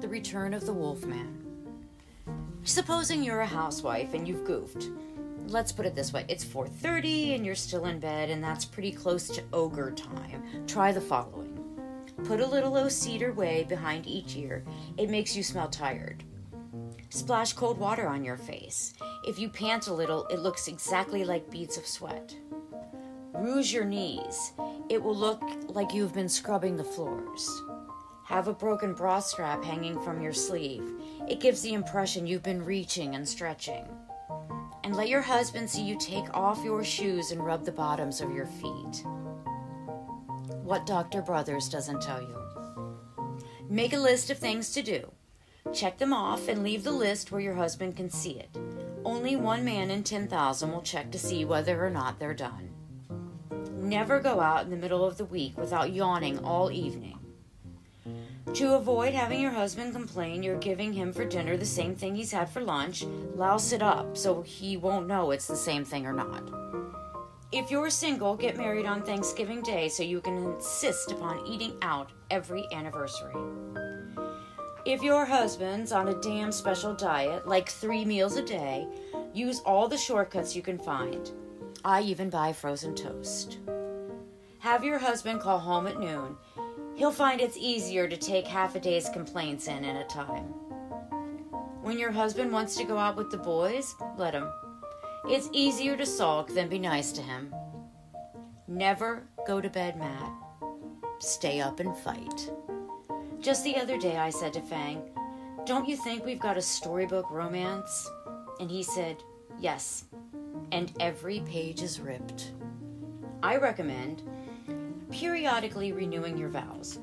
The 0.00 0.08
Return 0.08 0.52
of 0.52 0.66
the 0.66 0.72
Wolfman. 0.72 1.38
Supposing 2.64 3.22
you're 3.22 3.42
a 3.42 3.46
housewife 3.46 4.12
and 4.12 4.26
you've 4.26 4.44
goofed. 4.44 4.88
Let's 5.48 5.72
put 5.72 5.86
it 5.86 5.94
this 5.94 6.12
way. 6.12 6.24
It's 6.28 6.44
4:30 6.44 7.34
and 7.34 7.44
you're 7.44 7.54
still 7.54 7.86
in 7.86 7.98
bed 7.98 8.30
and 8.30 8.42
that's 8.42 8.64
pretty 8.64 8.92
close 8.92 9.28
to 9.28 9.42
ogre 9.52 9.90
time. 9.90 10.42
Try 10.66 10.92
the 10.92 11.00
following. 11.00 11.58
Put 12.24 12.40
a 12.40 12.46
little 12.46 12.76
O 12.76 12.88
cedar 12.88 13.32
way 13.32 13.64
behind 13.64 14.06
each 14.06 14.36
ear. 14.36 14.64
It 14.96 15.10
makes 15.10 15.36
you 15.36 15.42
smell 15.42 15.68
tired. 15.68 16.24
Splash 17.10 17.52
cold 17.52 17.78
water 17.78 18.06
on 18.06 18.24
your 18.24 18.36
face. 18.36 18.94
If 19.26 19.38
you 19.38 19.48
pant 19.48 19.88
a 19.88 19.92
little, 19.92 20.26
it 20.28 20.38
looks 20.38 20.68
exactly 20.68 21.24
like 21.24 21.50
beads 21.50 21.76
of 21.76 21.86
sweat. 21.86 22.34
Rouge 23.34 23.72
your 23.72 23.84
knees. 23.84 24.52
It 24.88 25.02
will 25.02 25.16
look 25.16 25.42
like 25.68 25.92
you've 25.92 26.14
been 26.14 26.28
scrubbing 26.28 26.76
the 26.76 26.84
floors. 26.84 27.50
Have 28.24 28.48
a 28.48 28.54
broken 28.54 28.94
bra 28.94 29.18
strap 29.20 29.64
hanging 29.64 30.00
from 30.00 30.22
your 30.22 30.32
sleeve. 30.32 30.94
It 31.28 31.40
gives 31.40 31.60
the 31.60 31.74
impression 31.74 32.26
you've 32.26 32.42
been 32.42 32.64
reaching 32.64 33.14
and 33.14 33.28
stretching. 33.28 33.84
And 34.84 34.96
let 34.96 35.08
your 35.08 35.22
husband 35.22 35.70
see 35.70 35.82
you 35.82 35.96
take 35.98 36.32
off 36.34 36.64
your 36.64 36.82
shoes 36.82 37.30
and 37.30 37.44
rub 37.44 37.64
the 37.64 37.72
bottoms 37.72 38.20
of 38.20 38.34
your 38.34 38.46
feet. 38.46 39.04
What 40.62 40.86
Dr. 40.86 41.22
Brothers 41.22 41.68
doesn't 41.68 42.02
tell 42.02 42.20
you. 42.20 42.36
Make 43.68 43.92
a 43.92 43.98
list 43.98 44.30
of 44.30 44.38
things 44.38 44.72
to 44.72 44.82
do. 44.82 45.10
Check 45.72 45.98
them 45.98 46.12
off 46.12 46.48
and 46.48 46.62
leave 46.62 46.84
the 46.84 46.90
list 46.90 47.30
where 47.30 47.40
your 47.40 47.54
husband 47.54 47.96
can 47.96 48.10
see 48.10 48.32
it. 48.32 48.50
Only 49.04 49.36
one 49.36 49.64
man 49.64 49.90
in 49.90 50.02
10,000 50.02 50.72
will 50.72 50.82
check 50.82 51.10
to 51.12 51.18
see 51.18 51.44
whether 51.44 51.84
or 51.84 51.90
not 51.90 52.18
they're 52.18 52.34
done. 52.34 52.70
Never 53.76 54.20
go 54.20 54.40
out 54.40 54.64
in 54.64 54.70
the 54.70 54.76
middle 54.76 55.04
of 55.04 55.16
the 55.16 55.24
week 55.24 55.56
without 55.56 55.92
yawning 55.92 56.38
all 56.44 56.70
evening. 56.70 57.18
To 58.54 58.74
avoid 58.74 59.14
having 59.14 59.40
your 59.40 59.50
husband 59.50 59.94
complain 59.94 60.42
you're 60.42 60.58
giving 60.58 60.92
him 60.92 61.12
for 61.12 61.24
dinner 61.24 61.56
the 61.56 61.64
same 61.64 61.94
thing 61.94 62.14
he's 62.14 62.32
had 62.32 62.50
for 62.50 62.60
lunch, 62.60 63.04
louse 63.34 63.72
it 63.72 63.82
up 63.82 64.16
so 64.16 64.42
he 64.42 64.76
won't 64.76 65.06
know 65.06 65.30
it's 65.30 65.46
the 65.46 65.56
same 65.56 65.86
thing 65.86 66.04
or 66.04 66.12
not. 66.12 66.50
If 67.50 67.70
you're 67.70 67.88
single, 67.88 68.36
get 68.36 68.58
married 68.58 68.84
on 68.84 69.02
Thanksgiving 69.02 69.62
Day 69.62 69.88
so 69.88 70.02
you 70.02 70.20
can 70.20 70.36
insist 70.36 71.12
upon 71.12 71.46
eating 71.46 71.76
out 71.80 72.10
every 72.30 72.66
anniversary. 72.72 73.34
If 74.84 75.02
your 75.02 75.24
husband's 75.24 75.92
on 75.92 76.08
a 76.08 76.20
damn 76.20 76.52
special 76.52 76.94
diet, 76.94 77.48
like 77.48 77.68
three 77.68 78.04
meals 78.04 78.36
a 78.36 78.42
day, 78.42 78.86
use 79.32 79.60
all 79.60 79.88
the 79.88 79.96
shortcuts 79.96 80.54
you 80.54 80.60
can 80.60 80.78
find. 80.78 81.30
I 81.84 82.02
even 82.02 82.28
buy 82.28 82.52
frozen 82.52 82.94
toast. 82.94 83.58
Have 84.58 84.84
your 84.84 84.98
husband 84.98 85.40
call 85.40 85.58
home 85.58 85.86
at 85.86 85.98
noon 85.98 86.36
he'll 87.02 87.10
find 87.10 87.40
it's 87.40 87.56
easier 87.56 88.06
to 88.06 88.16
take 88.16 88.46
half 88.46 88.76
a 88.76 88.78
day's 88.78 89.08
complaints 89.08 89.66
in 89.66 89.84
at 89.84 90.00
a 90.00 90.04
time. 90.04 90.44
When 91.82 91.98
your 91.98 92.12
husband 92.12 92.52
wants 92.52 92.76
to 92.76 92.84
go 92.84 92.96
out 92.96 93.16
with 93.16 93.28
the 93.32 93.38
boys, 93.38 93.96
let 94.16 94.34
him. 94.34 94.48
It's 95.24 95.48
easier 95.50 95.96
to 95.96 96.06
sulk 96.06 96.54
than 96.54 96.68
be 96.68 96.78
nice 96.78 97.10
to 97.10 97.20
him. 97.20 97.52
Never 98.68 99.24
go 99.48 99.60
to 99.60 99.68
bed 99.68 99.98
mad. 99.98 100.30
Stay 101.18 101.60
up 101.60 101.80
and 101.80 101.96
fight. 101.96 102.52
Just 103.40 103.64
the 103.64 103.78
other 103.78 103.98
day, 103.98 104.16
I 104.16 104.30
said 104.30 104.52
to 104.52 104.60
Fang, 104.60 105.02
Don't 105.66 105.88
you 105.88 105.96
think 105.96 106.24
we've 106.24 106.38
got 106.38 106.56
a 106.56 106.62
storybook 106.62 107.28
romance? 107.32 108.08
And 108.60 108.70
he 108.70 108.84
said, 108.84 109.16
Yes. 109.58 110.04
And 110.70 110.92
every 111.00 111.40
page 111.40 111.82
is 111.82 111.98
ripped. 111.98 112.52
I 113.42 113.56
recommend 113.56 114.22
periodically 115.12 115.92
renewing 115.92 116.36
your 116.36 116.48
vows. 116.48 116.98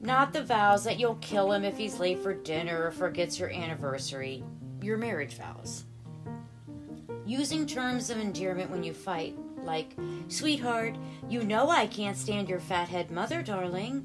Not 0.00 0.32
the 0.32 0.42
vows 0.42 0.84
that 0.84 0.98
you'll 0.98 1.14
kill 1.16 1.52
him 1.52 1.64
if 1.64 1.78
he's 1.78 2.00
late 2.00 2.18
for 2.18 2.34
dinner 2.34 2.86
or 2.86 2.90
forgets 2.90 3.38
your 3.38 3.50
anniversary, 3.50 4.42
your 4.82 4.98
marriage 4.98 5.34
vows. 5.34 5.84
Using 7.24 7.66
terms 7.66 8.10
of 8.10 8.18
endearment 8.18 8.70
when 8.70 8.82
you 8.82 8.92
fight, 8.92 9.38
like, 9.62 9.94
Sweetheart, 10.26 10.96
you 11.28 11.44
know 11.44 11.70
I 11.70 11.86
can't 11.86 12.16
stand 12.16 12.48
your 12.48 12.58
fathead 12.58 13.12
mother, 13.12 13.42
darling. 13.42 14.04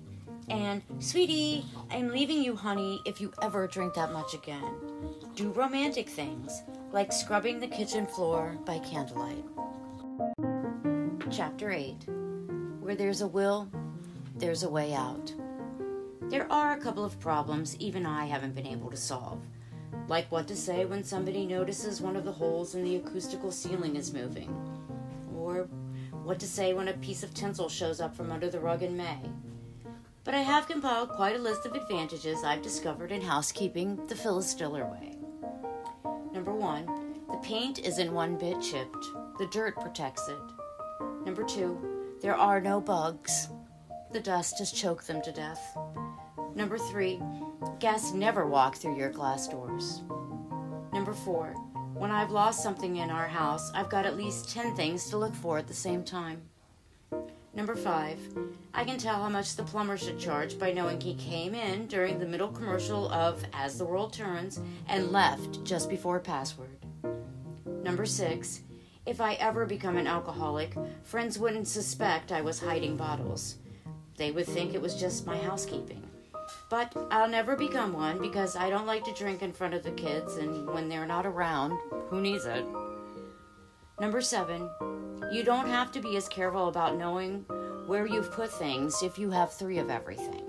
And, 0.49 0.83
Sweetie, 0.99 1.65
I'm 1.89 2.09
leaving 2.09 2.43
you, 2.43 2.55
honey, 2.55 3.01
if 3.05 3.19
you 3.19 3.33
ever 3.41 3.65
drink 3.65 3.95
that 3.95 4.13
much 4.13 4.35
again. 4.35 4.71
Do 5.35 5.49
romantic 5.49 6.07
things, 6.07 6.61
like 6.91 7.11
scrubbing 7.11 7.59
the 7.59 7.67
kitchen 7.67 8.05
floor 8.05 8.55
by 8.65 8.77
candlelight. 8.79 9.43
Chapter 11.31 11.71
8 11.71 12.26
where 12.87 12.95
there's 12.95 13.19
a 13.19 13.27
will, 13.27 13.67
there's 14.37 14.63
a 14.63 14.69
way 14.69 14.93
out. 14.93 15.33
There 16.29 16.49
are 16.49 16.71
a 16.71 16.79
couple 16.79 17.03
of 17.03 17.19
problems 17.19 17.75
even 17.81 18.05
I 18.05 18.27
haven't 18.27 18.55
been 18.55 18.65
able 18.65 18.89
to 18.89 18.95
solve, 18.95 19.41
like 20.07 20.31
what 20.31 20.47
to 20.47 20.55
say 20.55 20.85
when 20.85 21.03
somebody 21.03 21.45
notices 21.45 21.99
one 21.99 22.15
of 22.15 22.23
the 22.23 22.31
holes 22.31 22.75
in 22.75 22.85
the 22.85 22.95
acoustical 22.95 23.51
ceiling 23.51 23.97
is 23.97 24.13
moving, 24.13 24.49
or 25.35 25.67
what 26.23 26.39
to 26.39 26.47
say 26.47 26.73
when 26.73 26.87
a 26.87 26.93
piece 26.93 27.23
of 27.23 27.33
tinsel 27.33 27.67
shows 27.67 27.99
up 27.99 28.15
from 28.15 28.31
under 28.31 28.49
the 28.49 28.61
rug 28.61 28.81
in 28.81 28.95
May. 28.95 29.19
But 30.23 30.35
I 30.35 30.39
have 30.39 30.69
compiled 30.69 31.09
quite 31.09 31.35
a 31.35 31.39
list 31.39 31.65
of 31.65 31.75
advantages 31.75 32.45
I've 32.45 32.61
discovered 32.61 33.11
in 33.11 33.19
housekeeping 33.19 33.99
the 34.07 34.15
Phyllis 34.15 34.53
Diller 34.53 34.85
way. 34.85 35.17
Number 36.31 36.53
one, 36.53 36.85
the 37.29 37.37
paint 37.39 37.79
isn't 37.79 38.13
one 38.13 38.37
bit 38.37 38.61
chipped, 38.61 39.07
the 39.39 39.47
dirt 39.47 39.75
protects 39.75 40.29
it. 40.29 41.25
Number 41.25 41.43
two, 41.43 41.96
there 42.21 42.35
are 42.35 42.59
no 42.59 42.81
bugs. 42.81 43.49
The 44.11 44.19
dust 44.19 44.59
has 44.59 44.71
choked 44.71 45.07
them 45.07 45.21
to 45.21 45.31
death. 45.31 45.77
Number 46.55 46.77
three, 46.77 47.21
guests 47.79 48.13
never 48.13 48.47
walk 48.47 48.75
through 48.75 48.97
your 48.97 49.11
glass 49.11 49.47
doors. 49.47 50.01
Number 50.91 51.13
four, 51.13 51.53
when 51.93 52.09
I've 52.09 52.31
lost 52.31 52.63
something 52.63 52.95
in 52.97 53.11
our 53.11 53.27
house, 53.27 53.71
I've 53.73 53.89
got 53.89 54.05
at 54.05 54.17
least 54.17 54.49
10 54.49 54.75
things 54.75 55.09
to 55.09 55.17
look 55.17 55.35
for 55.35 55.57
at 55.57 55.67
the 55.67 55.73
same 55.73 56.03
time. 56.03 56.41
Number 57.53 57.75
five, 57.75 58.19
I 58.73 58.83
can 58.83 58.97
tell 58.97 59.21
how 59.21 59.29
much 59.29 59.55
the 59.55 59.63
plumber 59.63 59.97
should 59.97 60.19
charge 60.19 60.59
by 60.59 60.71
knowing 60.71 61.01
he 61.01 61.15
came 61.15 61.55
in 61.55 61.87
during 61.87 62.19
the 62.19 62.25
middle 62.25 62.49
commercial 62.49 63.11
of 63.11 63.43
As 63.53 63.77
the 63.77 63.85
World 63.85 64.13
Turns 64.13 64.59
and 64.87 65.11
left 65.11 65.63
just 65.63 65.89
before 65.89 66.19
password. 66.19 66.85
Number 67.65 68.05
six, 68.05 68.61
if 69.07 69.21
I 69.21 69.35
ever 69.35 69.65
become 69.65 69.95
an 69.95 70.05
alcoholic, 70.05 70.75
friends 71.03 71.39
wouldn't 71.39 71.67
suspect 71.67 72.33
I 72.33 72.41
was 72.41 72.59
hiding 72.59 72.97
bottles. 72.97 73.55
They 74.17 74.31
would 74.31 74.45
think 74.45 74.73
it 74.73 74.81
was 74.81 74.99
just 74.99 75.25
my 75.25 75.37
housekeeping. 75.37 76.03
But 76.69 76.93
I'll 77.09 77.29
never 77.29 77.55
become 77.55 77.93
one 77.93 78.21
because 78.21 78.57
I 78.57 78.69
don't 78.69 78.85
like 78.85 79.05
to 79.05 79.13
drink 79.13 79.41
in 79.41 79.53
front 79.53 79.73
of 79.73 79.83
the 79.83 79.91
kids, 79.91 80.35
and 80.35 80.67
when 80.67 80.89
they're 80.89 81.05
not 81.05 81.25
around, 81.25 81.79
who 82.09 82.19
needs 82.19 82.45
it? 82.45 82.65
Number 83.99 84.19
seven, 84.19 84.69
you 85.31 85.43
don't 85.43 85.67
have 85.67 85.91
to 85.93 86.01
be 86.01 86.17
as 86.17 86.27
careful 86.27 86.67
about 86.67 86.97
knowing 86.97 87.45
where 87.87 88.05
you've 88.05 88.31
put 88.33 88.51
things 88.51 89.01
if 89.01 89.17
you 89.17 89.31
have 89.31 89.53
three 89.53 89.77
of 89.77 89.89
everything. 89.89 90.43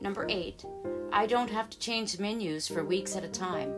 Number 0.00 0.26
eight, 0.28 0.64
I 1.12 1.26
don't 1.26 1.50
have 1.50 1.70
to 1.70 1.78
change 1.78 2.18
menus 2.18 2.66
for 2.66 2.84
weeks 2.84 3.14
at 3.14 3.24
a 3.24 3.28
time. 3.28 3.72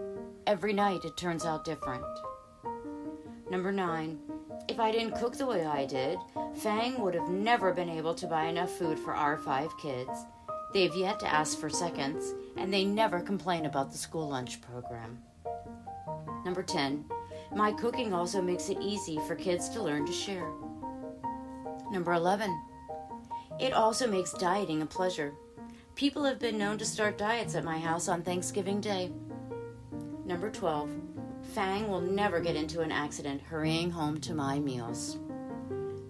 Every 0.47 0.73
night 0.73 1.05
it 1.05 1.19
turns 1.19 1.45
out 1.45 1.67
different. 1.67 2.05
Number 3.51 3.73
nine, 3.73 4.19
if 4.69 4.79
I 4.79 4.93
didn't 4.93 5.17
cook 5.17 5.37
the 5.37 5.47
way 5.47 5.65
I 5.65 5.87
did, 5.87 6.19
Fang 6.57 7.01
would 7.01 7.15
have 7.15 7.31
never 7.31 7.73
been 7.73 7.89
able 7.89 8.15
to 8.15 8.27
buy 8.27 8.45
enough 8.45 8.71
food 8.71 8.99
for 8.99 9.15
our 9.15 9.39
five 9.39 9.71
kids. 9.79 10.11
They've 10.75 10.95
yet 10.95 11.19
to 11.21 11.33
ask 11.33 11.59
for 11.59 11.71
seconds, 11.71 12.35
and 12.59 12.73
they 12.73 12.85
never 12.85 13.21
complain 13.21 13.65
about 13.65 13.91
the 13.91 13.97
school 13.97 14.29
lunch 14.29 14.61
program. 14.61 15.23
Number 16.45 16.63
10, 16.63 17.07
my 17.57 17.73
cooking 17.73 18.13
also 18.13 18.43
makes 18.43 18.69
it 18.69 18.79
easy 18.83 19.19
for 19.27 19.35
kids 19.35 19.71
to 19.71 19.83
learn 19.83 20.05
to 20.07 20.13
share. 20.13 20.51
Number 21.91 22.13
11, 22.13 22.55
it 23.59 23.73
also 23.73 24.07
makes 24.07 24.35
dieting 24.35 24.83
a 24.83 24.87
pleasure. 24.87 25.33
People 25.95 26.25
have 26.25 26.39
been 26.39 26.59
known 26.59 26.77
to 26.79 26.85
start 26.85 27.17
diets 27.17 27.55
at 27.55 27.65
my 27.65 27.79
house 27.79 28.09
on 28.09 28.23
Thanksgiving 28.23 28.81
Day. 28.83 29.11
Number 30.27 30.51
12. 30.51 31.18
Fang 31.55 31.89
will 31.89 32.01
never 32.03 32.41
get 32.41 32.57
into 32.57 32.83
an 32.83 32.93
accident 32.93 33.41
hurrying 33.41 33.91
home 33.91 34.21
to 34.21 34.35
my 34.35 34.59
meals. 34.59 35.19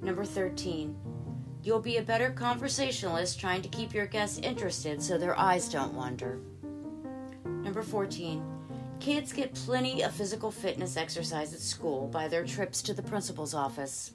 Number 0.02 0.24
13. 0.24 0.96
You'll 1.62 1.80
be 1.80 1.98
a 1.98 2.02
better 2.02 2.30
conversationalist 2.30 3.38
trying 3.38 3.62
to 3.62 3.68
keep 3.68 3.94
your 3.94 4.06
guests 4.06 4.38
interested 4.38 5.00
so 5.00 5.16
their 5.16 5.38
eyes 5.38 5.68
don't 5.68 5.94
wander. 5.94 6.40
Number 7.44 7.82
14. 7.82 8.42
Kids 9.00 9.32
get 9.32 9.54
plenty 9.54 10.02
of 10.02 10.12
physical 10.12 10.50
fitness 10.50 10.96
exercise 10.96 11.54
at 11.54 11.60
school 11.60 12.08
by 12.08 12.26
their 12.26 12.44
trips 12.44 12.82
to 12.82 12.92
the 12.92 13.02
principal's 13.02 13.54
office. 13.54 14.12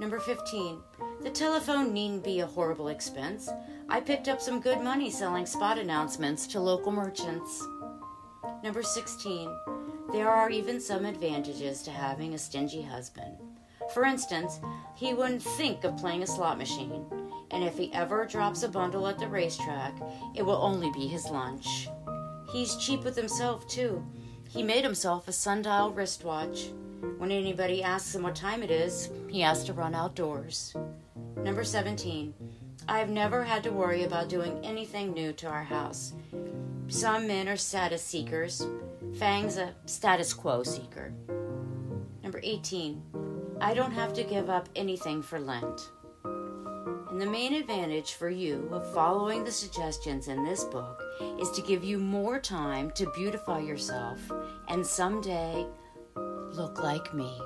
Number 0.00 0.18
15. 0.18 0.78
The 1.22 1.30
telephone 1.30 1.92
needn't 1.92 2.24
be 2.24 2.40
a 2.40 2.46
horrible 2.46 2.88
expense. 2.88 3.50
I 3.90 4.00
picked 4.00 4.28
up 4.28 4.40
some 4.40 4.60
good 4.60 4.80
money 4.80 5.10
selling 5.10 5.44
spot 5.44 5.78
announcements 5.78 6.46
to 6.48 6.60
local 6.60 6.92
merchants. 6.92 7.62
Number 8.62 8.82
16. 8.82 9.50
There 10.14 10.30
are 10.30 10.48
even 10.48 10.80
some 10.80 11.04
advantages 11.06 11.82
to 11.82 11.90
having 11.90 12.34
a 12.34 12.38
stingy 12.38 12.82
husband. 12.82 13.36
For 13.92 14.04
instance, 14.04 14.60
he 14.94 15.12
wouldn't 15.12 15.42
think 15.42 15.82
of 15.82 15.96
playing 15.96 16.22
a 16.22 16.26
slot 16.28 16.56
machine, 16.56 17.04
and 17.50 17.64
if 17.64 17.76
he 17.76 17.92
ever 17.92 18.24
drops 18.24 18.62
a 18.62 18.68
bundle 18.68 19.08
at 19.08 19.18
the 19.18 19.26
racetrack, 19.26 19.92
it 20.36 20.42
will 20.46 20.62
only 20.62 20.92
be 20.92 21.08
his 21.08 21.28
lunch. 21.30 21.88
He's 22.52 22.76
cheap 22.76 23.02
with 23.02 23.16
himself, 23.16 23.66
too. 23.66 24.06
He 24.48 24.62
made 24.62 24.84
himself 24.84 25.26
a 25.26 25.32
sundial 25.32 25.90
wristwatch. 25.90 26.70
When 27.18 27.32
anybody 27.32 27.82
asks 27.82 28.14
him 28.14 28.22
what 28.22 28.36
time 28.36 28.62
it 28.62 28.70
is, 28.70 29.10
he 29.28 29.40
has 29.40 29.64
to 29.64 29.72
run 29.72 29.96
outdoors. 29.96 30.76
Number 31.38 31.64
17. 31.64 32.32
I've 32.86 33.10
never 33.10 33.42
had 33.42 33.64
to 33.64 33.72
worry 33.72 34.04
about 34.04 34.28
doing 34.28 34.64
anything 34.64 35.12
new 35.12 35.32
to 35.32 35.48
our 35.48 35.64
house. 35.64 36.12
Some 36.86 37.26
men 37.26 37.48
are 37.48 37.56
status 37.56 38.02
seekers. 38.04 38.64
Fang's 39.18 39.58
a 39.58 39.72
status 39.86 40.32
quo 40.32 40.62
seeker. 40.62 41.12
Number 42.22 42.40
18. 42.42 43.00
I 43.60 43.72
don't 43.72 43.92
have 43.92 44.12
to 44.14 44.24
give 44.24 44.50
up 44.50 44.68
anything 44.74 45.22
for 45.22 45.38
Lent. 45.38 45.88
And 46.24 47.20
the 47.20 47.26
main 47.26 47.54
advantage 47.54 48.14
for 48.14 48.28
you 48.28 48.68
of 48.72 48.92
following 48.92 49.44
the 49.44 49.52
suggestions 49.52 50.26
in 50.26 50.44
this 50.44 50.64
book 50.64 51.00
is 51.40 51.50
to 51.52 51.62
give 51.62 51.84
you 51.84 51.98
more 51.98 52.40
time 52.40 52.90
to 52.96 53.10
beautify 53.14 53.60
yourself 53.60 54.18
and 54.68 54.84
someday 54.84 55.64
look 56.16 56.82
like 56.82 57.14
me. 57.14 57.38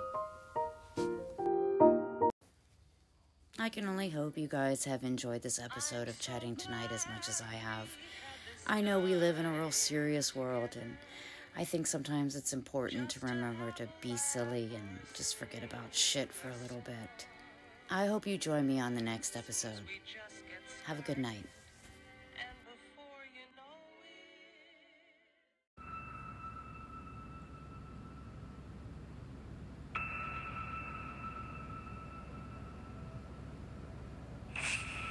I 3.58 3.68
can 3.68 3.86
only 3.86 4.08
hope 4.08 4.38
you 4.38 4.48
guys 4.48 4.84
have 4.84 5.04
enjoyed 5.04 5.42
this 5.42 5.58
episode 5.58 6.08
of 6.08 6.18
Chatting 6.18 6.56
Tonight 6.56 6.92
as 6.92 7.06
much 7.08 7.28
as 7.28 7.42
I 7.42 7.54
have. 7.56 7.88
I 8.66 8.80
know 8.80 9.00
we 9.00 9.14
live 9.14 9.38
in 9.38 9.44
a 9.44 9.52
real 9.52 9.70
serious 9.70 10.34
world, 10.34 10.76
and 10.80 10.96
I 11.56 11.64
think 11.64 11.86
sometimes 11.86 12.36
it's 12.36 12.52
important 12.52 13.10
to 13.10 13.26
remember 13.26 13.72
to 13.72 13.88
be 14.00 14.16
silly 14.16 14.70
and 14.74 14.98
just 15.14 15.36
forget 15.36 15.64
about 15.64 15.92
shit 15.92 16.32
for 16.32 16.48
a 16.48 16.56
little 16.62 16.80
bit. 16.84 17.26
I 17.90 18.06
hope 18.06 18.26
you 18.26 18.38
join 18.38 18.66
me 18.66 18.80
on 18.80 18.94
the 18.94 19.02
next 19.02 19.36
episode. 19.36 19.80
Have 20.84 20.98
a 20.98 21.02
good 21.02 21.18
night. 21.18 21.44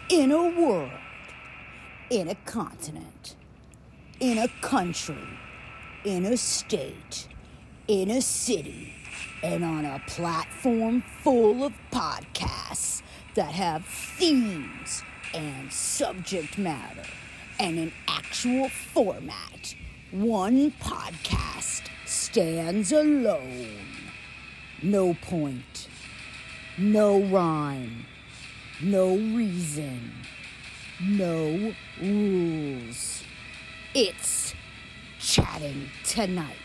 In 0.09 0.31
a 0.31 0.59
world, 0.59 0.91
in 2.09 2.29
a 2.29 2.35
continent, 2.45 3.35
in 4.21 4.37
a 4.37 4.47
country, 4.61 5.17
in 6.03 6.25
a 6.25 6.37
state, 6.37 7.27
in 7.87 8.09
a 8.09 8.21
city, 8.21 8.93
and 9.43 9.63
on 9.63 9.85
a 9.85 10.01
platform 10.07 11.03
full 11.21 11.63
of 11.63 11.73
podcasts 11.91 13.01
that 13.35 13.51
have 13.51 13.85
themes 13.85 15.03
and 15.33 15.71
subject 15.71 16.57
matter 16.57 17.03
and 17.59 17.77
an 17.77 17.91
actual 18.07 18.69
format, 18.69 19.75
one 20.11 20.71
podcast 20.81 21.83
stands 22.05 22.91
alone. 22.91 23.67
No 24.81 25.15
point, 25.15 25.87
no 26.77 27.21
rhyme, 27.23 28.05
no 28.81 29.15
reason, 29.15 30.11
no 31.01 31.73
rules. 32.01 33.23
It's 33.93 34.53
chatting 35.27 35.89
tonight. 36.05 36.55